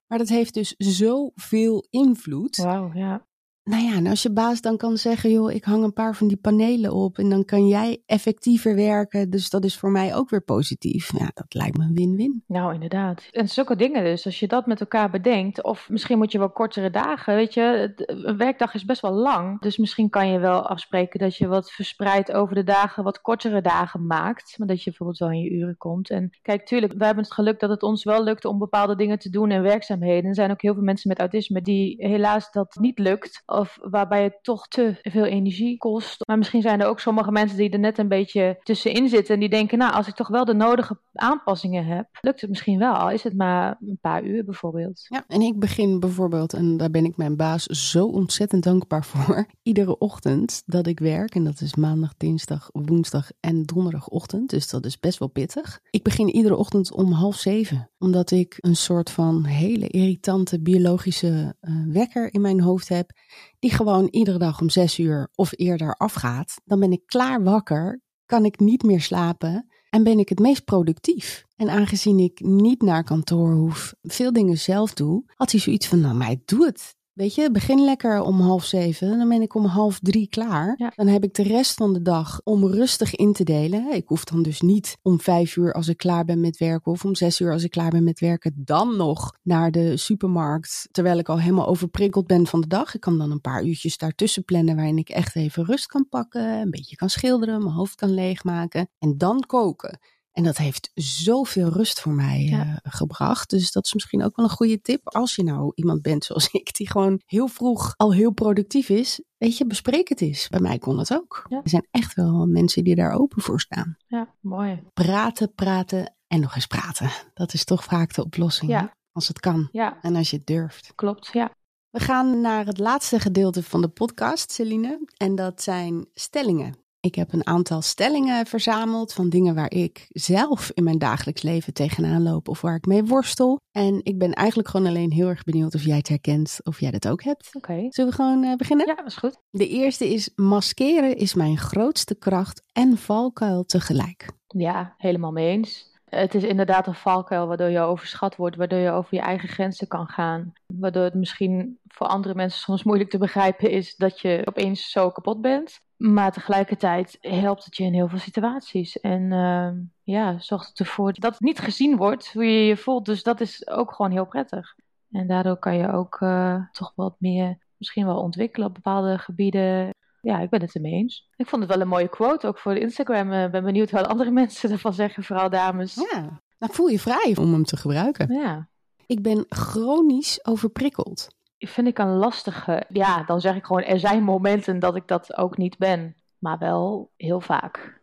Maar 0.06 0.18
dat 0.18 0.28
heeft 0.28 0.54
dus 0.54 0.74
zoveel 0.78 1.86
invloed. 1.90 2.56
Wauw, 2.56 2.90
ja. 2.94 3.27
Nou 3.68 3.82
ja, 3.82 3.94
en 3.94 4.06
als 4.06 4.22
je 4.22 4.32
baas 4.32 4.60
dan 4.60 4.76
kan 4.76 4.96
zeggen, 4.96 5.30
joh, 5.30 5.52
ik 5.52 5.64
hang 5.64 5.84
een 5.84 5.92
paar 5.92 6.14
van 6.14 6.28
die 6.28 6.36
panelen 6.36 6.92
op 6.92 7.18
en 7.18 7.28
dan 7.28 7.44
kan 7.44 7.66
jij 7.66 8.02
effectiever 8.06 8.74
werken. 8.74 9.30
Dus 9.30 9.50
dat 9.50 9.64
is 9.64 9.78
voor 9.78 9.90
mij 9.90 10.14
ook 10.14 10.30
weer 10.30 10.42
positief. 10.42 11.12
Ja, 11.18 11.30
dat 11.34 11.54
lijkt 11.54 11.76
me 11.76 11.84
een 11.84 11.94
win-win. 11.94 12.42
Nou, 12.46 12.74
inderdaad. 12.74 13.28
En 13.30 13.48
zulke 13.48 13.76
dingen 13.76 14.04
dus, 14.04 14.24
als 14.24 14.38
je 14.38 14.46
dat 14.46 14.66
met 14.66 14.80
elkaar 14.80 15.10
bedenkt, 15.10 15.62
of 15.62 15.88
misschien 15.88 16.18
moet 16.18 16.32
je 16.32 16.38
wel 16.38 16.50
kortere 16.50 16.90
dagen, 16.90 17.34
weet 17.34 17.54
je, 17.54 17.92
een 18.06 18.36
werkdag 18.36 18.74
is 18.74 18.84
best 18.84 19.00
wel 19.00 19.12
lang. 19.12 19.60
Dus 19.60 19.76
misschien 19.76 20.08
kan 20.08 20.28
je 20.28 20.38
wel 20.38 20.68
afspreken 20.68 21.20
dat 21.20 21.36
je 21.36 21.46
wat 21.46 21.72
verspreid 21.72 22.32
over 22.32 22.54
de 22.54 22.64
dagen, 22.64 23.04
wat 23.04 23.20
kortere 23.20 23.60
dagen 23.60 24.06
maakt. 24.06 24.54
Maar 24.58 24.68
dat 24.68 24.82
je 24.82 24.90
bijvoorbeeld 24.90 25.18
wel 25.18 25.30
in 25.30 25.40
je 25.40 25.50
uren 25.50 25.76
komt. 25.76 26.10
En 26.10 26.30
kijk, 26.42 26.66
tuurlijk, 26.66 26.92
we 26.92 27.04
hebben 27.04 27.24
het 27.24 27.32
geluk 27.32 27.60
dat 27.60 27.70
het 27.70 27.82
ons 27.82 28.04
wel 28.04 28.24
lukt 28.24 28.44
om 28.44 28.58
bepaalde 28.58 28.96
dingen 28.96 29.18
te 29.18 29.30
doen 29.30 29.50
en 29.50 29.62
werkzaamheden. 29.62 30.28
Er 30.28 30.34
zijn 30.34 30.50
ook 30.50 30.62
heel 30.62 30.74
veel 30.74 30.82
mensen 30.82 31.08
met 31.08 31.18
autisme 31.18 31.62
die 31.62 31.96
helaas 31.98 32.50
dat 32.50 32.76
niet 32.80 32.98
lukt 32.98 33.42
of 33.58 33.78
waarbij 33.80 34.22
het 34.22 34.38
toch 34.42 34.68
te 34.68 34.98
veel 35.02 35.24
energie 35.24 35.76
kost. 35.76 36.26
Maar 36.26 36.38
misschien 36.38 36.62
zijn 36.62 36.80
er 36.80 36.86
ook 36.86 37.00
sommige 37.00 37.30
mensen 37.30 37.56
die 37.56 37.70
er 37.70 37.78
net 37.78 37.98
een 37.98 38.08
beetje 38.08 38.60
tussenin 38.62 39.08
zitten 39.08 39.34
en 39.34 39.40
die 39.40 39.48
denken, 39.48 39.78
nou, 39.78 39.92
als 39.92 40.08
ik 40.08 40.14
toch 40.14 40.28
wel 40.28 40.44
de 40.44 40.54
nodige 40.54 41.00
aanpassingen 41.12 41.84
heb, 41.84 42.08
lukt 42.20 42.40
het 42.40 42.50
misschien 42.50 42.78
wel, 42.78 42.92
al 42.92 43.10
is 43.10 43.22
het 43.22 43.36
maar 43.36 43.76
een 43.80 43.98
paar 44.00 44.24
uur 44.24 44.44
bijvoorbeeld. 44.44 45.06
Ja, 45.08 45.24
en 45.28 45.40
ik 45.40 45.58
begin 45.58 46.00
bijvoorbeeld, 46.00 46.52
en 46.52 46.76
daar 46.76 46.90
ben 46.90 47.04
ik 47.04 47.16
mijn 47.16 47.36
baas 47.36 47.64
zo 47.64 48.06
ontzettend 48.06 48.62
dankbaar 48.62 49.04
voor, 49.12 49.46
iedere 49.62 49.98
ochtend 49.98 50.62
dat 50.66 50.86
ik 50.86 50.98
werk, 50.98 51.34
en 51.34 51.44
dat 51.44 51.60
is 51.60 51.74
maandag, 51.74 52.14
dinsdag, 52.16 52.68
woensdag 52.72 53.30
en 53.40 53.62
donderdagochtend, 53.62 54.50
dus 54.50 54.68
dat 54.70 54.84
is 54.84 54.98
best 54.98 55.18
wel 55.18 55.28
pittig. 55.28 55.80
Ik 55.90 56.02
begin 56.02 56.28
iedere 56.28 56.56
ochtend 56.56 56.92
om 56.92 57.12
half 57.12 57.36
zeven, 57.36 57.90
omdat 57.98 58.30
ik 58.30 58.56
een 58.60 58.76
soort 58.76 59.10
van 59.10 59.44
hele 59.44 59.88
irritante 59.88 60.60
biologische 60.60 61.56
uh, 61.60 61.72
wekker 61.92 62.34
in 62.34 62.40
mijn 62.40 62.60
hoofd 62.60 62.88
heb 62.88 63.10
die 63.58 63.70
gewoon 63.70 64.08
iedere 64.10 64.38
dag 64.38 64.60
om 64.60 64.70
zes 64.70 64.98
uur 64.98 65.28
of 65.34 65.52
eerder 65.56 65.94
afgaat, 65.94 66.60
dan 66.64 66.80
ben 66.80 66.92
ik 66.92 67.06
klaar 67.06 67.42
wakker, 67.42 68.00
kan 68.26 68.44
ik 68.44 68.60
niet 68.60 68.82
meer 68.82 69.00
slapen 69.00 69.66
en 69.90 70.02
ben 70.02 70.18
ik 70.18 70.28
het 70.28 70.38
meest 70.38 70.64
productief. 70.64 71.44
En 71.56 71.68
aangezien 71.68 72.18
ik 72.18 72.40
niet 72.40 72.82
naar 72.82 73.04
kantoor 73.04 73.52
hoef, 73.52 73.94
veel 74.02 74.32
dingen 74.32 74.58
zelf 74.58 74.94
doe, 74.94 75.24
had 75.34 75.50
hij 75.50 75.60
zoiets 75.60 75.86
van, 75.86 76.00
nou 76.00 76.14
meid, 76.14 76.40
doe 76.44 76.66
het. 76.66 76.96
Weet 77.18 77.34
je, 77.34 77.50
begin 77.50 77.84
lekker 77.84 78.20
om 78.20 78.40
half 78.40 78.64
zeven. 78.64 79.18
Dan 79.18 79.28
ben 79.28 79.42
ik 79.42 79.54
om 79.54 79.64
half 79.64 79.98
drie 79.98 80.28
klaar. 80.28 80.92
Dan 80.94 81.06
heb 81.06 81.24
ik 81.24 81.34
de 81.34 81.42
rest 81.42 81.74
van 81.74 81.92
de 81.92 82.02
dag 82.02 82.40
om 82.44 82.66
rustig 82.66 83.14
in 83.14 83.32
te 83.32 83.44
delen. 83.44 83.92
Ik 83.92 84.08
hoef 84.08 84.24
dan 84.24 84.42
dus 84.42 84.60
niet 84.60 84.96
om 85.02 85.20
vijf 85.20 85.56
uur 85.56 85.72
als 85.72 85.88
ik 85.88 85.96
klaar 85.96 86.24
ben 86.24 86.40
met 86.40 86.56
werken. 86.56 86.92
Of 86.92 87.04
om 87.04 87.14
zes 87.14 87.40
uur 87.40 87.52
als 87.52 87.64
ik 87.64 87.70
klaar 87.70 87.90
ben 87.90 88.04
met 88.04 88.20
werken. 88.20 88.52
Dan 88.56 88.96
nog 88.96 89.34
naar 89.42 89.70
de 89.70 89.96
supermarkt. 89.96 90.88
Terwijl 90.90 91.18
ik 91.18 91.28
al 91.28 91.40
helemaal 91.40 91.66
overprikkeld 91.66 92.26
ben 92.26 92.46
van 92.46 92.60
de 92.60 92.66
dag. 92.66 92.94
Ik 92.94 93.00
kan 93.00 93.18
dan 93.18 93.30
een 93.30 93.40
paar 93.40 93.64
uurtjes 93.64 93.96
daartussen 93.96 94.44
plannen. 94.44 94.76
Waarin 94.76 94.98
ik 94.98 95.08
echt 95.08 95.36
even 95.36 95.64
rust 95.64 95.86
kan 95.86 96.08
pakken. 96.08 96.42
Een 96.42 96.70
beetje 96.70 96.96
kan 96.96 97.10
schilderen. 97.10 97.62
Mijn 97.62 97.74
hoofd 97.74 97.94
kan 97.94 98.14
leegmaken. 98.14 98.88
En 98.98 99.18
dan 99.18 99.44
koken. 99.46 99.98
En 100.32 100.44
dat 100.44 100.56
heeft 100.56 100.90
zoveel 100.94 101.68
rust 101.68 102.00
voor 102.00 102.12
mij 102.12 102.40
Ja. 102.42 102.80
eh, 102.82 102.92
gebracht. 102.92 103.50
Dus 103.50 103.72
dat 103.72 103.84
is 103.86 103.94
misschien 103.94 104.22
ook 104.24 104.36
wel 104.36 104.44
een 104.44 104.50
goede 104.50 104.80
tip. 104.80 105.08
Als 105.08 105.34
je 105.34 105.42
nou 105.42 105.72
iemand 105.74 106.02
bent 106.02 106.24
zoals 106.24 106.48
ik, 106.60 106.74
die 106.76 106.90
gewoon 106.90 107.20
heel 107.26 107.48
vroeg 107.48 107.94
al 107.96 108.12
heel 108.12 108.30
productief 108.32 108.88
is. 108.88 109.22
Weet 109.36 109.56
je, 109.56 109.66
bespreek 109.66 110.08
het 110.08 110.20
eens. 110.20 110.48
Bij 110.48 110.60
mij 110.60 110.78
kon 110.78 110.98
het 110.98 111.12
ook. 111.14 111.44
Ja. 111.48 111.56
Er 111.62 111.68
zijn 111.70 111.86
echt 111.90 112.14
wel 112.14 112.46
mensen 112.46 112.84
die 112.84 112.94
daar 112.94 113.12
open 113.12 113.42
voor 113.42 113.60
staan. 113.60 113.96
Ja, 114.06 114.34
mooi. 114.40 114.82
Praten, 114.94 115.54
praten 115.54 116.14
en 116.26 116.40
nog 116.40 116.54
eens 116.54 116.66
praten. 116.66 117.10
Dat 117.34 117.54
is 117.54 117.64
toch 117.64 117.84
vaak 117.84 118.14
de 118.14 118.24
oplossing. 118.24 118.70
Ja. 118.70 118.96
Als 119.12 119.28
het 119.28 119.40
kan 119.40 119.68
en 120.02 120.16
als 120.16 120.30
je 120.30 120.36
het 120.36 120.46
durft. 120.46 120.92
klopt. 120.94 121.30
Ja. 121.32 121.50
We 121.90 122.00
gaan 122.00 122.40
naar 122.40 122.66
het 122.66 122.78
laatste 122.78 123.20
gedeelte 123.20 123.62
van 123.62 123.80
de 123.80 123.88
podcast, 123.88 124.52
Celine. 124.52 125.00
En 125.16 125.34
dat 125.34 125.62
zijn 125.62 126.06
stellingen. 126.14 126.74
Ik 127.00 127.14
heb 127.14 127.32
een 127.32 127.46
aantal 127.46 127.82
stellingen 127.82 128.46
verzameld 128.46 129.12
van 129.12 129.28
dingen 129.28 129.54
waar 129.54 129.70
ik 129.70 130.06
zelf 130.08 130.70
in 130.74 130.84
mijn 130.84 130.98
dagelijks 130.98 131.42
leven 131.42 131.72
tegenaan 131.72 132.22
loop 132.22 132.48
of 132.48 132.60
waar 132.60 132.74
ik 132.74 132.86
mee 132.86 133.04
worstel. 133.04 133.60
En 133.70 134.00
ik 134.02 134.18
ben 134.18 134.32
eigenlijk 134.32 134.68
gewoon 134.68 134.86
alleen 134.86 135.12
heel 135.12 135.28
erg 135.28 135.42
benieuwd 135.44 135.74
of 135.74 135.82
jij 135.82 135.96
het 135.96 136.08
herkent 136.08 136.60
of 136.62 136.80
jij 136.80 136.90
dat 136.90 137.08
ook 137.08 137.22
hebt. 137.22 137.50
Oké. 137.52 137.86
Zullen 137.88 138.10
we 138.10 138.16
gewoon 138.16 138.44
eh, 138.44 138.56
beginnen? 138.56 138.86
Ja, 138.86 138.94
dat 138.94 139.06
is 139.06 139.16
goed. 139.16 139.38
De 139.50 139.68
eerste 139.68 140.12
is 140.12 140.30
maskeren 140.34 141.16
is 141.16 141.34
mijn 141.34 141.58
grootste 141.58 142.14
kracht 142.14 142.62
en 142.72 142.96
valkuil 142.96 143.64
tegelijk. 143.64 144.30
Ja, 144.46 144.94
helemaal 144.96 145.32
mee 145.32 145.50
eens. 145.50 145.96
Het 146.08 146.34
is 146.34 146.42
inderdaad 146.42 146.86
een 146.86 146.94
valkuil 146.94 147.46
waardoor 147.46 147.68
je 147.68 147.80
overschat 147.80 148.36
wordt, 148.36 148.56
waardoor 148.56 148.78
je 148.78 148.90
over 148.90 149.14
je 149.14 149.20
eigen 149.20 149.48
grenzen 149.48 149.88
kan 149.88 150.06
gaan. 150.06 150.52
Waardoor 150.66 151.02
het 151.02 151.14
misschien 151.14 151.78
voor 151.88 152.06
andere 152.06 152.34
mensen 152.34 152.60
soms 152.60 152.82
moeilijk 152.82 153.10
te 153.10 153.18
begrijpen 153.18 153.70
is 153.70 153.96
dat 153.96 154.20
je 154.20 154.42
opeens 154.44 154.90
zo 154.90 155.10
kapot 155.10 155.40
bent. 155.40 155.80
Maar 155.98 156.32
tegelijkertijd 156.32 157.18
helpt 157.20 157.64
het 157.64 157.76
je 157.76 157.84
in 157.84 157.94
heel 157.94 158.08
veel 158.08 158.18
situaties. 158.18 159.00
En 159.00 159.32
ehm, 159.32 159.76
ja, 160.02 160.38
zorgt 160.38 160.68
het 160.68 160.78
ervoor 160.78 161.12
dat 161.12 161.32
het 161.32 161.40
niet 161.40 161.58
gezien 161.58 161.96
wordt 161.96 162.32
hoe 162.32 162.44
je 162.44 162.64
je 162.66 162.76
voelt. 162.76 163.04
Dus 163.04 163.22
dat 163.22 163.40
is 163.40 163.68
ook 163.68 163.94
gewoon 163.94 164.10
heel 164.10 164.26
prettig. 164.26 164.74
En 165.10 165.26
daardoor 165.26 165.56
kan 165.56 165.76
je 165.76 165.92
ook 165.92 166.16
eh, 166.20 166.62
toch 166.72 166.92
wat 166.94 167.14
meer 167.18 167.58
misschien 167.76 168.06
wel 168.06 168.20
ontwikkelen 168.20 168.68
op 168.68 168.74
bepaalde 168.74 169.18
gebieden. 169.18 169.90
Ja, 170.20 170.40
ik 170.40 170.50
ben 170.50 170.60
het 170.60 170.74
ermee 170.74 170.92
eens. 170.92 171.28
Ik 171.36 171.46
vond 171.46 171.62
het 171.62 171.70
wel 171.70 171.80
een 171.80 171.88
mooie 171.88 172.08
quote, 172.08 172.46
ook 172.46 172.58
voor 172.58 172.74
de 172.74 172.80
Instagram. 172.80 173.32
Ik 173.32 173.50
ben 173.50 173.64
benieuwd 173.64 173.90
wat 173.90 174.06
andere 174.06 174.30
mensen 174.40 174.70
ervan 174.70 174.92
zeggen, 174.92 175.24
vooral 175.24 175.50
dames. 175.50 175.94
Ja, 175.94 176.40
nou 176.58 176.72
voel 176.72 176.88
je 176.88 176.98
vrij 176.98 177.34
om 177.38 177.52
hem 177.52 177.64
te 177.64 177.76
gebruiken. 177.76 178.32
Ja, 178.34 178.68
Ik 179.06 179.22
ben 179.22 179.46
chronisch 179.48 180.46
overprikkeld. 180.46 181.28
Vind 181.58 181.86
ik 181.86 181.98
een 181.98 182.16
lastige. 182.16 182.84
Ja, 182.88 183.22
dan 183.22 183.40
zeg 183.40 183.54
ik 183.56 183.64
gewoon, 183.64 183.82
er 183.82 183.98
zijn 183.98 184.22
momenten 184.22 184.78
dat 184.78 184.96
ik 184.96 185.06
dat 185.06 185.36
ook 185.36 185.56
niet 185.56 185.78
ben. 185.78 186.16
Maar 186.38 186.58
wel 186.58 187.10
heel 187.16 187.40
vaak. 187.40 187.97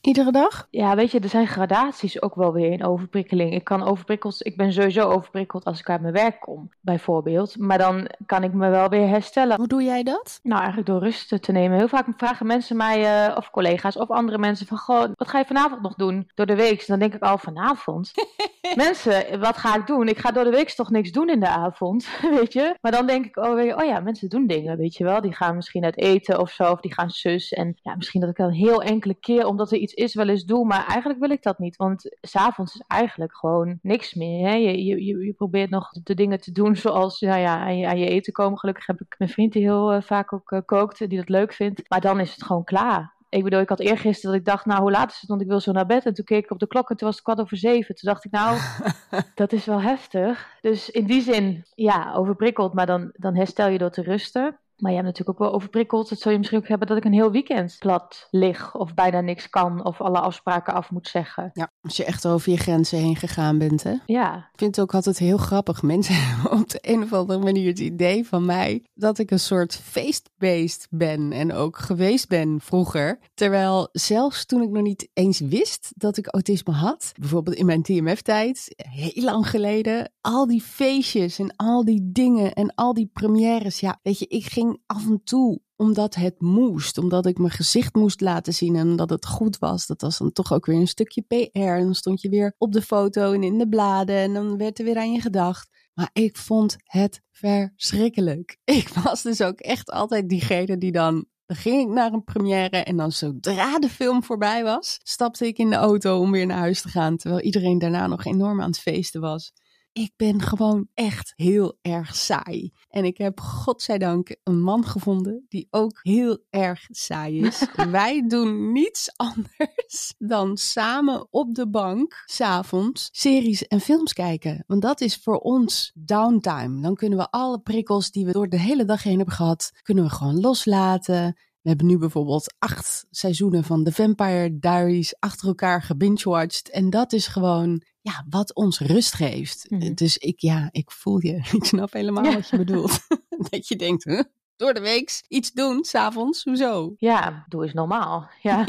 Iedere 0.00 0.32
dag? 0.32 0.66
Ja, 0.70 0.96
weet 0.96 1.10
je, 1.10 1.20
er 1.20 1.28
zijn 1.28 1.46
gradaties 1.46 2.22
ook 2.22 2.34
wel 2.34 2.52
weer 2.52 2.72
in 2.72 2.84
overprikkeling. 2.84 3.52
Ik 3.52 3.64
kan 3.64 3.82
overprikkeld, 3.82 4.46
ik 4.46 4.56
ben 4.56 4.72
sowieso 4.72 5.08
overprikkeld 5.08 5.64
als 5.64 5.80
ik 5.80 5.90
uit 5.90 6.00
mijn 6.00 6.12
werk 6.12 6.40
kom, 6.40 6.70
bijvoorbeeld. 6.80 7.58
Maar 7.58 7.78
dan 7.78 8.08
kan 8.26 8.44
ik 8.44 8.52
me 8.52 8.68
wel 8.70 8.88
weer 8.88 9.08
herstellen. 9.08 9.56
Hoe 9.56 9.66
doe 9.66 9.82
jij 9.82 10.02
dat? 10.02 10.40
Nou, 10.42 10.58
eigenlijk 10.58 10.88
door 10.88 11.00
rust 11.00 11.42
te 11.42 11.52
nemen. 11.52 11.78
Heel 11.78 11.88
vaak 11.88 12.06
vragen 12.16 12.46
mensen 12.46 12.76
mij, 12.76 13.26
eh, 13.26 13.36
of 13.36 13.50
collega's, 13.50 13.96
of 13.96 14.08
andere 14.08 14.38
mensen 14.38 14.66
van, 14.66 14.78
goh, 14.78 15.04
wat 15.14 15.28
ga 15.28 15.38
je 15.38 15.44
vanavond 15.44 15.82
nog 15.82 15.94
doen 15.94 16.30
door 16.34 16.46
de 16.46 16.56
week? 16.56 16.86
Dan 16.86 16.98
denk 16.98 17.14
ik 17.14 17.22
al, 17.22 17.38
vanavond? 17.38 18.12
mensen, 18.74 19.40
wat 19.40 19.56
ga 19.56 19.76
ik 19.76 19.86
doen? 19.86 20.08
Ik 20.08 20.18
ga 20.18 20.30
door 20.30 20.44
de 20.44 20.50
week 20.50 20.70
toch 20.70 20.90
niks 20.90 21.10
doen 21.10 21.28
in 21.28 21.40
de 21.40 21.48
avond, 21.48 22.08
weet 22.38 22.52
je? 22.52 22.74
Maar 22.80 22.92
dan 22.92 23.06
denk 23.06 23.24
ik, 23.24 23.36
oh, 23.36 23.54
weet 23.54 23.66
je, 23.66 23.76
oh 23.76 23.84
ja, 23.84 24.00
mensen 24.00 24.28
doen 24.28 24.46
dingen, 24.46 24.76
weet 24.76 24.96
je 24.96 25.04
wel? 25.04 25.20
Die 25.20 25.34
gaan 25.34 25.56
misschien 25.56 25.84
uit 25.84 25.98
eten 25.98 26.40
of 26.40 26.50
zo, 26.50 26.72
of 26.72 26.80
die 26.80 26.94
gaan 26.94 27.10
zus. 27.10 27.52
En 27.52 27.76
ja, 27.82 27.94
misschien 27.96 28.20
dat 28.20 28.30
ik 28.30 28.36
dan 28.36 28.50
heel 28.50 28.82
enkele 28.82 29.14
keer, 29.14 29.35
omdat 29.44 29.70
er 29.70 29.78
iets 29.78 29.94
is, 29.94 30.14
wel 30.14 30.28
eens 30.28 30.44
doe. 30.44 30.66
Maar 30.66 30.86
eigenlijk 30.86 31.20
wil 31.20 31.30
ik 31.30 31.42
dat 31.42 31.58
niet, 31.58 31.76
want 31.76 32.16
s'avonds 32.20 32.74
is 32.74 32.82
eigenlijk 32.86 33.36
gewoon 33.36 33.78
niks 33.82 34.14
meer. 34.14 34.48
Hè? 34.48 34.54
Je, 34.54 34.84
je, 34.84 35.24
je, 35.24 35.32
probeert 35.32 35.70
nog 35.70 35.90
de 36.02 36.14
dingen 36.14 36.40
te 36.40 36.52
doen 36.52 36.76
zoals, 36.76 37.20
nou 37.20 37.40
ja, 37.40 37.58
aan 37.58 37.78
je, 37.78 37.86
aan 37.86 37.98
je 37.98 38.08
eten 38.08 38.32
komen. 38.32 38.58
Gelukkig 38.58 38.86
heb 38.86 39.00
ik 39.00 39.14
mijn 39.18 39.30
vriend 39.30 39.52
die 39.52 39.62
heel 39.62 39.92
eh, 39.92 40.02
vaak 40.02 40.32
ook 40.32 40.50
eh, 40.52 40.60
kookt, 40.64 40.98
die 40.98 41.18
dat 41.18 41.28
leuk 41.28 41.52
vindt. 41.52 41.82
Maar 41.88 42.00
dan 42.00 42.20
is 42.20 42.32
het 42.32 42.42
gewoon 42.42 42.64
klaar. 42.64 43.14
Ik 43.28 43.44
bedoel, 43.44 43.60
ik 43.60 43.68
had 43.68 43.80
eergisteren 43.80 44.30
dat 44.30 44.40
ik 44.40 44.46
dacht, 44.46 44.66
nou, 44.66 44.80
hoe 44.80 44.90
laat 44.90 45.10
is 45.10 45.20
het? 45.20 45.28
Want 45.28 45.40
ik 45.40 45.46
wil 45.46 45.60
zo 45.60 45.72
naar 45.72 45.86
bed. 45.86 46.06
En 46.06 46.14
toen 46.14 46.24
keek 46.24 46.44
ik 46.44 46.50
op 46.50 46.58
de 46.58 46.66
klok 46.66 46.90
en 46.90 46.96
toen 46.96 47.06
was 47.06 47.16
het 47.16 47.24
kwart 47.24 47.40
over 47.40 47.56
zeven. 47.56 47.94
Toen 47.94 48.12
dacht 48.12 48.24
ik, 48.24 48.30
nou, 48.30 48.58
dat 49.34 49.52
is 49.52 49.64
wel 49.64 49.80
heftig. 49.80 50.56
Dus 50.60 50.90
in 50.90 51.06
die 51.06 51.22
zin, 51.22 51.64
ja, 51.74 52.14
overprikkeld. 52.14 52.74
Maar 52.74 52.86
dan, 52.86 53.10
dan 53.12 53.36
herstel 53.36 53.68
je 53.68 53.78
door 53.78 53.90
te 53.90 54.02
rusten. 54.02 54.58
Maar 54.76 54.90
je 54.90 54.96
hebt 54.96 55.08
natuurlijk 55.08 55.40
ook 55.40 55.46
wel 55.46 55.54
overprikkeld. 55.54 56.08
Dat 56.08 56.18
zul 56.18 56.32
je 56.32 56.38
misschien 56.38 56.58
ook 56.58 56.68
hebben 56.68 56.88
dat 56.88 56.96
ik 56.96 57.04
een 57.04 57.12
heel 57.12 57.30
weekend 57.30 57.76
plat 57.78 58.28
lig. 58.30 58.74
Of 58.74 58.94
bijna 58.94 59.20
niks 59.20 59.48
kan. 59.48 59.84
Of 59.84 60.00
alle 60.00 60.20
afspraken 60.20 60.74
af 60.74 60.90
moet 60.90 61.08
zeggen. 61.08 61.50
Ja, 61.52 61.72
als 61.80 61.96
je 61.96 62.04
echt 62.04 62.26
over 62.26 62.50
je 62.50 62.58
grenzen 62.58 62.98
heen 62.98 63.16
gegaan 63.16 63.58
bent, 63.58 63.82
hè? 63.82 63.94
Ja, 64.06 64.36
Ik 64.36 64.58
vind 64.58 64.76
het 64.76 64.84
ook 64.84 64.94
altijd 64.94 65.18
heel 65.18 65.36
grappig. 65.36 65.82
Mensen 65.82 66.14
hebben 66.14 66.52
op 66.60 66.68
de 66.68 66.78
een 66.80 67.02
of 67.02 67.12
andere 67.12 67.38
manier 67.38 67.68
het 67.68 67.78
idee 67.78 68.26
van 68.26 68.44
mij 68.44 68.84
dat 68.94 69.18
ik 69.18 69.30
een 69.30 69.40
soort 69.40 69.74
feestbeest 69.76 70.86
ben 70.90 71.32
en 71.32 71.52
ook 71.52 71.78
geweest 71.78 72.28
ben 72.28 72.60
vroeger. 72.60 73.18
Terwijl 73.34 73.88
zelfs 73.92 74.44
toen 74.46 74.62
ik 74.62 74.70
nog 74.70 74.82
niet 74.82 75.08
eens 75.12 75.40
wist 75.40 75.92
dat 75.96 76.16
ik 76.16 76.26
autisme 76.26 76.72
had, 76.72 77.12
bijvoorbeeld 77.20 77.56
in 77.56 77.66
mijn 77.66 77.82
TMF-tijd, 77.82 78.74
heel 78.76 79.24
lang 79.24 79.48
geleden, 79.50 80.12
al 80.20 80.46
die 80.46 80.62
feestjes 80.62 81.38
en 81.38 81.56
al 81.56 81.84
die 81.84 82.10
dingen 82.12 82.52
en 82.52 82.74
al 82.74 82.94
die 82.94 83.10
premières. 83.12 83.80
Ja, 83.80 83.98
weet 84.02 84.18
je, 84.18 84.26
ik 84.26 84.44
ging 84.44 84.65
af 84.86 85.06
en 85.06 85.20
toe 85.24 85.60
omdat 85.76 86.14
het 86.14 86.40
moest, 86.40 86.98
omdat 86.98 87.26
ik 87.26 87.38
mijn 87.38 87.50
gezicht 87.50 87.94
moest 87.94 88.20
laten 88.20 88.52
zien 88.52 88.76
en 88.76 88.88
omdat 88.88 89.10
het 89.10 89.26
goed 89.26 89.58
was. 89.58 89.86
Dat 89.86 90.00
was 90.00 90.18
dan 90.18 90.32
toch 90.32 90.52
ook 90.52 90.66
weer 90.66 90.76
een 90.76 90.88
stukje 90.88 91.22
PR. 91.22 91.58
En 91.58 91.84
dan 91.84 91.94
stond 91.94 92.20
je 92.20 92.28
weer 92.28 92.54
op 92.58 92.72
de 92.72 92.82
foto 92.82 93.32
en 93.32 93.42
in 93.42 93.58
de 93.58 93.68
bladen 93.68 94.16
en 94.16 94.34
dan 94.34 94.56
werd 94.56 94.78
er 94.78 94.84
weer 94.84 94.98
aan 94.98 95.12
je 95.12 95.20
gedacht. 95.20 95.68
Maar 95.94 96.10
ik 96.12 96.36
vond 96.36 96.76
het 96.84 97.22
verschrikkelijk. 97.30 98.58
Ik 98.64 98.88
was 98.88 99.22
dus 99.22 99.42
ook 99.42 99.60
echt 99.60 99.90
altijd 99.90 100.28
diegene 100.28 100.78
die 100.78 100.92
dan. 100.92 101.26
Dan 101.46 101.56
ging 101.56 101.88
ik 101.88 101.94
naar 101.94 102.12
een 102.12 102.24
première 102.24 102.76
en 102.76 102.96
dan 102.96 103.12
zodra 103.12 103.78
de 103.78 103.88
film 103.88 104.22
voorbij 104.22 104.62
was, 104.62 104.98
stapte 105.02 105.46
ik 105.46 105.58
in 105.58 105.70
de 105.70 105.76
auto 105.76 106.20
om 106.20 106.30
weer 106.30 106.46
naar 106.46 106.58
huis 106.58 106.82
te 106.82 106.88
gaan. 106.88 107.16
Terwijl 107.16 107.40
iedereen 107.40 107.78
daarna 107.78 108.06
nog 108.06 108.24
enorm 108.24 108.60
aan 108.60 108.70
het 108.70 108.78
feesten 108.78 109.20
was. 109.20 109.52
Ik 109.96 110.12
ben 110.16 110.42
gewoon 110.42 110.88
echt 110.94 111.32
heel 111.36 111.78
erg 111.82 112.16
saai. 112.16 112.72
En 112.88 113.04
ik 113.04 113.18
heb 113.18 113.40
godzijdank 113.40 114.36
een 114.42 114.62
man 114.62 114.84
gevonden 114.84 115.46
die 115.48 115.66
ook 115.70 115.98
heel 116.02 116.38
erg 116.50 116.86
saai 116.90 117.40
is. 117.40 117.66
Wij 117.90 118.26
doen 118.26 118.72
niets 118.72 119.10
anders 119.16 120.14
dan 120.18 120.56
samen 120.56 121.26
op 121.30 121.54
de 121.54 121.68
bank, 121.68 122.22
s'avonds, 122.26 123.08
series 123.12 123.66
en 123.66 123.80
films 123.80 124.12
kijken. 124.12 124.64
Want 124.66 124.82
dat 124.82 125.00
is 125.00 125.16
voor 125.16 125.38
ons 125.38 125.92
downtime. 125.94 126.80
Dan 126.80 126.94
kunnen 126.94 127.18
we 127.18 127.30
alle 127.30 127.60
prikkels 127.60 128.10
die 128.10 128.26
we 128.26 128.32
door 128.32 128.48
de 128.48 128.60
hele 128.60 128.84
dag 128.84 129.02
heen 129.02 129.16
hebben 129.16 129.34
gehad, 129.34 129.72
kunnen 129.82 130.04
we 130.04 130.10
gewoon 130.10 130.40
loslaten. 130.40 131.36
We 131.60 131.68
hebben 131.72 131.86
nu 131.86 131.98
bijvoorbeeld 131.98 132.54
acht 132.58 133.06
seizoenen 133.10 133.64
van 133.64 133.84
The 133.84 133.92
Vampire 133.92 134.58
Diaries 134.58 135.14
achter 135.18 135.48
elkaar 135.48 135.82
gebingewatcht. 135.82 136.70
En 136.70 136.90
dat 136.90 137.12
is 137.12 137.26
gewoon 137.26 137.82
ja, 138.12 138.24
wat 138.28 138.54
ons 138.54 138.78
rust 138.80 139.14
geeft. 139.14 139.66
Mhm. 139.70 139.94
Dus 139.94 140.16
ik, 140.16 140.40
ja, 140.40 140.68
ik 140.72 140.90
voel 140.90 141.20
je. 141.22 141.34
Ik 141.56 141.64
snap 141.64 141.92
helemaal 141.92 142.24
Ja. 142.24 142.32
wat 142.34 142.48
je 142.48 142.56
bedoelt. 142.56 143.00
dat 143.50 143.68
je 143.68 143.76
denkt, 143.76 144.04
huh? 144.04 144.20
door 144.56 144.74
de 144.74 144.80
week 144.80 145.22
iets 145.28 145.52
doen, 145.52 145.84
s'avonds, 145.84 146.44
hoezo? 146.44 146.94
ja, 146.96 147.44
doe 147.48 147.62
eens 147.64 147.72
normaal. 147.72 148.28
Ja, 148.42 148.64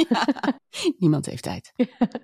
Niemand 1.00 1.26
heeft 1.26 1.44
tijd. 1.44 1.74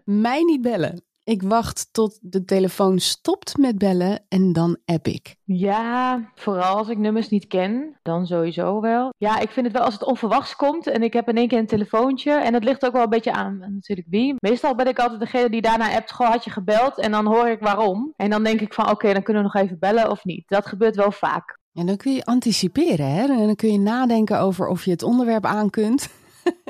Mij 0.05 0.41
niet 0.43 0.61
bellen. 0.61 1.03
Ik 1.25 1.41
wacht 1.41 1.87
tot 1.91 2.19
de 2.21 2.45
telefoon 2.45 2.99
stopt 2.99 3.57
met 3.57 3.77
bellen 3.77 4.25
en 4.29 4.53
dan 4.53 4.77
app 4.85 5.07
ik. 5.07 5.35
Ja, 5.43 6.21
vooral 6.35 6.77
als 6.77 6.89
ik 6.89 6.97
nummers 6.97 7.29
niet 7.29 7.47
ken, 7.47 7.99
dan 8.01 8.25
sowieso 8.25 8.81
wel. 8.81 9.13
Ja, 9.17 9.39
ik 9.39 9.49
vind 9.49 9.65
het 9.65 9.75
wel 9.75 9.85
als 9.85 9.93
het 9.93 10.03
onverwachts 10.03 10.55
komt 10.55 10.87
en 10.87 11.03
ik 11.03 11.13
heb 11.13 11.29
in 11.29 11.37
één 11.37 11.47
keer 11.47 11.57
een 11.57 11.65
telefoontje. 11.65 12.31
En 12.31 12.53
het 12.53 12.63
ligt 12.63 12.85
ook 12.85 12.93
wel 12.93 13.03
een 13.03 13.09
beetje 13.09 13.33
aan 13.33 13.57
natuurlijk 13.59 14.07
wie. 14.09 14.35
Meestal 14.39 14.75
ben 14.75 14.87
ik 14.87 14.99
altijd 14.99 15.19
degene 15.19 15.49
die 15.49 15.61
daarna 15.61 15.95
appt, 15.95 16.11
goh, 16.11 16.29
had 16.29 16.43
je 16.43 16.51
gebeld? 16.51 16.99
En 16.99 17.11
dan 17.11 17.25
hoor 17.25 17.47
ik 17.47 17.59
waarom. 17.59 18.13
En 18.15 18.29
dan 18.29 18.43
denk 18.43 18.61
ik 18.61 18.73
van, 18.73 18.89
oké, 18.89 19.13
dan 19.13 19.23
kunnen 19.23 19.43
we 19.43 19.49
nog 19.53 19.63
even 19.63 19.79
bellen 19.79 20.09
of 20.09 20.23
niet. 20.23 20.43
Dat 20.47 20.65
gebeurt 20.65 20.95
wel 20.95 21.11
vaak. 21.11 21.57
En 21.73 21.85
dan 21.85 21.97
kun 21.97 22.13
je 22.13 22.25
anticiperen, 22.25 23.11
hè? 23.11 23.21
En 23.21 23.45
dan 23.45 23.55
kun 23.55 23.71
je 23.71 23.79
nadenken 23.79 24.39
over 24.39 24.67
of 24.67 24.85
je 24.85 24.91
het 24.91 25.03
onderwerp 25.03 25.45
aan 25.45 25.69
kunt. 25.69 26.09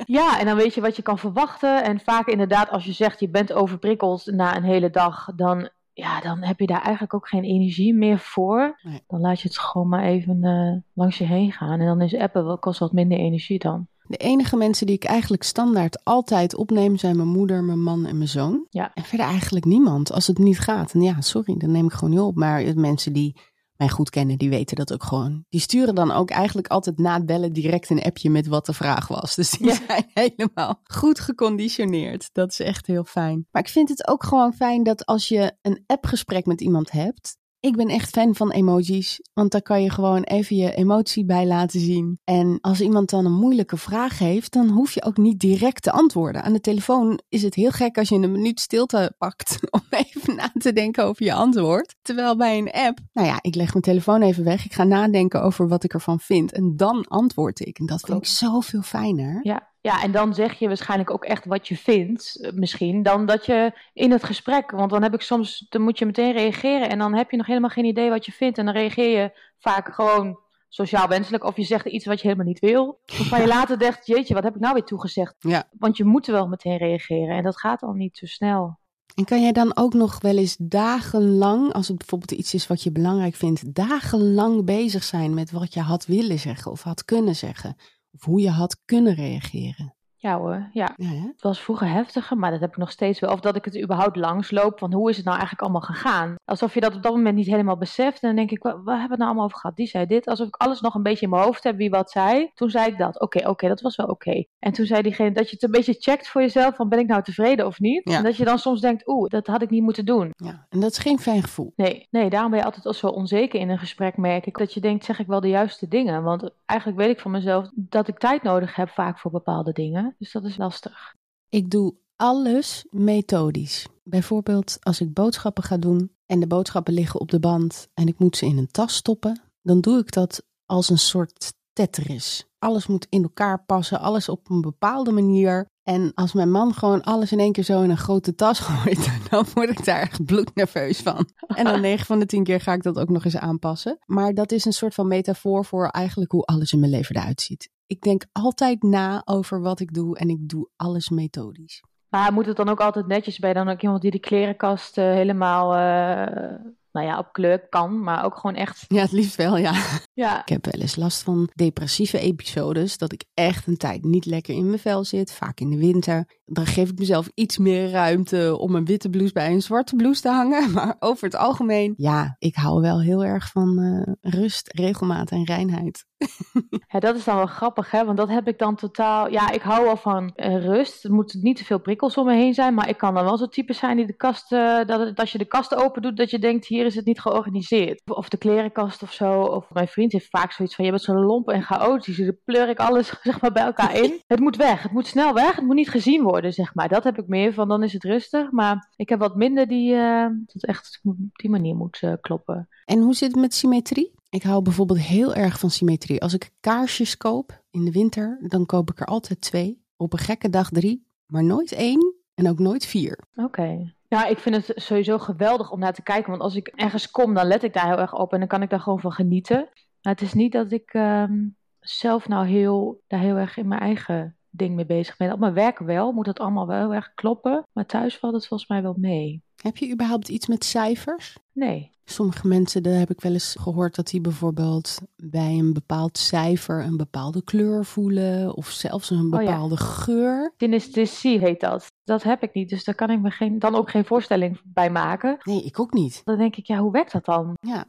Ja, 0.05 0.39
en 0.39 0.45
dan 0.45 0.55
weet 0.55 0.73
je 0.73 0.81
wat 0.81 0.95
je 0.95 1.01
kan 1.01 1.17
verwachten. 1.17 1.83
En 1.83 1.99
vaak 1.99 2.27
inderdaad, 2.27 2.69
als 2.69 2.85
je 2.85 2.91
zegt 2.91 3.19
je 3.19 3.29
bent 3.29 3.53
overprikkeld 3.53 4.25
na 4.25 4.55
een 4.55 4.63
hele 4.63 4.89
dag, 4.89 5.29
dan, 5.35 5.69
ja, 5.93 6.21
dan 6.21 6.43
heb 6.43 6.59
je 6.59 6.67
daar 6.67 6.81
eigenlijk 6.81 7.13
ook 7.13 7.27
geen 7.27 7.43
energie 7.43 7.93
meer 7.93 8.19
voor. 8.19 8.79
Nee. 8.81 9.03
Dan 9.07 9.19
laat 9.19 9.41
je 9.41 9.47
het 9.47 9.57
gewoon 9.57 9.89
maar 9.89 10.03
even 10.03 10.43
eh, 10.43 10.81
langs 10.93 11.17
je 11.17 11.25
heen 11.25 11.51
gaan. 11.51 11.79
En 11.79 11.85
dan 11.85 12.01
is 12.01 12.15
appen 12.15 12.45
wel, 12.45 12.57
kost 12.57 12.79
wat 12.79 12.91
minder 12.91 13.17
energie 13.17 13.59
dan. 13.59 13.87
De 14.07 14.17
enige 14.17 14.55
mensen 14.55 14.85
die 14.85 14.95
ik 14.95 15.03
eigenlijk 15.03 15.43
standaard 15.43 16.03
altijd 16.03 16.55
opneem 16.55 16.97
zijn 16.97 17.15
mijn 17.15 17.27
moeder, 17.27 17.63
mijn 17.63 17.83
man 17.83 18.05
en 18.05 18.17
mijn 18.17 18.29
zoon. 18.29 18.65
Ja. 18.69 18.91
En 18.93 19.03
verder 19.03 19.25
eigenlijk 19.25 19.65
niemand. 19.65 20.11
Als 20.11 20.27
het 20.27 20.37
niet 20.37 20.59
gaat, 20.59 20.93
en 20.93 21.01
ja, 21.01 21.21
sorry, 21.21 21.57
dan 21.57 21.71
neem 21.71 21.85
ik 21.85 21.93
gewoon 21.93 22.09
niet 22.09 22.19
op. 22.19 22.35
Maar 22.35 22.75
mensen 22.75 23.13
die 23.13 23.35
mij 23.77 23.89
goed 23.89 24.09
kennen, 24.09 24.37
die 24.37 24.49
weten 24.49 24.75
dat 24.75 24.93
ook 24.93 25.03
gewoon. 25.03 25.45
Die 25.49 25.59
sturen 25.59 25.95
dan 25.95 26.11
ook 26.11 26.29
eigenlijk 26.29 26.67
altijd 26.67 26.97
na 26.97 27.13
het 27.13 27.25
bellen 27.25 27.53
direct 27.53 27.89
een 27.89 28.03
appje 28.03 28.29
met 28.29 28.47
wat 28.47 28.65
de 28.65 28.73
vraag 28.73 29.07
was. 29.07 29.35
Dus 29.35 29.49
die 29.49 29.73
zijn 29.73 30.05
helemaal 30.35 30.79
goed 30.83 31.19
geconditioneerd. 31.19 32.29
Dat 32.31 32.51
is 32.51 32.59
echt 32.59 32.87
heel 32.87 33.03
fijn. 33.03 33.47
Maar 33.51 33.61
ik 33.61 33.69
vind 33.69 33.89
het 33.89 34.07
ook 34.07 34.23
gewoon 34.23 34.53
fijn 34.53 34.83
dat 34.83 35.05
als 35.05 35.27
je 35.27 35.53
een 35.61 35.83
appgesprek 35.85 36.45
met 36.45 36.61
iemand 36.61 36.91
hebt, 36.91 37.37
ik 37.63 37.75
ben 37.75 37.87
echt 37.87 38.09
fan 38.09 38.35
van 38.35 38.51
emojis, 38.51 39.21
want 39.33 39.51
daar 39.51 39.61
kan 39.61 39.81
je 39.81 39.89
gewoon 39.89 40.23
even 40.23 40.55
je 40.55 40.75
emotie 40.75 41.25
bij 41.25 41.45
laten 41.45 41.79
zien. 41.79 42.19
En 42.23 42.57
als 42.61 42.81
iemand 42.81 43.09
dan 43.09 43.25
een 43.25 43.39
moeilijke 43.39 43.77
vraag 43.77 44.19
heeft, 44.19 44.53
dan 44.53 44.69
hoef 44.69 44.93
je 44.93 45.03
ook 45.03 45.17
niet 45.17 45.39
direct 45.39 45.83
te 45.83 45.91
antwoorden. 45.91 46.43
Aan 46.43 46.53
de 46.53 46.61
telefoon 46.61 47.19
is 47.29 47.43
het 47.43 47.55
heel 47.55 47.71
gek 47.71 47.97
als 47.97 48.09
je 48.09 48.15
een 48.15 48.31
minuut 48.31 48.59
stilte 48.59 49.15
pakt 49.17 49.57
om 49.71 49.81
even 49.89 50.35
na 50.35 50.51
te 50.57 50.73
denken 50.73 51.05
over 51.05 51.25
je 51.25 51.33
antwoord. 51.33 51.95
Terwijl 52.01 52.35
bij 52.35 52.57
een 52.57 52.71
app, 52.71 52.99
nou 53.13 53.27
ja, 53.27 53.37
ik 53.41 53.55
leg 53.55 53.71
mijn 53.71 53.83
telefoon 53.83 54.21
even 54.21 54.43
weg, 54.43 54.65
ik 54.65 54.73
ga 54.73 54.83
nadenken 54.83 55.41
over 55.41 55.67
wat 55.67 55.83
ik 55.83 55.93
ervan 55.93 56.19
vind 56.19 56.51
en 56.51 56.77
dan 56.77 57.07
antwoord 57.07 57.59
ik. 57.59 57.79
En 57.79 57.85
dat 57.85 58.01
vind 58.01 58.17
ik 58.17 58.25
zoveel 58.25 58.81
fijner. 58.81 59.39
Ja, 59.41 59.72
ja, 59.83 60.03
en 60.03 60.11
dan 60.11 60.33
zeg 60.33 60.59
je 60.59 60.67
waarschijnlijk 60.67 61.11
ook 61.11 61.23
echt 61.23 61.45
wat 61.45 61.67
je 61.67 61.77
vindt, 61.77 62.37
eh, 62.41 62.51
misschien, 62.51 63.03
dan 63.03 63.25
dat 63.25 63.45
je 63.45 63.71
in 63.93 64.11
het 64.11 64.23
gesprek. 64.23 64.71
Want 64.71 64.91
dan 64.91 65.03
heb 65.03 65.13
ik 65.13 65.21
soms, 65.21 65.65
dan 65.69 65.81
moet 65.81 65.99
je 65.99 66.05
meteen 66.05 66.31
reageren 66.31 66.89
en 66.89 66.97
dan 66.97 67.15
heb 67.15 67.31
je 67.31 67.37
nog 67.37 67.45
helemaal 67.45 67.69
geen 67.69 67.85
idee 67.85 68.09
wat 68.09 68.25
je 68.25 68.31
vindt. 68.31 68.57
En 68.57 68.65
dan 68.65 68.73
reageer 68.73 69.19
je 69.19 69.31
vaak 69.57 69.93
gewoon 69.93 70.39
sociaal 70.69 71.07
wenselijk 71.07 71.43
of 71.43 71.57
je 71.57 71.63
zegt 71.63 71.85
iets 71.85 72.05
wat 72.05 72.21
je 72.21 72.27
helemaal 72.27 72.47
niet 72.47 72.59
wil. 72.59 72.99
Waarvan 73.17 73.41
je 73.45 73.47
later 73.47 73.79
denkt, 73.79 74.07
jeetje, 74.07 74.33
wat 74.33 74.43
heb 74.43 74.55
ik 74.55 74.61
nou 74.61 74.73
weer 74.73 74.83
toegezegd? 74.83 75.35
Ja. 75.39 75.63
Want 75.77 75.97
je 75.97 76.03
moet 76.03 76.25
wel 76.25 76.47
meteen 76.47 76.77
reageren 76.77 77.35
en 77.35 77.43
dat 77.43 77.59
gaat 77.59 77.81
al 77.81 77.93
niet 77.93 78.17
zo 78.17 78.25
snel. 78.25 78.79
En 79.15 79.25
kan 79.25 79.41
jij 79.41 79.51
dan 79.51 79.77
ook 79.77 79.93
nog 79.93 80.21
wel 80.21 80.37
eens 80.37 80.55
dagenlang, 80.59 81.73
als 81.73 81.87
het 81.87 81.97
bijvoorbeeld 81.97 82.39
iets 82.39 82.53
is 82.53 82.67
wat 82.67 82.83
je 82.83 82.91
belangrijk 82.91 83.35
vindt, 83.35 83.75
dagenlang 83.75 84.65
bezig 84.65 85.03
zijn 85.03 85.33
met 85.33 85.51
wat 85.51 85.73
je 85.73 85.81
had 85.81 86.05
willen 86.05 86.39
zeggen 86.39 86.71
of 86.71 86.81
had 86.81 87.05
kunnen 87.05 87.35
zeggen? 87.35 87.75
Of 88.13 88.23
hoe 88.23 88.41
je 88.41 88.49
had 88.49 88.81
kunnen 88.85 89.15
reageren. 89.15 89.95
Ja 90.23 90.37
hoor, 90.37 90.69
ja. 90.71 90.93
ja 90.97 91.07
het 91.07 91.41
was 91.41 91.59
vroeger 91.59 91.87
heftiger, 91.87 92.37
maar 92.37 92.51
dat 92.51 92.59
heb 92.59 92.69
ik 92.69 92.77
nog 92.77 92.91
steeds 92.91 93.19
wel. 93.19 93.31
Of 93.31 93.39
dat 93.39 93.55
ik 93.55 93.65
het 93.65 93.81
überhaupt 93.81 94.15
langsloop, 94.15 94.79
van 94.79 94.93
hoe 94.93 95.09
is 95.09 95.15
het 95.15 95.25
nou 95.25 95.37
eigenlijk 95.37 95.67
allemaal 95.67 95.89
gegaan? 95.95 96.35
Alsof 96.45 96.73
je 96.73 96.79
dat 96.79 96.95
op 96.95 97.03
dat 97.03 97.13
moment 97.13 97.35
niet 97.35 97.47
helemaal 97.47 97.77
beseft. 97.77 98.21
En 98.21 98.27
dan 98.27 98.35
denk 98.35 98.51
ik, 98.51 98.63
waar, 98.63 98.73
hebben 98.73 98.95
we 98.95 98.99
het 98.99 99.17
nou 99.17 99.23
allemaal 99.23 99.45
over 99.45 99.57
gehad? 99.57 99.75
Die 99.75 99.87
zei 99.87 100.05
dit. 100.05 100.27
Alsof 100.27 100.47
ik 100.47 100.55
alles 100.55 100.81
nog 100.81 100.95
een 100.95 101.03
beetje 101.03 101.25
in 101.25 101.29
mijn 101.29 101.43
hoofd 101.43 101.63
heb, 101.63 101.77
wie 101.77 101.89
wat 101.89 102.11
zei. 102.11 102.51
Toen 102.53 102.69
zei 102.69 102.87
ik 102.87 102.97
dat. 102.97 103.19
Oké, 103.19 103.49
oké, 103.49 103.67
dat 103.67 103.81
was 103.81 103.95
wel 103.95 104.07
oké. 104.07 104.43
En 104.59 104.71
toen 104.71 104.85
zei 104.85 105.01
diegene 105.01 105.31
dat 105.31 105.49
je 105.49 105.53
het 105.53 105.63
een 105.63 105.71
beetje 105.71 105.95
checkt 105.99 106.27
voor 106.27 106.41
jezelf, 106.41 106.75
van 106.75 106.89
ben 106.89 106.99
ik 106.99 107.07
nou 107.07 107.23
tevreden 107.23 107.65
of 107.65 107.79
niet? 107.79 108.03
En 108.03 108.23
dat 108.23 108.37
je 108.37 108.45
dan 108.45 108.59
soms 108.59 108.81
denkt, 108.81 109.07
oeh, 109.07 109.29
dat 109.29 109.47
had 109.47 109.61
ik 109.61 109.69
niet 109.69 109.83
moeten 109.83 110.05
doen. 110.05 110.31
Ja, 110.35 110.65
en 110.69 110.79
dat 110.79 110.91
is 110.91 110.97
geen 110.97 111.19
fijn 111.19 111.41
gevoel. 111.43 111.73
Nee, 111.75 112.07
nee, 112.09 112.29
daarom 112.29 112.49
ben 112.49 112.59
je 112.59 112.65
altijd 112.65 112.85
al 112.85 112.93
zo 112.93 113.07
onzeker 113.07 113.59
in 113.59 113.69
een 113.69 113.79
gesprek, 113.79 114.17
merk 114.17 114.45
ik. 114.45 114.57
Dat 114.57 114.73
je 114.73 114.79
denkt, 114.79 115.05
zeg 115.05 115.19
ik 115.19 115.27
wel 115.27 115.41
de 115.41 115.49
juiste 115.49 115.87
dingen? 115.87 116.23
Want 116.23 116.49
eigenlijk 116.65 116.99
weet 116.99 117.09
ik 117.09 117.19
van 117.19 117.31
mezelf 117.31 117.69
dat 117.75 118.07
ik 118.07 118.17
tijd 118.17 118.43
nodig 118.43 118.75
heb 118.75 118.89
vaak 118.89 119.19
voor 119.19 119.31
bepaalde 119.31 119.71
dingen. 119.71 120.12
Dus 120.17 120.31
dat 120.31 120.43
is 120.43 120.57
lastig. 120.57 121.15
Ik 121.49 121.69
doe 121.69 121.95
alles 122.15 122.85
methodisch. 122.89 123.87
Bijvoorbeeld 124.03 124.77
als 124.79 125.01
ik 125.01 125.13
boodschappen 125.13 125.63
ga 125.63 125.77
doen 125.77 126.15
en 126.25 126.39
de 126.39 126.47
boodschappen 126.47 126.93
liggen 126.93 127.19
op 127.19 127.31
de 127.31 127.39
band 127.39 127.87
en 127.93 128.07
ik 128.07 128.19
moet 128.19 128.37
ze 128.37 128.45
in 128.45 128.57
een 128.57 128.71
tas 128.71 128.95
stoppen, 128.95 129.41
dan 129.61 129.81
doe 129.81 129.99
ik 129.99 130.11
dat 130.11 130.43
als 130.65 130.89
een 130.89 130.99
soort 130.99 131.53
Tetris. 131.73 132.47
Alles 132.59 132.87
moet 132.87 133.07
in 133.09 133.23
elkaar 133.23 133.63
passen, 133.65 133.99
alles 133.99 134.29
op 134.29 134.49
een 134.49 134.61
bepaalde 134.61 135.11
manier. 135.11 135.65
En 135.83 136.11
als 136.13 136.33
mijn 136.33 136.51
man 136.51 136.73
gewoon 136.73 137.03
alles 137.03 137.31
in 137.31 137.39
één 137.39 137.51
keer 137.51 137.63
zo 137.63 137.81
in 137.81 137.89
een 137.89 137.97
grote 137.97 138.35
tas 138.35 138.59
gooit, 138.67 139.29
dan 139.29 139.45
word 139.53 139.69
ik 139.69 139.85
daar 139.85 140.01
echt 140.01 140.25
bloednerveus 140.25 140.99
van. 140.99 141.29
En 141.47 141.65
dan 141.65 141.81
9 141.81 142.05
van 142.05 142.19
de 142.19 142.25
10 142.25 142.43
keer 142.43 142.61
ga 142.61 142.73
ik 142.73 142.83
dat 142.83 142.99
ook 142.99 143.09
nog 143.09 143.25
eens 143.25 143.37
aanpassen. 143.37 143.97
Maar 144.05 144.33
dat 144.33 144.51
is 144.51 144.65
een 144.65 144.73
soort 144.73 144.93
van 144.93 145.07
metafoor 145.07 145.65
voor 145.65 145.87
eigenlijk 145.87 146.31
hoe 146.31 146.45
alles 146.45 146.73
in 146.73 146.79
mijn 146.79 146.91
leven 146.91 147.15
eruit 147.15 147.41
ziet. 147.41 147.69
Ik 147.85 148.01
denk 148.01 148.25
altijd 148.31 148.83
na 148.83 149.21
over 149.25 149.61
wat 149.61 149.79
ik 149.79 149.93
doe 149.93 150.17
en 150.17 150.29
ik 150.29 150.49
doe 150.49 150.69
alles 150.75 151.09
methodisch. 151.09 151.83
Maar 152.09 152.33
moet 152.33 152.45
het 152.45 152.57
dan 152.57 152.69
ook 152.69 152.81
altijd 152.81 153.07
netjes 153.07 153.39
bij 153.39 153.53
dan 153.53 153.69
ook 153.69 153.81
iemand 153.81 154.01
die 154.01 154.11
de 154.11 154.19
klerenkast 154.19 154.97
uh, 154.97 155.03
helemaal 155.03 155.75
uh, 155.75 156.73
nou 156.93 157.07
ja, 157.07 157.17
op 157.17 157.33
kleur 157.33 157.67
kan, 157.69 158.03
maar 158.03 158.25
ook 158.25 158.35
gewoon 158.35 158.55
echt. 158.55 158.85
Ja, 158.87 159.01
het 159.01 159.11
liefst 159.11 159.35
wel, 159.35 159.57
ja. 159.57 159.73
ja. 160.13 160.41
Ik 160.41 160.49
heb 160.49 160.65
wel 160.65 160.81
eens 160.81 160.95
last 160.95 161.23
van 161.23 161.49
depressieve 161.55 162.19
episodes, 162.19 162.97
dat 162.97 163.11
ik 163.11 163.25
echt 163.33 163.67
een 163.67 163.77
tijd 163.77 164.03
niet 164.03 164.25
lekker 164.25 164.55
in 164.55 164.65
mijn 164.65 164.79
vel 164.79 165.03
zit, 165.03 165.33
vaak 165.33 165.59
in 165.59 165.69
de 165.69 165.77
winter. 165.77 166.41
Dan 166.45 166.65
geef 166.65 166.89
ik 166.89 166.99
mezelf 166.99 167.29
iets 167.33 167.57
meer 167.57 167.89
ruimte 167.89 168.57
om 168.57 168.75
een 168.75 168.85
witte 168.85 169.09
blouse 169.09 169.33
bij 169.33 169.51
een 169.51 169.61
zwarte 169.61 169.95
blouse 169.95 170.21
te 170.21 170.29
hangen. 170.29 170.71
Maar 170.73 170.95
over 170.99 171.25
het 171.25 171.35
algemeen, 171.35 171.93
ja, 171.97 172.35
ik 172.39 172.55
hou 172.55 172.81
wel 172.81 173.01
heel 173.01 173.25
erg 173.25 173.51
van 173.51 173.79
uh, 173.79 174.13
rust, 174.21 174.69
regelmaat 174.73 175.31
en 175.31 175.45
reinheid. 175.45 176.05
Ja, 176.93 176.99
dat 176.99 177.15
is 177.15 177.23
dan 177.23 177.35
wel 177.35 177.45
grappig, 177.45 177.91
hè? 177.91 178.05
Want 178.05 178.17
dat 178.17 178.29
heb 178.29 178.47
ik 178.47 178.59
dan 178.59 178.75
totaal. 178.75 179.29
Ja, 179.29 179.51
ik 179.51 179.61
hou 179.61 179.83
wel 179.85 179.97
van 179.97 180.33
uh, 180.35 180.65
rust. 180.65 181.03
Er 181.03 181.13
moeten 181.13 181.39
niet 181.41 181.57
te 181.57 181.65
veel 181.65 181.79
prikkels 181.79 182.17
om 182.17 182.25
me 182.25 182.33
heen 182.33 182.53
zijn. 182.53 182.73
Maar 182.73 182.89
ik 182.89 182.97
kan 182.97 183.13
dan 183.13 183.23
wel 183.23 183.37
zo'n 183.37 183.49
type 183.49 183.73
zijn 183.73 183.97
die 183.97 184.05
de 184.05 184.15
kast. 184.15 184.51
Uh, 184.51 184.85
dat 184.85 185.19
als 185.19 185.31
je 185.31 185.37
de 185.37 185.45
kast 185.45 185.75
open 185.75 186.01
doet, 186.01 186.17
dat 186.17 186.29
je 186.29 186.39
denkt: 186.39 186.65
hier 186.65 186.85
is 186.85 186.95
het 186.95 187.05
niet 187.05 187.19
georganiseerd. 187.19 188.01
Of 188.05 188.29
de 188.29 188.37
klerenkast 188.37 189.03
of 189.03 189.13
zo. 189.13 189.41
Of 189.41 189.69
mijn 189.69 189.87
vriend 189.87 190.11
heeft 190.11 190.29
vaak 190.29 190.51
zoiets 190.51 190.75
van: 190.75 190.85
je 190.85 190.91
bent 190.91 191.03
zo 191.03 191.13
lomp 191.13 191.49
en 191.49 191.63
chaotisch. 191.63 192.15
Dus 192.15 192.25
dan 192.25 192.37
pleur 192.45 192.69
ik 192.69 192.79
alles 192.79 193.13
zeg 193.23 193.41
maar, 193.41 193.51
bij 193.51 193.63
elkaar 193.63 193.95
in. 193.95 194.21
het 194.27 194.39
moet 194.39 194.55
weg. 194.55 194.83
Het 194.83 194.91
moet 194.91 195.07
snel 195.07 195.33
weg. 195.33 195.55
Het 195.55 195.65
moet 195.65 195.75
niet 195.75 195.89
gezien 195.89 196.23
worden, 196.23 196.53
zeg 196.53 196.75
maar. 196.75 196.87
Dat 196.87 197.03
heb 197.03 197.17
ik 197.17 197.27
meer 197.27 197.53
van. 197.53 197.67
Dan 197.67 197.83
is 197.83 197.93
het 197.93 198.03
rustig. 198.03 198.51
Maar 198.51 198.91
ik 198.95 199.09
heb 199.09 199.19
wat 199.19 199.35
minder 199.35 199.67
die. 199.67 199.93
Uh, 199.93 200.27
dat 200.45 200.63
echt 200.63 200.99
op 201.03 201.15
die 201.33 201.49
manier 201.49 201.75
moet 201.75 201.99
kloppen. 202.21 202.67
En 202.85 203.01
hoe 203.01 203.13
zit 203.13 203.31
het 203.31 203.41
met 203.41 203.53
symmetrie? 203.53 204.13
Ik 204.33 204.43
hou 204.43 204.61
bijvoorbeeld 204.61 204.99
heel 204.99 205.33
erg 205.33 205.59
van 205.59 205.69
symmetrie. 205.69 206.21
Als 206.21 206.33
ik 206.33 206.51
kaarsjes 206.59 207.17
koop 207.17 207.63
in 207.71 207.85
de 207.85 207.91
winter, 207.91 208.39
dan 208.41 208.65
koop 208.65 208.91
ik 208.91 208.99
er 208.99 209.05
altijd 209.05 209.41
twee. 209.41 209.83
Op 209.97 210.13
een 210.13 210.19
gekke 210.19 210.49
dag 210.49 210.69
drie, 210.69 211.07
maar 211.25 211.43
nooit 211.43 211.71
één 211.71 212.15
en 212.33 212.49
ook 212.49 212.59
nooit 212.59 212.85
vier. 212.85 213.19
Oké. 213.35 213.93
Ja, 214.07 214.25
ik 214.25 214.37
vind 214.37 214.55
het 214.55 214.81
sowieso 214.81 215.17
geweldig 215.17 215.71
om 215.71 215.79
naar 215.79 215.93
te 215.93 216.03
kijken. 216.03 216.29
Want 216.29 216.41
als 216.41 216.55
ik 216.55 216.67
ergens 216.67 217.11
kom, 217.11 217.33
dan 217.33 217.47
let 217.47 217.63
ik 217.63 217.73
daar 217.73 217.87
heel 217.87 217.97
erg 217.97 218.13
op 218.13 218.33
en 218.33 218.39
dan 218.39 218.47
kan 218.47 218.61
ik 218.61 218.69
daar 218.69 218.79
gewoon 218.79 218.99
van 218.99 219.11
genieten. 219.11 219.69
Maar 220.01 220.13
het 220.13 220.21
is 220.21 220.33
niet 220.33 220.51
dat 220.51 220.71
ik 220.71 220.93
ehm, 220.93 221.47
zelf 221.79 222.27
nou 222.27 222.47
heel, 222.47 223.01
daar 223.07 223.19
heel 223.19 223.35
erg 223.35 223.57
in 223.57 223.67
mijn 223.67 223.81
eigen 223.81 224.37
ding 224.55 224.75
mee 224.75 224.85
bezig 224.85 225.17
ben. 225.17 225.31
Op 225.31 225.39
mijn 225.39 225.53
werk 225.53 225.79
wel, 225.79 226.11
moet 226.11 226.25
het 226.25 226.39
allemaal 226.39 226.67
wel 226.67 226.79
heel 226.79 226.93
erg 226.93 227.13
kloppen. 227.13 227.65
Maar 227.73 227.85
thuis 227.85 228.17
valt 228.17 228.33
het 228.33 228.47
volgens 228.47 228.69
mij 228.69 228.81
wel 228.81 228.95
mee. 228.97 229.41
Heb 229.61 229.77
je 229.77 229.91
überhaupt 229.91 230.29
iets 230.29 230.47
met 230.47 230.63
cijfers? 230.63 231.37
Nee. 231.51 231.91
Sommige 232.05 232.47
mensen, 232.47 232.83
daar 232.83 232.99
heb 232.99 233.09
ik 233.09 233.21
wel 233.21 233.31
eens 233.31 233.55
gehoord 233.59 233.95
dat 233.95 234.07
die 234.07 234.21
bijvoorbeeld 234.21 235.01
bij 235.15 235.57
een 235.57 235.73
bepaald 235.73 236.17
cijfer 236.17 236.83
een 236.83 236.97
bepaalde 236.97 237.43
kleur 237.43 237.85
voelen 237.85 238.55
of 238.55 238.69
zelfs 238.69 239.09
een 239.09 239.29
bepaalde 239.29 239.73
oh 239.73 239.79
ja. 239.79 239.85
geur. 239.85 240.53
Synesthesie 240.57 241.39
heet 241.39 241.59
dat. 241.59 241.91
Dat 242.03 242.23
heb 242.23 242.43
ik 242.43 242.53
niet, 242.53 242.69
dus 242.69 242.83
daar 242.83 242.95
kan 242.95 243.09
ik 243.09 243.21
me 243.21 243.29
geen, 243.29 243.59
dan 243.59 243.75
ook 243.75 243.89
geen 243.89 244.05
voorstelling 244.05 244.61
bij 244.63 244.89
maken. 244.89 245.37
Nee, 245.43 245.63
ik 245.63 245.79
ook 245.79 245.93
niet. 245.93 246.21
Dan 246.23 246.37
denk 246.37 246.55
ik, 246.55 246.65
ja, 246.65 246.77
hoe 246.77 246.91
werkt 246.91 247.11
dat 247.11 247.25
dan? 247.25 247.53
Ja, 247.59 247.85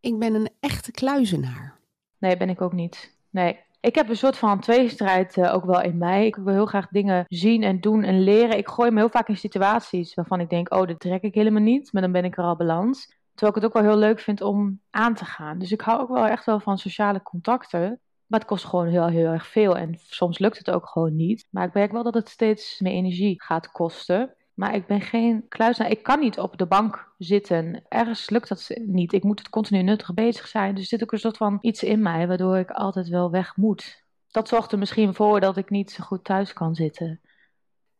ik 0.00 0.18
ben 0.18 0.34
een 0.34 0.50
echte 0.60 0.90
kluizenaar. 0.90 1.78
Nee, 2.18 2.36
ben 2.36 2.48
ik 2.48 2.60
ook 2.60 2.72
niet. 2.72 3.16
Nee. 3.30 3.60
Ik 3.80 3.94
heb 3.94 4.08
een 4.08 4.16
soort 4.16 4.36
van 4.36 4.60
tweestrijd 4.60 5.36
uh, 5.36 5.54
ook 5.54 5.64
wel 5.64 5.82
in 5.82 5.98
mij. 5.98 6.26
Ik 6.26 6.36
wil 6.36 6.54
heel 6.54 6.66
graag 6.66 6.88
dingen 6.88 7.24
zien 7.28 7.62
en 7.62 7.80
doen 7.80 8.02
en 8.02 8.22
leren. 8.22 8.58
Ik 8.58 8.68
gooi 8.68 8.90
me 8.90 8.98
heel 8.98 9.08
vaak 9.08 9.28
in 9.28 9.36
situaties 9.36 10.14
waarvan 10.14 10.40
ik 10.40 10.50
denk, 10.50 10.74
oh, 10.74 10.86
dit 10.86 11.00
trek 11.00 11.22
ik 11.22 11.34
helemaal 11.34 11.62
niet. 11.62 11.92
Maar 11.92 12.02
dan 12.02 12.12
ben 12.12 12.24
ik 12.24 12.36
er 12.36 12.44
al 12.44 12.56
balans. 12.56 13.06
Terwijl 13.34 13.56
ik 13.56 13.62
het 13.62 13.64
ook 13.64 13.82
wel 13.82 13.92
heel 13.92 14.00
leuk 14.00 14.20
vind 14.20 14.40
om 14.40 14.80
aan 14.90 15.14
te 15.14 15.24
gaan. 15.24 15.58
Dus 15.58 15.72
ik 15.72 15.80
hou 15.80 16.00
ook 16.00 16.08
wel 16.08 16.26
echt 16.26 16.44
wel 16.44 16.60
van 16.60 16.78
sociale 16.78 17.22
contacten. 17.22 18.00
Maar 18.26 18.40
het 18.40 18.48
kost 18.48 18.64
gewoon 18.64 18.86
heel, 18.86 19.06
heel 19.06 19.32
erg 19.32 19.46
veel. 19.46 19.76
En 19.76 19.98
soms 19.98 20.38
lukt 20.38 20.58
het 20.58 20.70
ook 20.70 20.88
gewoon 20.88 21.16
niet. 21.16 21.46
Maar 21.50 21.66
ik 21.66 21.74
merk 21.74 21.92
wel 21.92 22.02
dat 22.02 22.14
het 22.14 22.28
steeds 22.28 22.80
meer 22.80 22.92
energie 22.92 23.42
gaat 23.42 23.70
kosten. 23.70 24.34
Maar 24.54 24.74
ik 24.74 24.86
ben 24.86 25.00
geen 25.00 25.48
kluisenaar. 25.48 25.90
Ik 25.90 26.02
kan 26.02 26.20
niet 26.20 26.38
op 26.38 26.58
de 26.58 26.66
bank 26.66 27.12
zitten. 27.18 27.82
Ergens 27.88 28.30
lukt 28.30 28.48
dat 28.48 28.70
niet. 28.86 29.12
Ik 29.12 29.22
moet 29.22 29.38
het 29.38 29.48
continu 29.48 29.82
nuttig 29.82 30.14
bezig 30.14 30.46
zijn. 30.46 30.74
Dus 30.74 30.82
er 30.82 30.88
zit 30.88 31.02
ook 31.02 31.12
een 31.12 31.18
soort 31.18 31.36
van 31.36 31.58
iets 31.60 31.82
in 31.82 32.02
mij 32.02 32.26
waardoor 32.26 32.58
ik 32.58 32.70
altijd 32.70 33.08
wel 33.08 33.30
weg 33.30 33.56
moet. 33.56 34.04
Dat 34.30 34.48
zorgt 34.48 34.72
er 34.72 34.78
misschien 34.78 35.14
voor 35.14 35.40
dat 35.40 35.56
ik 35.56 35.70
niet 35.70 35.90
zo 35.90 36.04
goed 36.04 36.24
thuis 36.24 36.52
kan 36.52 36.74
zitten. 36.74 37.20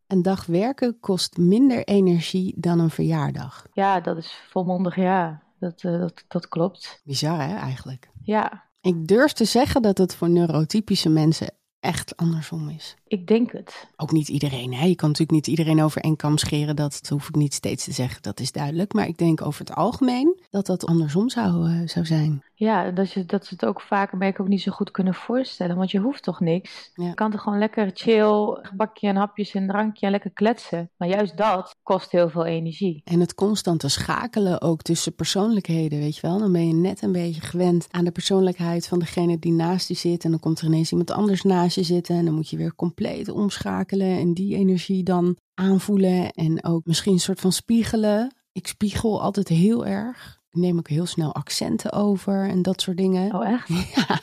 Een 0.07 0.23
dag 0.23 0.47
werken 0.47 1.01
kost 1.01 1.37
minder 1.37 1.85
energie 1.85 2.55
dan 2.57 2.79
een 2.79 2.91
verjaardag. 2.91 3.67
Ja, 3.73 4.01
dat 4.01 4.17
is 4.17 4.33
volmondig 4.49 4.97
ja. 4.97 5.43
Dat, 5.59 5.83
uh, 5.83 6.01
dat, 6.01 6.25
dat 6.29 6.49
klopt. 6.49 7.01
Bizar 7.05 7.49
hè, 7.49 7.57
eigenlijk? 7.57 8.11
Ja. 8.23 8.69
Ik 8.81 9.07
durf 9.07 9.33
te 9.33 9.45
zeggen 9.45 9.83
dat 9.83 9.99
het 9.99 10.15
voor 10.15 10.29
neurotypische 10.29 11.09
mensen 11.09 11.55
echt 11.81 12.17
andersom 12.17 12.69
is. 12.69 12.97
Ik 13.11 13.27
denk 13.27 13.53
het. 13.53 13.89
Ook 13.97 14.13
niet 14.13 14.29
iedereen. 14.29 14.75
Hè? 14.75 14.85
Je 14.85 14.95
kan 14.95 15.09
natuurlijk 15.09 15.47
niet 15.47 15.59
iedereen 15.59 15.83
over 15.83 16.01
één 16.01 16.17
kam 16.17 16.39
scheren. 16.39 16.77
Dat 16.77 17.09
hoef 17.09 17.29
ik 17.29 17.35
niet 17.35 17.55
steeds 17.55 17.85
te 17.85 17.93
zeggen. 17.93 18.23
Dat 18.23 18.41
is 18.41 18.53
duidelijk. 18.53 18.93
Maar 18.93 19.07
ik 19.07 19.19
denk 19.19 19.47
over 19.47 19.61
het 19.61 19.75
algemeen 19.75 20.41
dat 20.51 20.67
dat 20.67 20.87
andersom 20.87 21.29
zou, 21.29 21.71
uh, 21.71 21.89
zou 21.89 22.07
zijn. 22.07 22.43
Ja, 22.55 22.91
dat, 22.91 23.13
je, 23.13 23.25
dat 23.25 23.47
ze 23.47 23.55
het 23.55 23.65
ook 23.65 23.81
vaak 23.81 24.13
merk 24.13 24.41
ook 24.41 24.49
niet 24.49 24.63
zo 24.63 24.73
goed 24.73 24.91
kunnen 24.91 25.15
voorstellen. 25.15 25.77
Want 25.77 25.91
je 25.91 25.99
hoeft 25.99 26.23
toch 26.23 26.41
niks. 26.41 26.91
Je 26.95 27.15
kan 27.15 27.31
toch 27.31 27.43
gewoon 27.43 27.59
lekker 27.59 27.91
chill, 27.95 28.59
gebakje 28.63 29.09
en 29.09 29.17
hapjes 29.17 29.55
en 29.55 29.67
drankje 29.67 30.07
en 30.07 30.13
lekker 30.13 30.31
kletsen. 30.31 30.91
Maar 30.97 31.09
juist 31.09 31.37
dat 31.37 31.77
kost 31.83 32.11
heel 32.11 32.29
veel 32.29 32.45
energie. 32.45 33.03
En 33.05 33.21
het 33.21 33.35
constante 33.35 33.89
schakelen 33.89 34.61
ook 34.61 34.83
tussen 34.83 35.15
persoonlijkheden, 35.15 35.99
weet 35.99 36.15
je 36.15 36.27
wel. 36.27 36.39
Dan 36.39 36.53
ben 36.53 36.67
je 36.67 36.75
net 36.75 37.03
een 37.03 37.13
beetje 37.13 37.41
gewend 37.41 37.87
aan 37.91 38.05
de 38.05 38.11
persoonlijkheid 38.11 38.89
van 38.89 38.99
degene 38.99 39.39
die 39.39 39.53
naast 39.53 39.89
je 39.89 39.95
zit. 39.95 40.25
En 40.25 40.31
dan 40.31 40.41
komt 40.41 40.61
er 40.61 40.67
ineens 40.67 40.91
iemand 40.91 41.11
anders 41.11 41.43
naast 41.43 41.75
je 41.75 41.83
zitten. 41.83 42.17
En 42.17 42.25
dan 42.25 42.35
moet 42.35 42.51
je 42.51 42.57
weer 42.57 42.75
compleet 42.75 42.99
omschakelen 43.35 44.19
en 44.19 44.35
die 44.35 44.57
energie 44.57 45.03
dan 45.03 45.37
aanvoelen. 45.55 46.31
En 46.31 46.65
ook 46.65 46.85
misschien 46.85 47.13
een 47.13 47.21
soort 47.21 47.41
van 47.41 47.53
spiegelen. 47.53 48.35
Ik 48.53 48.67
spiegel 48.67 49.23
altijd 49.23 49.49
heel 49.49 49.87
erg. 49.87 50.41
Ik 50.51 50.61
neem 50.61 50.79
ook 50.79 50.89
heel 50.89 51.07
snel 51.07 51.35
accenten 51.35 51.93
over 51.93 52.49
en 52.49 52.63
dat 52.63 52.81
soort 52.81 52.97
dingen. 52.97 53.35
Oh, 53.35 53.49
echt? 53.49 53.69
Ja, 53.95 54.21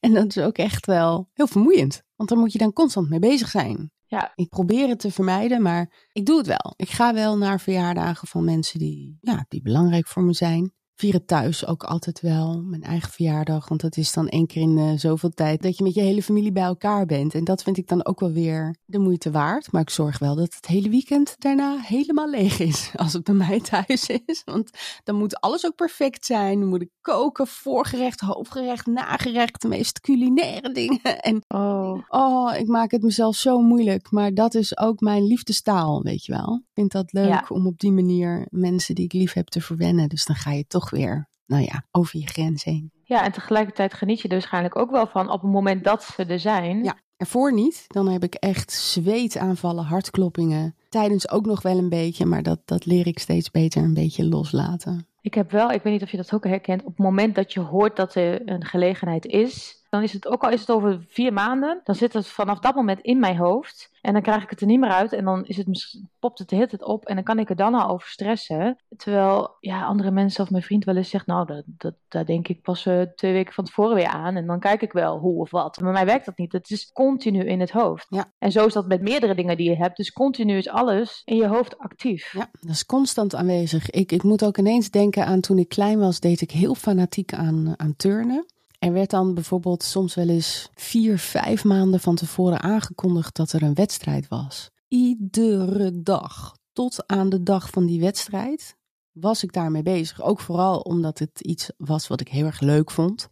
en 0.00 0.12
dat 0.12 0.36
is 0.36 0.38
ook 0.38 0.58
echt 0.58 0.86
wel 0.86 1.28
heel 1.32 1.46
vermoeiend. 1.46 2.02
Want 2.16 2.28
daar 2.28 2.38
moet 2.38 2.52
je 2.52 2.58
dan 2.58 2.72
constant 2.72 3.08
mee 3.08 3.18
bezig 3.18 3.48
zijn. 3.48 3.90
Ja. 4.06 4.32
Ik 4.34 4.48
probeer 4.48 4.88
het 4.88 4.98
te 4.98 5.10
vermijden, 5.10 5.62
maar 5.62 6.08
ik 6.12 6.26
doe 6.26 6.38
het 6.38 6.46
wel. 6.46 6.74
Ik 6.76 6.90
ga 6.90 7.14
wel 7.14 7.38
naar 7.38 7.60
verjaardagen 7.60 8.28
van 8.28 8.44
mensen 8.44 8.78
die, 8.78 9.18
ja, 9.20 9.44
die 9.48 9.62
belangrijk 9.62 10.06
voor 10.06 10.22
me 10.22 10.32
zijn 10.32 10.72
vieren 11.00 11.24
thuis 11.24 11.66
ook 11.66 11.84
altijd 11.84 12.20
wel 12.20 12.62
mijn 12.62 12.82
eigen 12.82 13.10
verjaardag. 13.10 13.68
Want 13.68 13.80
dat 13.80 13.96
is 13.96 14.12
dan 14.12 14.28
één 14.28 14.46
keer 14.46 14.62
in 14.62 14.76
uh, 14.76 14.92
zoveel 14.96 15.30
tijd 15.30 15.62
dat 15.62 15.76
je 15.76 15.84
met 15.84 15.94
je 15.94 16.00
hele 16.00 16.22
familie 16.22 16.52
bij 16.52 16.62
elkaar 16.62 17.06
bent. 17.06 17.34
En 17.34 17.44
dat 17.44 17.62
vind 17.62 17.76
ik 17.76 17.88
dan 17.88 18.04
ook 18.04 18.20
wel 18.20 18.32
weer 18.32 18.76
de 18.84 18.98
moeite 18.98 19.30
waard. 19.30 19.72
Maar 19.72 19.80
ik 19.80 19.90
zorg 19.90 20.18
wel 20.18 20.34
dat 20.34 20.54
het 20.54 20.66
hele 20.66 20.88
weekend 20.88 21.34
daarna 21.38 21.78
helemaal 21.78 22.30
leeg 22.30 22.58
is. 22.58 22.90
Als 22.96 23.12
het 23.12 23.24
bij 23.24 23.34
mij 23.34 23.60
thuis 23.60 24.06
is. 24.26 24.42
Want 24.44 24.70
dan 25.04 25.14
moet 25.16 25.40
alles 25.40 25.66
ook 25.66 25.74
perfect 25.74 26.26
zijn. 26.26 26.60
Dan 26.60 26.68
moet 26.68 26.82
ik 26.82 26.90
koken, 27.00 27.46
voorgerecht, 27.46 28.20
hoofdgerecht, 28.20 28.86
nagerecht. 28.86 29.62
De 29.62 29.68
meest 29.68 30.00
culinaire 30.00 30.72
dingen. 30.72 31.00
En 31.30 31.42
oh. 31.48 32.02
oh, 32.08 32.54
ik 32.56 32.66
maak 32.66 32.90
het 32.90 33.02
mezelf 33.02 33.36
zo 33.36 33.60
moeilijk. 33.60 34.10
Maar 34.10 34.34
dat 34.34 34.54
is 34.54 34.78
ook 34.78 35.00
mijn 35.00 35.26
liefdestaal, 35.26 36.02
weet 36.02 36.24
je 36.24 36.32
wel. 36.32 36.54
Ik 36.54 36.70
vind 36.74 36.92
dat 36.92 37.12
leuk 37.12 37.28
Ja. 37.28 37.44
om 37.48 37.66
op 37.66 37.78
die 37.78 37.92
manier 37.92 38.46
mensen 38.50 38.94
die 38.94 39.04
ik 39.04 39.12
lief 39.12 39.32
heb 39.32 39.48
te 39.48 39.60
verwennen. 39.60 40.08
Dus 40.08 40.24
dan 40.24 40.36
ga 40.36 40.52
je 40.52 40.64
toch 40.66 40.89
weer, 40.90 41.28
nou 41.46 41.62
ja, 41.62 41.84
over 41.90 42.18
je 42.18 42.26
grens 42.26 42.64
heen. 42.64 42.92
Ja, 43.04 43.24
en 43.24 43.32
tegelijkertijd 43.32 43.94
geniet 43.94 44.20
je 44.20 44.28
er 44.28 44.34
waarschijnlijk 44.34 44.76
ook 44.76 44.90
wel 44.90 45.06
van 45.06 45.30
op 45.30 45.42
het 45.42 45.50
moment 45.50 45.84
dat 45.84 46.02
ze 46.02 46.24
er 46.24 46.38
zijn. 46.40 46.84
Ja, 46.84 46.96
ervoor 47.16 47.52
niet. 47.52 47.84
Dan 47.86 48.08
heb 48.08 48.22
ik 48.22 48.34
echt 48.34 48.72
zweetaanvallen, 48.72 49.84
hartkloppingen. 49.84 50.74
Tijdens 50.88 51.30
ook 51.30 51.46
nog 51.46 51.62
wel 51.62 51.78
een 51.78 51.88
beetje, 51.88 52.26
maar 52.26 52.42
dat, 52.42 52.60
dat 52.64 52.86
leer 52.86 53.06
ik 53.06 53.18
steeds 53.18 53.50
beter 53.50 53.82
een 53.82 53.94
beetje 53.94 54.28
loslaten. 54.28 55.06
Ik 55.20 55.34
heb 55.34 55.50
wel, 55.50 55.70
ik 55.70 55.82
weet 55.82 55.92
niet 55.92 56.02
of 56.02 56.10
je 56.10 56.16
dat 56.16 56.34
ook 56.34 56.44
herkent, 56.44 56.80
op 56.80 56.86
het 56.86 56.98
moment 56.98 57.34
dat 57.34 57.52
je 57.52 57.60
hoort 57.60 57.96
dat 57.96 58.14
er 58.14 58.48
een 58.48 58.64
gelegenheid 58.64 59.26
is, 59.26 59.79
dan 59.90 60.02
is 60.02 60.12
het 60.12 60.28
ook 60.28 60.42
al 60.42 60.50
is 60.50 60.60
het 60.60 60.70
over 60.70 61.04
vier 61.08 61.32
maanden, 61.32 61.80
dan 61.84 61.94
zit 61.94 62.12
het 62.12 62.26
vanaf 62.26 62.58
dat 62.58 62.74
moment 62.74 63.00
in 63.00 63.18
mijn 63.18 63.36
hoofd. 63.36 63.90
En 64.00 64.12
dan 64.12 64.22
krijg 64.22 64.42
ik 64.42 64.50
het 64.50 64.60
er 64.60 64.66
niet 64.66 64.80
meer 64.80 64.90
uit 64.90 65.12
en 65.12 65.24
dan 65.24 65.44
is 65.44 65.56
het, 65.56 65.98
popt 66.18 66.38
het 66.38 66.48
de 66.48 66.56
hele 66.56 66.68
tijd 66.68 66.84
op 66.84 67.04
en 67.04 67.14
dan 67.14 67.24
kan 67.24 67.38
ik 67.38 67.50
er 67.50 67.56
dan 67.56 67.74
al 67.74 67.88
over 67.88 68.08
stressen. 68.08 68.78
Terwijl 68.96 69.56
ja, 69.60 69.84
andere 69.84 70.10
mensen 70.10 70.42
of 70.42 70.50
mijn 70.50 70.62
vriend 70.62 70.84
wel 70.84 70.96
eens 70.96 71.08
zegt, 71.08 71.26
nou, 71.26 71.46
dat, 71.46 71.62
dat, 71.66 71.94
daar 72.08 72.24
denk 72.24 72.48
ik 72.48 72.62
pas 72.62 72.86
eh, 72.86 73.00
twee 73.00 73.32
weken 73.32 73.54
van 73.54 73.64
tevoren 73.64 73.94
weer 73.94 74.06
aan 74.06 74.36
en 74.36 74.46
dan 74.46 74.60
kijk 74.60 74.82
ik 74.82 74.92
wel 74.92 75.18
hoe 75.18 75.40
of 75.40 75.50
wat. 75.50 75.76
Maar 75.80 75.92
bij 75.92 76.04
mij 76.04 76.12
werkt 76.12 76.26
dat 76.26 76.38
niet. 76.38 76.52
Het 76.52 76.70
is 76.70 76.92
continu 76.92 77.44
in 77.44 77.60
het 77.60 77.70
hoofd. 77.70 78.06
Ja. 78.08 78.32
En 78.38 78.52
zo 78.52 78.66
is 78.66 78.72
dat 78.72 78.86
met 78.86 79.02
meerdere 79.02 79.34
dingen 79.34 79.56
die 79.56 79.70
je 79.70 79.76
hebt. 79.76 79.96
Dus 79.96 80.12
continu 80.12 80.56
is 80.56 80.68
alles 80.68 81.22
in 81.24 81.36
je 81.36 81.46
hoofd 81.46 81.78
actief. 81.78 82.32
Ja, 82.32 82.48
dat 82.60 82.70
is 82.70 82.86
constant 82.86 83.34
aanwezig. 83.34 83.90
Ik, 83.90 84.12
ik 84.12 84.22
moet 84.22 84.44
ook 84.44 84.58
ineens 84.58 84.90
denken 84.90 85.26
aan 85.26 85.40
toen 85.40 85.58
ik 85.58 85.68
klein 85.68 85.98
was, 85.98 86.20
deed 86.20 86.40
ik 86.40 86.50
heel 86.50 86.74
fanatiek 86.74 87.32
aan, 87.32 87.74
aan 87.76 87.96
turnen. 87.96 88.46
Er 88.80 88.92
werd 88.92 89.10
dan 89.10 89.34
bijvoorbeeld 89.34 89.82
soms 89.82 90.14
wel 90.14 90.28
eens 90.28 90.68
vier, 90.74 91.18
vijf 91.18 91.64
maanden 91.64 92.00
van 92.00 92.14
tevoren 92.14 92.60
aangekondigd 92.60 93.36
dat 93.36 93.52
er 93.52 93.62
een 93.62 93.74
wedstrijd 93.74 94.28
was. 94.28 94.70
Iedere 94.88 96.02
dag, 96.02 96.56
tot 96.72 97.06
aan 97.06 97.28
de 97.28 97.42
dag 97.42 97.70
van 97.70 97.86
die 97.86 98.00
wedstrijd, 98.00 98.76
was 99.12 99.42
ik 99.42 99.52
daarmee 99.52 99.82
bezig. 99.82 100.22
Ook 100.22 100.40
vooral 100.40 100.80
omdat 100.80 101.18
het 101.18 101.40
iets 101.40 101.70
was 101.76 102.08
wat 102.08 102.20
ik 102.20 102.28
heel 102.28 102.46
erg 102.46 102.60
leuk 102.60 102.90
vond. 102.90 103.28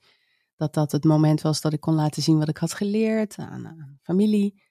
Dat 0.57 0.75
dat 0.75 0.93
het 0.93 1.05
moment 1.05 1.41
was 1.41 1.61
dat 1.61 1.73
ik 1.73 1.81
kon 1.81 1.95
laten 1.95 2.23
zien 2.23 2.39
wat 2.39 2.49
ik 2.49 2.59
had 2.59 2.75
geleerd 2.75 3.37
aan, 3.37 3.67
aan 3.67 3.99
familie. 4.03 4.63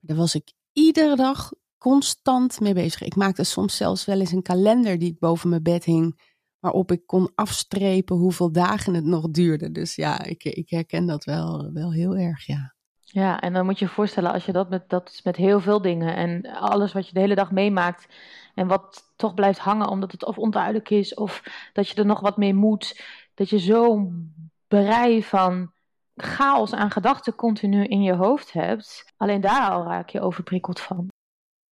Daar 0.00 0.16
was 0.16 0.34
ik 0.34 0.52
iedere 0.72 1.16
dag 1.16 1.52
constant 1.78 2.60
mee 2.60 2.74
bezig. 2.74 3.02
Ik 3.02 3.16
maakte 3.16 3.44
soms 3.44 3.76
zelfs 3.76 4.04
wel 4.04 4.20
eens 4.20 4.32
een 4.32 4.42
kalender 4.42 4.98
die 4.98 5.16
boven 5.18 5.48
mijn 5.48 5.62
bed 5.62 5.84
hing, 5.84 6.33
waarop 6.64 6.92
ik 6.92 7.06
kon 7.06 7.30
afstrepen 7.34 8.16
hoeveel 8.16 8.52
dagen 8.52 8.94
het 8.94 9.04
nog 9.04 9.30
duurde. 9.30 9.70
Dus 9.70 9.94
ja, 9.94 10.22
ik, 10.22 10.44
ik 10.44 10.70
herken 10.70 11.06
dat 11.06 11.24
wel, 11.24 11.70
wel 11.72 11.92
heel 11.92 12.16
erg, 12.16 12.46
ja. 12.46 12.74
Ja, 13.00 13.40
en 13.40 13.52
dan 13.52 13.64
moet 13.64 13.78
je 13.78 13.84
je 13.84 13.90
voorstellen 13.90 14.32
als 14.32 14.44
je 14.44 14.52
dat 14.52 14.70
met, 14.70 14.88
dat 14.88 15.20
met 15.24 15.36
heel 15.36 15.60
veel 15.60 15.82
dingen 15.82 16.16
en 16.16 16.46
alles 16.46 16.92
wat 16.92 17.06
je 17.08 17.14
de 17.14 17.20
hele 17.20 17.34
dag 17.34 17.50
meemaakt 17.50 18.14
en 18.54 18.66
wat 18.66 19.12
toch 19.16 19.34
blijft 19.34 19.58
hangen 19.58 19.88
omdat 19.88 20.12
het 20.12 20.24
of 20.24 20.38
onduidelijk 20.38 20.90
is 20.90 21.14
of 21.14 21.42
dat 21.72 21.88
je 21.88 21.94
er 21.94 22.06
nog 22.06 22.20
wat 22.20 22.36
mee 22.36 22.54
moet, 22.54 23.02
dat 23.34 23.48
je 23.48 23.58
zo'n 23.58 24.34
brei 24.68 25.24
van 25.24 25.72
chaos 26.14 26.72
aan 26.72 26.90
gedachten 26.90 27.34
continu 27.34 27.84
in 27.84 28.02
je 28.02 28.14
hoofd 28.14 28.52
hebt. 28.52 29.12
Alleen 29.16 29.40
daar 29.40 29.70
al 29.70 29.84
raak 29.84 30.08
je 30.08 30.20
overprikkeld 30.20 30.80
van. 30.80 31.08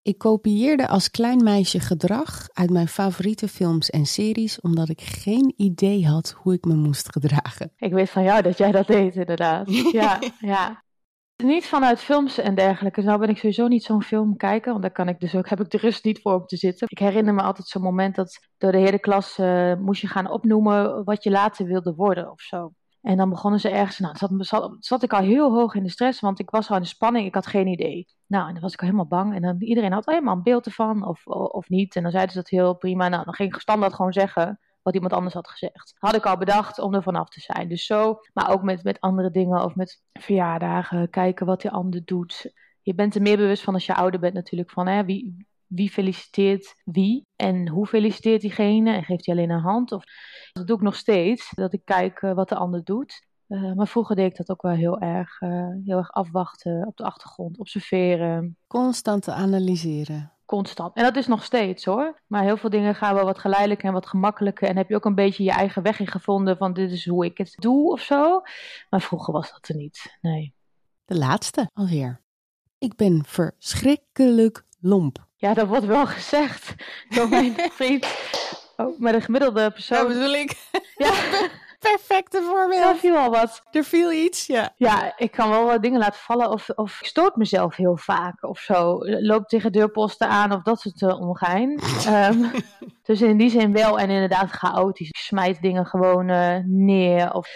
Ik 0.04 0.18
kopieerde 0.18 0.88
als 0.88 1.12
klein 1.12 1.44
meisje 1.44 1.80
gedrag 1.80 2.48
uit 2.54 2.70
mijn 2.70 2.88
favoriete 2.88 3.48
films 3.48 3.90
en 3.90 4.06
series, 4.06 4.62
omdat 4.62 4.90
ik 4.90 5.02
geen 5.02 5.54
idee 5.58 6.08
had 6.08 6.36
hoe 6.38 6.54
ik 6.54 6.66
me 6.66 6.76
moest 6.76 7.12
gedragen. 7.12 7.72
Ik 7.78 7.94
weet 7.94 8.10
van 8.10 8.24
jou 8.24 8.42
dat 8.42 8.58
jij 8.58 8.72
dat 8.72 8.88
deed, 8.88 9.16
inderdaad. 9.16 9.72
Ja, 9.92 10.20
ja. 10.40 10.84
Niet 11.44 11.66
vanuit 11.66 12.00
films 12.00 12.38
en 12.38 12.56
dergelijke. 12.56 13.02
Nou 13.02 13.20
ben 13.20 13.30
ik 13.30 13.38
sowieso 13.38 13.68
niet 13.68 13.84
zo'n 13.84 14.04
film 14.04 14.38
kijken, 14.38 14.72
want 14.72 14.82
daar 14.82 14.92
kan 14.92 15.08
ik 15.08 15.20
dus 15.20 15.36
ook, 15.36 15.50
heb 15.50 15.60
ik 15.60 15.70
de 15.70 15.78
rust 15.78 16.04
niet 16.04 16.22
voor 16.22 16.34
om 16.34 16.46
te 16.46 16.58
zitten. 16.58 16.88
Ik 16.90 17.00
herinner 17.00 17.34
me 17.34 17.42
altijd 17.42 17.68
zo'n 17.68 17.82
moment 17.82 18.16
dat 18.16 18.40
door 18.58 18.72
de 18.72 18.78
hele 18.78 19.00
klas 19.00 19.38
eh, 19.38 19.76
moest 19.76 20.02
je 20.02 20.08
gaan 20.08 20.32
opnoemen 20.32 21.04
wat 21.04 21.24
je 21.24 21.32
later 21.32 21.66
wilde 21.66 21.94
worden 21.94 22.32
of 22.32 22.42
zo. 22.42 22.74
En 23.02 23.18
dan 23.18 23.30
begonnen 23.30 23.60
ze 23.60 23.70
ergens, 23.70 24.00
nou, 24.00 24.18
zat, 24.18 24.32
zat, 24.38 24.76
zat 24.80 25.04
ik 25.04 25.14
al 25.14 25.22
heel 25.22 25.52
hoog 25.54 25.76
in 25.76 25.84
de 25.84 25.90
stress, 25.90 26.20
want 26.20 26.40
ik 26.40 26.50
was 26.50 26.70
al 26.70 26.76
in 26.76 26.82
de 26.82 26.88
spanning, 26.88 27.26
ik 27.26 27.34
had 27.34 27.48
geen 27.48 27.68
idee. 27.68 28.08
Nou, 28.32 28.48
en 28.48 28.54
dan 28.54 28.62
was 28.62 28.74
ik 28.74 28.80
al 28.80 28.86
helemaal 28.86 29.08
bang. 29.08 29.36
En 29.36 29.42
dan 29.42 29.62
iedereen 29.62 29.92
had 29.92 30.06
helemaal 30.06 30.36
een 30.36 30.44
beeld 30.44 30.66
ervan, 30.66 31.08
of, 31.08 31.28
of 31.28 31.70
niet. 31.70 31.96
En 31.96 32.02
dan 32.02 32.12
zeiden 32.12 32.34
ze 32.34 32.38
dat 32.38 32.50
heel 32.50 32.74
prima. 32.76 33.08
Nou, 33.10 33.24
dan 33.24 33.34
ging 33.34 33.54
ik 33.54 33.62
standaard 33.62 33.94
gewoon 33.94 34.14
zeggen 34.14 34.60
wat 34.82 34.94
iemand 34.94 35.14
anders 35.14 35.34
had 35.34 35.50
gezegd. 35.50 35.94
Had 35.98 36.16
ik 36.16 36.26
al 36.26 36.38
bedacht 36.38 36.80
om 36.80 36.94
er 36.94 37.04
vanaf 37.04 37.30
te 37.30 37.40
zijn. 37.40 37.68
Dus 37.68 37.86
zo, 37.86 38.20
maar 38.34 38.52
ook 38.52 38.64
met, 38.64 38.84
met 38.84 39.00
andere 39.00 39.32
dingen 39.32 39.64
of 39.64 39.76
met 39.76 40.04
verjaardagen, 40.14 41.10
kijken 41.10 41.46
wat 41.46 41.62
die 41.62 41.72
ander 41.72 42.06
doet. 42.06 42.52
Je 42.82 42.96
bent 42.96 43.16
er 43.16 43.22
meer 43.22 43.38
bewust 43.38 43.64
van 43.64 43.74
als 43.74 43.86
je 43.86 43.96
ouder 43.96 44.20
bent 44.20 44.34
natuurlijk, 44.34 44.72
van 44.72 44.88
hè, 44.88 45.06
wie, 45.06 45.48
wie 45.68 45.92
feliciteert 45.92 46.76
wie 46.84 47.26
en 47.36 47.68
hoe 47.68 47.88
feliciteert 47.88 48.42
diegene 48.42 48.94
en 48.94 49.04
geeft 49.04 49.26
hij 49.26 49.36
alleen 49.36 49.50
een 49.50 49.60
hand. 49.60 49.92
Of, 49.92 50.04
dat 50.52 50.68
doe 50.68 50.76
ik 50.76 50.84
nog 50.84 50.96
steeds, 50.96 51.52
dat 51.56 51.74
ik 51.74 51.86
kijk 51.86 52.22
uh, 52.22 52.34
wat 52.34 52.50
de 52.50 52.56
ander 52.56 52.84
doet. 52.84 53.30
Uh, 53.52 53.74
maar 53.74 53.88
vroeger 53.88 54.16
deed 54.16 54.32
ik 54.32 54.38
dat 54.38 54.50
ook 54.50 54.62
wel 54.62 54.72
heel 54.72 55.00
erg, 55.00 55.42
uh, 55.42 55.68
heel 55.86 55.98
erg 55.98 56.12
afwachten 56.12 56.88
op 56.88 56.98
de 56.98 57.04
achtergrond, 57.04 57.60
observeren. 57.60 58.58
Constant 58.68 59.24
te 59.24 59.32
analyseren. 59.32 60.32
Constant. 60.46 60.96
En 60.96 61.04
dat 61.04 61.16
is 61.16 61.28
nog 61.28 61.44
steeds 61.44 61.86
hoor. 61.86 62.22
Maar 62.28 62.44
heel 62.44 62.58
veel 62.58 62.70
dingen 62.70 62.96
gaan 62.96 63.16
wel 63.16 63.26
wat 63.26 63.40
geleidelijker 63.40 63.88
en 63.88 63.94
wat 63.94 64.08
gemakkelijker. 64.08 64.68
En 64.68 64.78
heb 64.78 64.90
je 64.90 64.96
ook 64.96 65.06
een 65.06 65.16
beetje 65.16 65.44
je 65.44 65.52
eigen 65.52 65.84
weg 65.84 66.00
in 66.00 66.08
gevonden 66.08 66.58
van 66.58 66.74
dit 66.74 66.92
is 66.92 67.08
hoe 67.08 67.26
ik 67.26 67.38
het 67.38 67.54
doe 67.56 67.92
of 67.92 68.02
zo. 68.02 68.42
Maar 68.90 69.02
vroeger 69.02 69.34
was 69.34 69.52
dat 69.52 69.68
er 69.68 69.76
niet. 69.76 70.18
Nee. 70.22 70.54
De 71.06 71.18
laatste 71.18 71.70
alweer. 71.74 72.22
Ik 72.78 72.96
ben 72.96 73.26
verschrikkelijk 73.26 74.66
lomp. 74.80 75.26
Ja, 75.36 75.54
dat 75.54 75.68
wordt 75.68 75.86
wel 75.86 76.08
gezegd 76.08 76.76
door 77.10 77.30
mijn 77.30 77.54
vriend. 77.80 78.06
Oh, 78.78 79.00
maar 79.00 79.12
de 79.12 79.22
gemiddelde 79.22 79.72
persoon. 79.72 79.98
Dat 79.98 80.08
bedoel 80.08 80.34
ik. 80.34 80.70
Ja. 80.96 81.14
Perfecte 81.82 82.42
voorbeeld. 82.42 82.82
Er 82.82 82.96
viel 82.96 83.16
al 83.16 83.30
wat. 83.32 83.64
Er 83.72 83.84
viel 83.84 84.12
iets, 84.12 84.46
ja. 84.46 84.74
Ja, 84.78 85.18
ik 85.18 85.32
kan 85.32 85.50
wel 85.50 85.66
wat 85.66 85.82
dingen 85.82 86.00
laten 86.00 86.20
vallen 86.20 86.52
of, 86.52 86.70
of 86.70 87.00
ik 87.00 87.06
stoot 87.06 87.36
mezelf 87.36 87.76
heel 87.76 87.98
vaak 87.98 88.44
of 88.44 88.60
zo. 88.60 88.98
Loop 89.04 89.48
tegen 89.48 89.72
deurposten 89.72 90.28
aan 90.28 90.52
of 90.52 90.62
dat 90.62 90.80
soort 90.80 91.02
uh, 91.02 91.22
ongein. 91.22 91.80
um, 92.08 92.52
dus 93.04 93.22
in 93.22 93.38
die 93.38 93.50
zin 93.50 93.72
wel 93.74 94.00
en 94.00 94.10
inderdaad 94.10 94.50
chaotisch. 94.50 95.08
Ik 95.08 95.16
smijt 95.16 95.62
dingen 95.62 95.86
gewoon 95.86 96.30
uh, 96.30 96.58
neer 96.66 97.34
of 97.34 97.50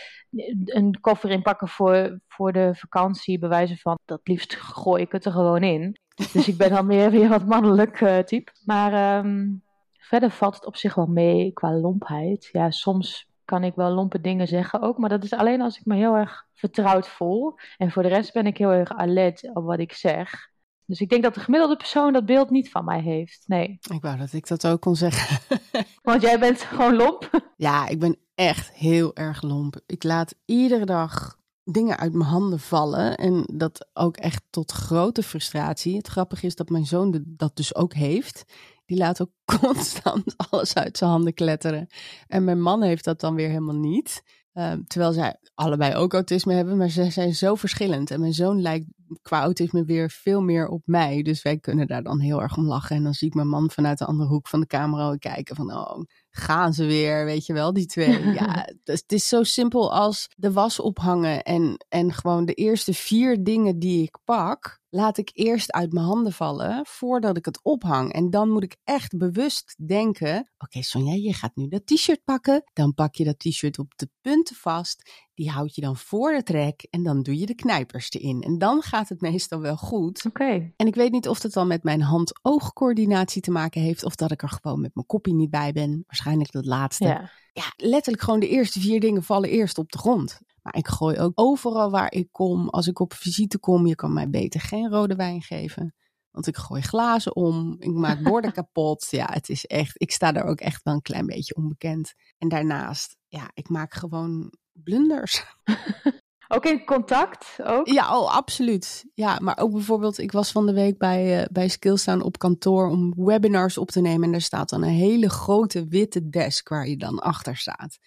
een 0.66 0.98
koffer 1.02 1.30
inpakken 1.30 1.68
voor, 1.68 2.20
voor 2.28 2.52
de 2.52 2.76
vakantie, 2.76 3.40
bewijzen 3.40 3.78
van 3.78 4.00
dat 4.06 4.20
liefst 4.24 4.56
gooi 4.56 5.02
ik 5.02 5.12
het 5.12 5.26
er 5.26 5.32
gewoon 5.32 5.64
in. 5.64 6.00
Dus 6.34 6.48
ik 6.48 6.58
ben 6.58 6.70
dan 6.70 6.86
meer 6.86 7.12
weer 7.12 7.30
wat 7.30 7.46
mannelijk 7.46 8.02
uh, 8.02 8.18
type. 8.18 8.52
Maar 8.64 9.18
um, 9.18 9.64
verder 9.98 10.32
valt 10.32 10.56
het 10.56 10.66
op 10.66 10.76
zich 10.76 10.96
wel 10.96 11.08
mee 11.08 11.52
qua 11.54 11.74
lompheid. 11.74 12.50
Ja, 12.52 12.72
soms 12.72 13.28
kan 13.46 13.64
ik 13.64 13.76
wel 13.76 13.92
lompe 13.92 14.22
dingen 14.22 14.48
zeggen 14.48 14.82
ook, 14.82 14.98
maar 14.98 15.10
dat 15.10 15.24
is 15.24 15.34
alleen 15.34 15.62
als 15.62 15.78
ik 15.78 15.86
me 15.86 15.96
heel 15.96 16.16
erg 16.16 16.46
vertrouwd 16.54 17.08
voel. 17.08 17.54
En 17.78 17.92
voor 17.92 18.04
de 18.04 18.10
rest 18.10 18.34
ben 18.34 18.46
ik 18.46 18.58
heel 18.58 18.72
erg 18.72 18.90
alert 18.90 19.50
op 19.54 19.64
wat 19.64 19.80
ik 19.80 19.94
zeg. 19.94 20.54
Dus 20.86 21.02
ik 21.02 21.10
denk 21.10 21.24
dat 21.24 21.34
de 21.34 21.40
gemiddelde 21.40 21.76
persoon 21.76 22.14
dat 22.14 22.26
beeld 22.26 22.50
niet 22.50 22.70
van 22.70 22.86
mij 22.86 23.02
heeft. 23.02 23.44
Nee. 23.48 23.78
Ik 23.92 24.02
wou 24.02 24.18
dat 24.18 24.34
ik 24.34 24.48
dat 24.48 24.68
ook 24.68 24.82
kon 24.82 24.96
zeggen. 24.96 25.40
Want 26.02 26.22
jij 26.22 26.40
bent 26.40 26.62
gewoon 26.62 26.96
lomp. 26.96 27.30
Ja, 27.58 27.88
ik 27.88 28.00
ben 28.00 28.18
echt 28.36 28.72
heel 28.72 29.16
erg 29.16 29.42
lomp. 29.42 29.80
Ik 29.86 30.04
laat 30.04 30.36
iedere 30.46 30.86
dag 30.86 31.38
dingen 31.64 31.98
uit 31.98 32.14
mijn 32.14 32.30
handen 32.30 32.60
vallen. 32.60 33.16
En 33.18 33.44
dat 33.54 33.88
ook 33.94 34.18
echt 34.18 34.44
tot 34.50 34.72
grote 34.72 35.24
frustratie. 35.24 35.98
Het 35.98 36.08
grappige 36.08 36.46
is 36.46 36.56
dat 36.56 36.70
mijn 36.70 36.86
zoon 36.86 37.24
dat 37.26 37.56
dus 37.56 37.76
ook 37.76 37.94
heeft. 37.94 38.46
Die 38.86 38.98
laat 38.98 39.22
ook 39.22 39.32
constant 39.62 40.34
alles 40.50 40.74
uit 40.74 40.98
zijn 40.98 41.10
handen 41.10 41.34
kletteren. 41.34 41.88
En 42.28 42.44
mijn 42.44 42.62
man 42.62 42.82
heeft 42.82 43.04
dat 43.04 43.20
dan 43.20 43.36
weer 43.36 43.48
helemaal 43.48 43.76
niet. 43.76 44.24
Ehm, 44.54 44.84
terwijl 44.84 45.12
zij 45.14 45.36
allebei 45.54 45.96
ook 45.96 46.14
autisme 46.14 46.54
hebben, 46.54 46.78
maar 46.78 46.90
ze 46.90 47.12
zijn 47.12 47.36
zo 47.36 47.56
verschillend. 47.56 48.12
En 48.12 48.20
mijn 48.20 48.34
zoon 48.34 48.62
lijkt 48.62 48.86
qua 49.22 49.42
autisme 49.42 49.84
weer 49.84 50.10
veel 50.10 50.42
meer 50.42 50.68
op 50.68 50.82
mij. 50.86 51.22
Dus 51.22 51.42
wij 51.42 51.58
kunnen 51.58 51.88
daar 51.88 52.04
dan 52.04 52.20
heel 52.20 52.42
erg 52.42 52.58
om 52.58 52.68
lachen. 52.68 52.96
En 52.96 53.04
dan 53.04 53.14
zie 53.14 53.28
ik 53.28 53.34
mijn 53.34 53.48
man 53.48 53.72
vanuit 53.72 53.98
de 53.98 54.06
andere 54.06 54.30
hoek 54.30 54.48
van 54.48 54.60
de 54.60 54.68
camera 54.68 55.16
kijken 55.16 55.56
van, 55.56 55.74
oh, 55.74 56.04
gaan 56.30 56.74
ze 56.74 56.86
weer, 56.86 57.26
weet 57.26 57.46
je 57.46 57.54
wel, 57.54 57.74
die 57.74 57.86
twee. 57.86 58.24
Ja, 58.36 58.70
dus 58.84 59.02
het 59.02 59.12
is 59.12 59.28
zo 59.28 59.44
simpel 59.44 59.94
als 59.94 60.28
de 60.36 60.52
was 60.52 60.80
ophangen 60.80 61.44
en, 61.44 61.86
en 61.90 62.14
gewoon 62.14 62.46
de 62.46 62.54
eerste 62.54 62.94
vier 62.94 63.44
dingen 63.44 63.80
die 63.80 64.04
ik 64.04 64.18
pak, 64.24 64.80
laat 64.90 65.18
ik 65.18 65.30
eerst 65.34 65.72
uit 65.72 65.94
mijn 65.94 66.06
handen 66.06 66.34
vallen 66.34 66.86
voordat 66.86 67.38
ik 67.38 67.46
het 67.46 67.60
ophang. 67.64 68.14
En 68.14 68.30
dan 68.30 68.50
moet 68.50 68.64
ik 68.64 68.78
echt 68.84 69.18
bewust 69.18 69.76
denken: 69.88 70.52
oké, 70.58 70.82
Sonja, 70.82 71.14
je 71.14 71.34
gaat 71.34 71.56
nu 71.56 71.68
dat 71.68 71.86
t-shirt 71.86 72.24
pakken. 72.24 72.64
Dan 72.74 72.94
pak 72.94 73.16
je 73.16 73.24
dat 73.24 73.40
t-shirt 73.40 73.80
op 73.80 73.94
de 73.96 74.10
punten 74.22 74.56
vast. 74.56 75.30
Die 75.36 75.50
houd 75.50 75.76
je 75.76 75.82
dan 75.82 75.96
voor 75.96 76.34
het 76.34 76.50
rek 76.50 76.88
en 76.90 77.04
dan 77.04 77.24
doe 77.24 77.40
je 77.40 77.46
de 77.46 77.56
knijpers 77.56 78.12
erin. 78.12 78.42
En 78.42 78.58
dan 78.58 78.82
gaat 78.82 79.10
het 79.10 79.22
meestal 79.22 79.60
wel 79.60 79.78
goed. 79.78 80.26
Oké. 80.26 80.72
En 80.76 80.88
ik 80.88 80.96
weet 80.96 81.12
niet 81.12 81.28
of 81.28 81.42
het 81.42 81.54
dan 81.54 81.68
met 81.68 81.84
mijn 81.84 82.02
hand-oogcoördinatie 82.02 83.42
te 83.42 83.52
maken 83.52 83.82
heeft 83.82 84.04
of 84.04 84.16
dat 84.16 84.32
ik 84.32 84.42
er 84.42 84.50
gewoon 84.50 84.82
met 84.82 84.96
mijn 84.96 85.06
kopie 85.06 85.34
niet 85.34 85.50
bij 85.50 85.72
ben. 85.72 86.04
Waarschijnlijk 86.08 86.52
dat 86.52 86.66
laatste. 86.66 87.08
Ja. 87.08 87.32
ja, 87.54 87.74
letterlijk 87.76 88.24
gewoon 88.24 88.40
de 88.40 88.50
eerste 88.50 88.80
vier 88.80 89.00
dingen 89.00 89.24
vallen 89.24 89.50
eerst 89.50 89.78
op 89.78 89.92
de 89.92 89.98
grond. 89.98 90.40
Maar 90.62 90.76
ik 90.76 90.88
gooi 90.88 91.20
ook 91.20 91.32
overal 91.36 91.92
waar 91.92 92.12
ik 92.12 92.28
kom. 92.32 92.70
Als 92.70 92.88
ik 92.88 93.00
op 93.00 93.14
visite 93.14 93.60
kom, 93.60 93.88
je 93.88 93.96
kan 93.96 94.14
mij 94.14 94.30
beter 94.30 94.60
geen 94.60 94.90
rode 94.90 95.16
wijn 95.16 95.42
geven. 95.42 95.94
Want 96.32 96.48
ik 96.48 96.58
gooi 96.58 96.82
glazen 96.82 97.36
om, 97.36 97.76
ik 97.80 97.92
maak 97.92 98.24
borden 98.24 98.52
kapot. 98.62 99.08
Ja, 99.10 99.28
het 99.32 99.50
is 99.50 99.66
echt, 99.66 100.02
ik 100.02 100.12
sta 100.12 100.32
daar 100.32 100.46
ook 100.46 100.60
echt 100.60 100.84
wel 100.84 100.94
een 100.94 101.02
klein 101.02 101.26
beetje 101.26 101.56
onbekend. 101.56 102.14
En 102.38 102.48
daarnaast, 102.48 103.18
ja, 103.28 103.52
ik 103.54 103.70
maak 103.70 103.94
gewoon 103.94 104.54
blunders. 104.84 105.44
Ook 106.48 106.66
in 106.66 106.86
contact? 106.86 107.58
Ook? 107.64 107.88
Ja, 107.88 108.20
oh, 108.20 108.36
absoluut. 108.36 109.06
Ja, 109.14 109.40
maar 109.42 109.58
ook 109.58 109.72
bijvoorbeeld, 109.72 110.18
ik 110.18 110.32
was 110.32 110.52
van 110.52 110.66
de 110.66 110.74
week 110.74 110.98
bij, 110.98 111.40
uh, 111.40 111.46
bij 111.52 111.68
Skillstaan 111.68 112.22
op 112.22 112.38
kantoor 112.38 112.88
om 112.90 113.14
webinars 113.16 113.78
op 113.78 113.92
te 113.92 114.02
nemen. 114.02 114.24
En 114.24 114.32
daar 114.32 114.42
staat 114.42 114.70
dan 114.70 114.84
een 114.84 114.90
hele 114.90 115.30
grote 115.30 115.88
witte 115.88 116.30
desk 116.30 116.70
waar 116.70 116.88
je 116.88 116.98
dan 116.98 117.20
achter 117.20 117.58
staat. 117.58 117.98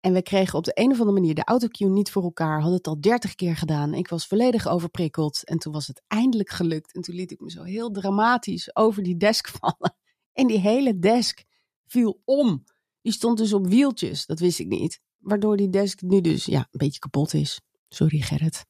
En 0.00 0.12
we 0.12 0.22
kregen 0.22 0.58
op 0.58 0.64
de 0.64 0.72
een 0.74 0.90
of 0.90 0.98
andere 0.98 1.20
manier 1.20 1.34
de 1.34 1.44
autocue 1.44 1.88
niet 1.88 2.10
voor 2.10 2.22
elkaar. 2.22 2.60
Hadden 2.60 2.76
het 2.76 2.86
al 2.86 3.00
dertig 3.00 3.34
keer 3.34 3.56
gedaan. 3.56 3.94
Ik 3.94 4.08
was 4.08 4.26
volledig 4.26 4.68
overprikkeld. 4.68 5.44
En 5.44 5.58
toen 5.58 5.72
was 5.72 5.86
het 5.86 6.02
eindelijk 6.06 6.50
gelukt. 6.50 6.94
En 6.94 7.00
toen 7.00 7.14
liet 7.14 7.30
ik 7.30 7.40
me 7.40 7.50
zo 7.50 7.62
heel 7.62 7.90
dramatisch 7.90 8.76
over 8.76 9.02
die 9.02 9.16
desk 9.16 9.48
vallen. 9.60 9.96
En 10.32 10.46
die 10.46 10.58
hele 10.58 10.98
desk 10.98 11.44
viel 11.86 12.20
om. 12.24 12.64
Die 13.00 13.12
stond 13.12 13.38
dus 13.38 13.52
op 13.52 13.66
wieltjes. 13.66 14.26
Dat 14.26 14.38
wist 14.38 14.58
ik 14.58 14.68
niet. 14.68 15.00
Waardoor 15.20 15.56
die 15.56 15.70
desk 15.70 16.00
nu 16.00 16.20
dus 16.20 16.44
ja, 16.44 16.58
een 16.58 16.78
beetje 16.78 16.98
kapot 16.98 17.34
is. 17.34 17.60
Sorry 17.88 18.20
Gerrit. 18.20 18.64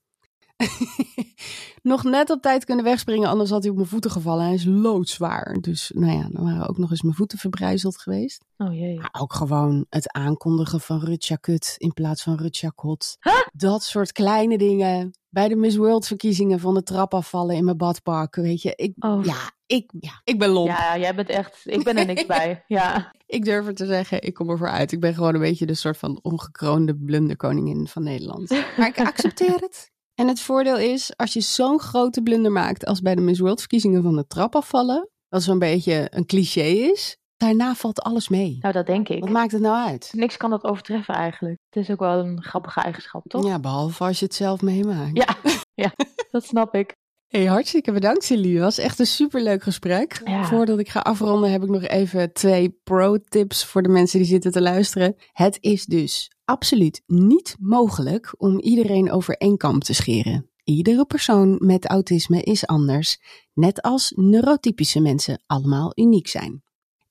nog 1.83 2.05
net 2.05 2.31
op 2.31 2.43
tijd 2.43 2.65
kunnen 2.65 2.85
wegspringen, 2.85 3.29
anders 3.29 3.51
had 3.51 3.63
hij 3.63 3.71
op 3.71 3.77
mijn 3.77 3.89
voeten 3.89 4.11
gevallen. 4.11 4.45
Hij 4.45 4.55
is 4.55 4.65
loodzwaar. 4.65 5.57
Dus 5.61 5.91
nou 5.95 6.13
ja, 6.13 6.29
dan 6.29 6.45
waren 6.45 6.69
ook 6.69 6.79
nog 6.79 6.91
eens 6.91 7.03
mijn 7.03 7.15
voeten 7.15 7.39
verbrijzeld 7.39 7.99
geweest. 7.99 8.45
Oh 8.57 8.75
jee. 8.75 8.99
Maar 8.99 9.15
ook 9.21 9.35
gewoon 9.35 9.87
het 9.89 10.13
aankondigen 10.13 10.81
van 10.81 11.01
Rutja 11.01 11.37
Kut 11.37 11.75
in 11.79 11.93
plaats 11.93 12.23
van 12.23 12.37
Rutja 12.37 12.73
Kot. 12.75 13.17
Dat 13.53 13.83
soort 13.83 14.13
kleine 14.13 14.59
dingen. 14.59 15.13
Bij 15.31 15.49
de 15.49 15.57
Miss 15.57 15.77
World 15.77 16.07
verkiezingen 16.07 16.61
van 16.61 16.75
de 16.75 16.83
trap 16.83 17.15
afvallen 17.15 17.57
in 17.57 17.65
mijn 17.65 17.77
badpark. 17.77 18.35
Weet 18.37 18.63
je, 18.63 18.73
ik, 18.77 18.93
Oh. 18.99 19.25
ja, 19.25 19.51
ik, 19.67 19.91
ja, 20.01 20.21
ik 20.25 20.39
ben 20.39 20.49
lomp. 20.49 20.69
Ja, 20.69 20.99
jij 20.99 21.15
bent 21.15 21.29
echt. 21.29 21.61
Ik 21.65 21.85
ben 21.85 21.97
er 21.97 22.07
niks 22.07 22.27
bij. 22.37 22.65
Ja. 22.67 23.13
Ik 23.27 23.45
durf 23.45 23.67
het 23.67 23.77
te 23.77 23.87
zeggen, 23.87 24.23
ik 24.23 24.35
kom 24.35 24.51
ervoor 24.51 24.69
uit. 24.71 24.93
Ik 24.93 25.01
ben 25.01 25.15
gewoon 25.15 25.35
een 25.35 25.41
beetje 25.41 25.67
de 25.67 25.75
soort 25.75 25.97
van 25.97 26.19
ongekroonde 26.23 26.97
blunderkoningin 26.97 27.87
van 27.89 28.03
Nederland. 28.03 28.49
Maar 28.79 28.89
ik 28.89 29.01
accepteer 29.01 29.55
het. 29.55 29.91
En 30.15 30.29
het 30.29 30.41
voordeel 30.41 30.79
is, 30.79 31.17
als 31.17 31.33
je 31.33 31.41
zo'n 31.41 31.81
grote 31.81 32.23
blunder 32.23 32.53
maakt 32.53 32.85
als 32.85 33.01
bij 33.01 33.15
de 33.15 33.21
Miss 33.21 33.41
World 33.41 33.59
verkiezingen 33.59 34.03
van 34.03 34.17
de 34.17 34.27
trap 34.27 34.55
afvallen, 34.57 35.09
wat 35.29 35.43
zo'n 35.43 35.59
beetje 35.59 36.07
een 36.11 36.27
cliché 36.27 36.61
is, 36.61 37.17
daarna 37.41 37.75
valt 37.75 38.03
alles 38.03 38.29
mee. 38.29 38.59
Nou, 38.61 38.75
dat 38.75 38.87
denk 38.87 39.09
ik. 39.09 39.21
Wat 39.21 39.31
maakt 39.31 39.53
het 39.53 39.61
nou 39.61 39.89
uit? 39.89 40.11
Niks 40.13 40.37
kan 40.37 40.51
dat 40.51 40.65
overtreffen 40.65 41.15
eigenlijk. 41.15 41.59
Het 41.71 41.83
is 41.83 41.91
ook 41.91 41.99
wel 41.99 42.19
een 42.19 42.43
grappige 42.43 42.81
eigenschap, 42.81 43.23
toch? 43.29 43.47
Ja, 43.47 43.59
behalve 43.59 44.05
als 44.05 44.19
je 44.19 44.25
het 44.25 44.35
zelf 44.35 44.63
meemaakt. 44.63 45.17
Ja, 45.17 45.37
ja 45.85 45.93
dat 46.31 46.45
snap 46.45 46.75
ik. 46.75 46.95
Hey, 47.27 47.45
hartstikke 47.45 47.93
bedankt 47.93 48.25
Celine. 48.25 48.55
Het 48.55 48.63
was 48.63 48.79
echt 48.79 48.99
een 48.99 49.07
superleuk 49.07 49.63
gesprek. 49.63 50.21
Ja. 50.25 50.45
Voordat 50.45 50.79
ik 50.79 50.89
ga 50.89 51.01
afronden 51.01 51.53
heb 51.53 51.63
ik 51.63 51.69
nog 51.69 51.83
even 51.83 52.33
twee 52.33 52.81
pro-tips 52.85 53.65
voor 53.65 53.83
de 53.83 53.89
mensen 53.89 54.19
die 54.19 54.29
zitten 54.29 54.53
te 54.53 54.63
luisteren. 54.63 55.17
Het 55.33 55.59
is 55.61 55.85
dus 55.85 56.31
absoluut 56.45 57.03
niet 57.07 57.57
mogelijk 57.59 58.35
om 58.37 58.59
iedereen 58.59 59.13
over 59.13 59.37
één 59.37 59.57
kam 59.57 59.81
te 59.81 59.95
scheren. 59.95 60.51
Iedere 60.65 61.05
persoon 61.05 61.57
met 61.59 61.87
autisme 61.87 62.43
is 62.43 62.67
anders, 62.67 63.21
net 63.55 63.83
als 63.83 64.13
neurotypische 64.17 65.01
mensen 65.01 65.43
allemaal 65.47 65.93
uniek 65.95 66.29
zijn. 66.29 66.63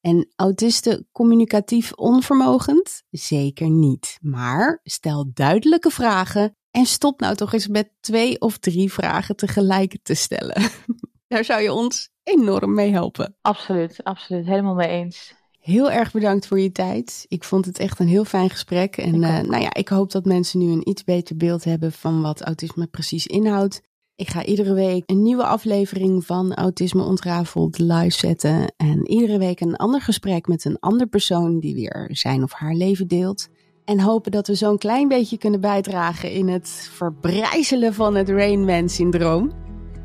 En 0.01 0.27
autisten 0.35 1.07
communicatief 1.11 1.93
onvermogend? 1.93 3.03
Zeker 3.09 3.69
niet. 3.69 4.17
Maar 4.21 4.79
stel 4.83 5.31
duidelijke 5.33 5.89
vragen 5.89 6.55
en 6.71 6.85
stop 6.85 7.19
nou 7.19 7.35
toch 7.35 7.53
eens 7.53 7.67
met 7.67 7.91
twee 7.99 8.41
of 8.41 8.57
drie 8.57 8.91
vragen 8.91 9.35
tegelijk 9.35 9.97
te 10.03 10.13
stellen. 10.13 10.61
Daar 11.27 11.45
zou 11.45 11.61
je 11.61 11.73
ons 11.73 12.09
enorm 12.23 12.73
mee 12.73 12.91
helpen. 12.91 13.35
Absoluut, 13.41 14.03
absoluut. 14.03 14.45
Helemaal 14.45 14.75
mee 14.75 14.87
eens. 14.87 15.33
Heel 15.59 15.91
erg 15.91 16.11
bedankt 16.11 16.47
voor 16.47 16.59
je 16.59 16.71
tijd. 16.71 17.25
Ik 17.27 17.43
vond 17.43 17.65
het 17.65 17.79
echt 17.79 17.99
een 17.99 18.07
heel 18.07 18.25
fijn 18.25 18.49
gesprek. 18.49 18.97
En 18.97 19.15
Ik 19.15 19.23
eh, 19.23 19.39
nou 19.39 19.61
ja, 19.61 19.73
ik 19.73 19.87
hoop 19.87 20.11
dat 20.11 20.25
mensen 20.25 20.59
nu 20.59 20.71
een 20.71 20.89
iets 20.89 21.03
beter 21.03 21.37
beeld 21.37 21.63
hebben 21.63 21.91
van 21.91 22.21
wat 22.21 22.41
autisme 22.41 22.87
precies 22.87 23.27
inhoudt. 23.27 23.81
Ik 24.19 24.29
ga 24.29 24.45
iedere 24.45 24.73
week 24.73 25.03
een 25.05 25.21
nieuwe 25.21 25.45
aflevering 25.45 26.25
van 26.25 26.53
Autisme 26.53 27.03
Ontrafeld 27.03 27.79
live 27.79 28.17
zetten. 28.17 28.73
En 28.77 29.07
iedere 29.07 29.37
week 29.37 29.59
een 29.59 29.75
ander 29.75 30.01
gesprek 30.01 30.47
met 30.47 30.65
een 30.65 30.79
ander 30.79 31.07
persoon 31.07 31.59
die 31.59 31.75
weer 31.75 32.09
zijn 32.11 32.43
of 32.43 32.51
haar 32.51 32.73
leven 32.73 33.07
deelt. 33.07 33.47
En 33.85 33.99
hopen 33.99 34.31
dat 34.31 34.47
we 34.47 34.55
zo'n 34.55 34.77
klein 34.77 35.07
beetje 35.07 35.37
kunnen 35.37 35.61
bijdragen 35.61 36.31
in 36.31 36.47
het 36.47 36.89
verbrijzelen 36.91 37.93
van 37.93 38.15
het 38.15 38.29
Rain 38.29 38.65
Man 38.65 38.89
syndroom. 38.89 39.51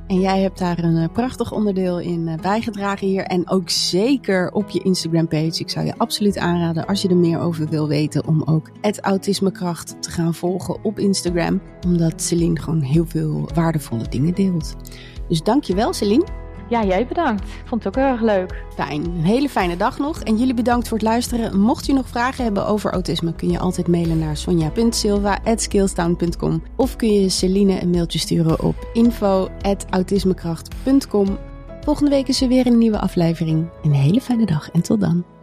En 0.06 0.20
jij 0.20 0.40
hebt 0.40 0.58
daar 0.58 0.78
een 0.78 0.96
eh, 0.96 1.12
prachtig 1.12 1.52
onderdeel 1.52 2.00
in 2.00 2.28
eh, 2.28 2.38
bijgedragen 2.38 3.06
hier. 3.06 3.22
En 3.22 3.50
ook 3.50 3.70
zeker 3.70 4.52
op 4.52 4.70
je 4.70 4.82
Instagram 4.82 5.28
page. 5.28 5.60
Ik 5.60 5.70
zou 5.70 5.86
je 5.86 5.94
absoluut 5.96 6.38
aanraden 6.38 6.86
als 6.86 7.02
je 7.02 7.08
er 7.08 7.16
meer 7.16 7.38
over 7.38 7.68
wil 7.68 7.88
weten. 7.88 8.26
Om 8.26 8.42
ook 8.42 8.70
het 8.80 9.00
autismekracht 9.00 10.02
te 10.02 10.10
gaan 10.10 10.34
volgen 10.34 10.84
op 10.84 10.98
Instagram. 10.98 11.60
Omdat 11.86 12.22
Celine 12.22 12.60
gewoon 12.60 12.80
heel 12.80 13.06
veel 13.06 13.48
waardevolle 13.54 14.08
dingen 14.08 14.34
deelt. 14.34 14.74
Dus 15.28 15.42
dankjewel 15.42 15.92
Celine. 15.92 16.43
Ja, 16.68 16.84
jij 16.84 17.06
bedankt. 17.06 17.42
Ik 17.42 17.62
vond 17.64 17.84
het 17.84 17.96
ook 17.96 18.02
heel 18.02 18.12
erg 18.12 18.22
leuk. 18.22 18.64
Fijn. 18.74 19.04
Een 19.04 19.24
hele 19.24 19.48
fijne 19.48 19.76
dag 19.76 19.98
nog. 19.98 20.20
En 20.20 20.36
jullie 20.36 20.54
bedankt 20.54 20.88
voor 20.88 20.98
het 20.98 21.06
luisteren. 21.06 21.60
Mocht 21.60 21.86
je 21.86 21.92
nog 21.92 22.08
vragen 22.08 22.44
hebben 22.44 22.66
over 22.66 22.92
autisme, 22.92 23.34
kun 23.34 23.50
je 23.50 23.58
altijd 23.58 23.88
mailen 23.88 24.18
naar 24.18 24.36
sonja.silva.skillstown.com 24.36 26.62
of 26.76 26.96
kun 26.96 27.12
je 27.12 27.28
Celine 27.28 27.82
een 27.82 27.90
mailtje 27.90 28.18
sturen 28.18 28.60
op 28.60 28.88
info.autismekracht.com. 28.92 31.38
Volgende 31.80 32.10
week 32.10 32.28
is 32.28 32.42
er 32.42 32.48
weer 32.48 32.66
een 32.66 32.78
nieuwe 32.78 33.00
aflevering. 33.00 33.68
Een 33.82 33.94
hele 33.94 34.20
fijne 34.20 34.46
dag 34.46 34.70
en 34.70 34.82
tot 34.82 35.00
dan. 35.00 35.33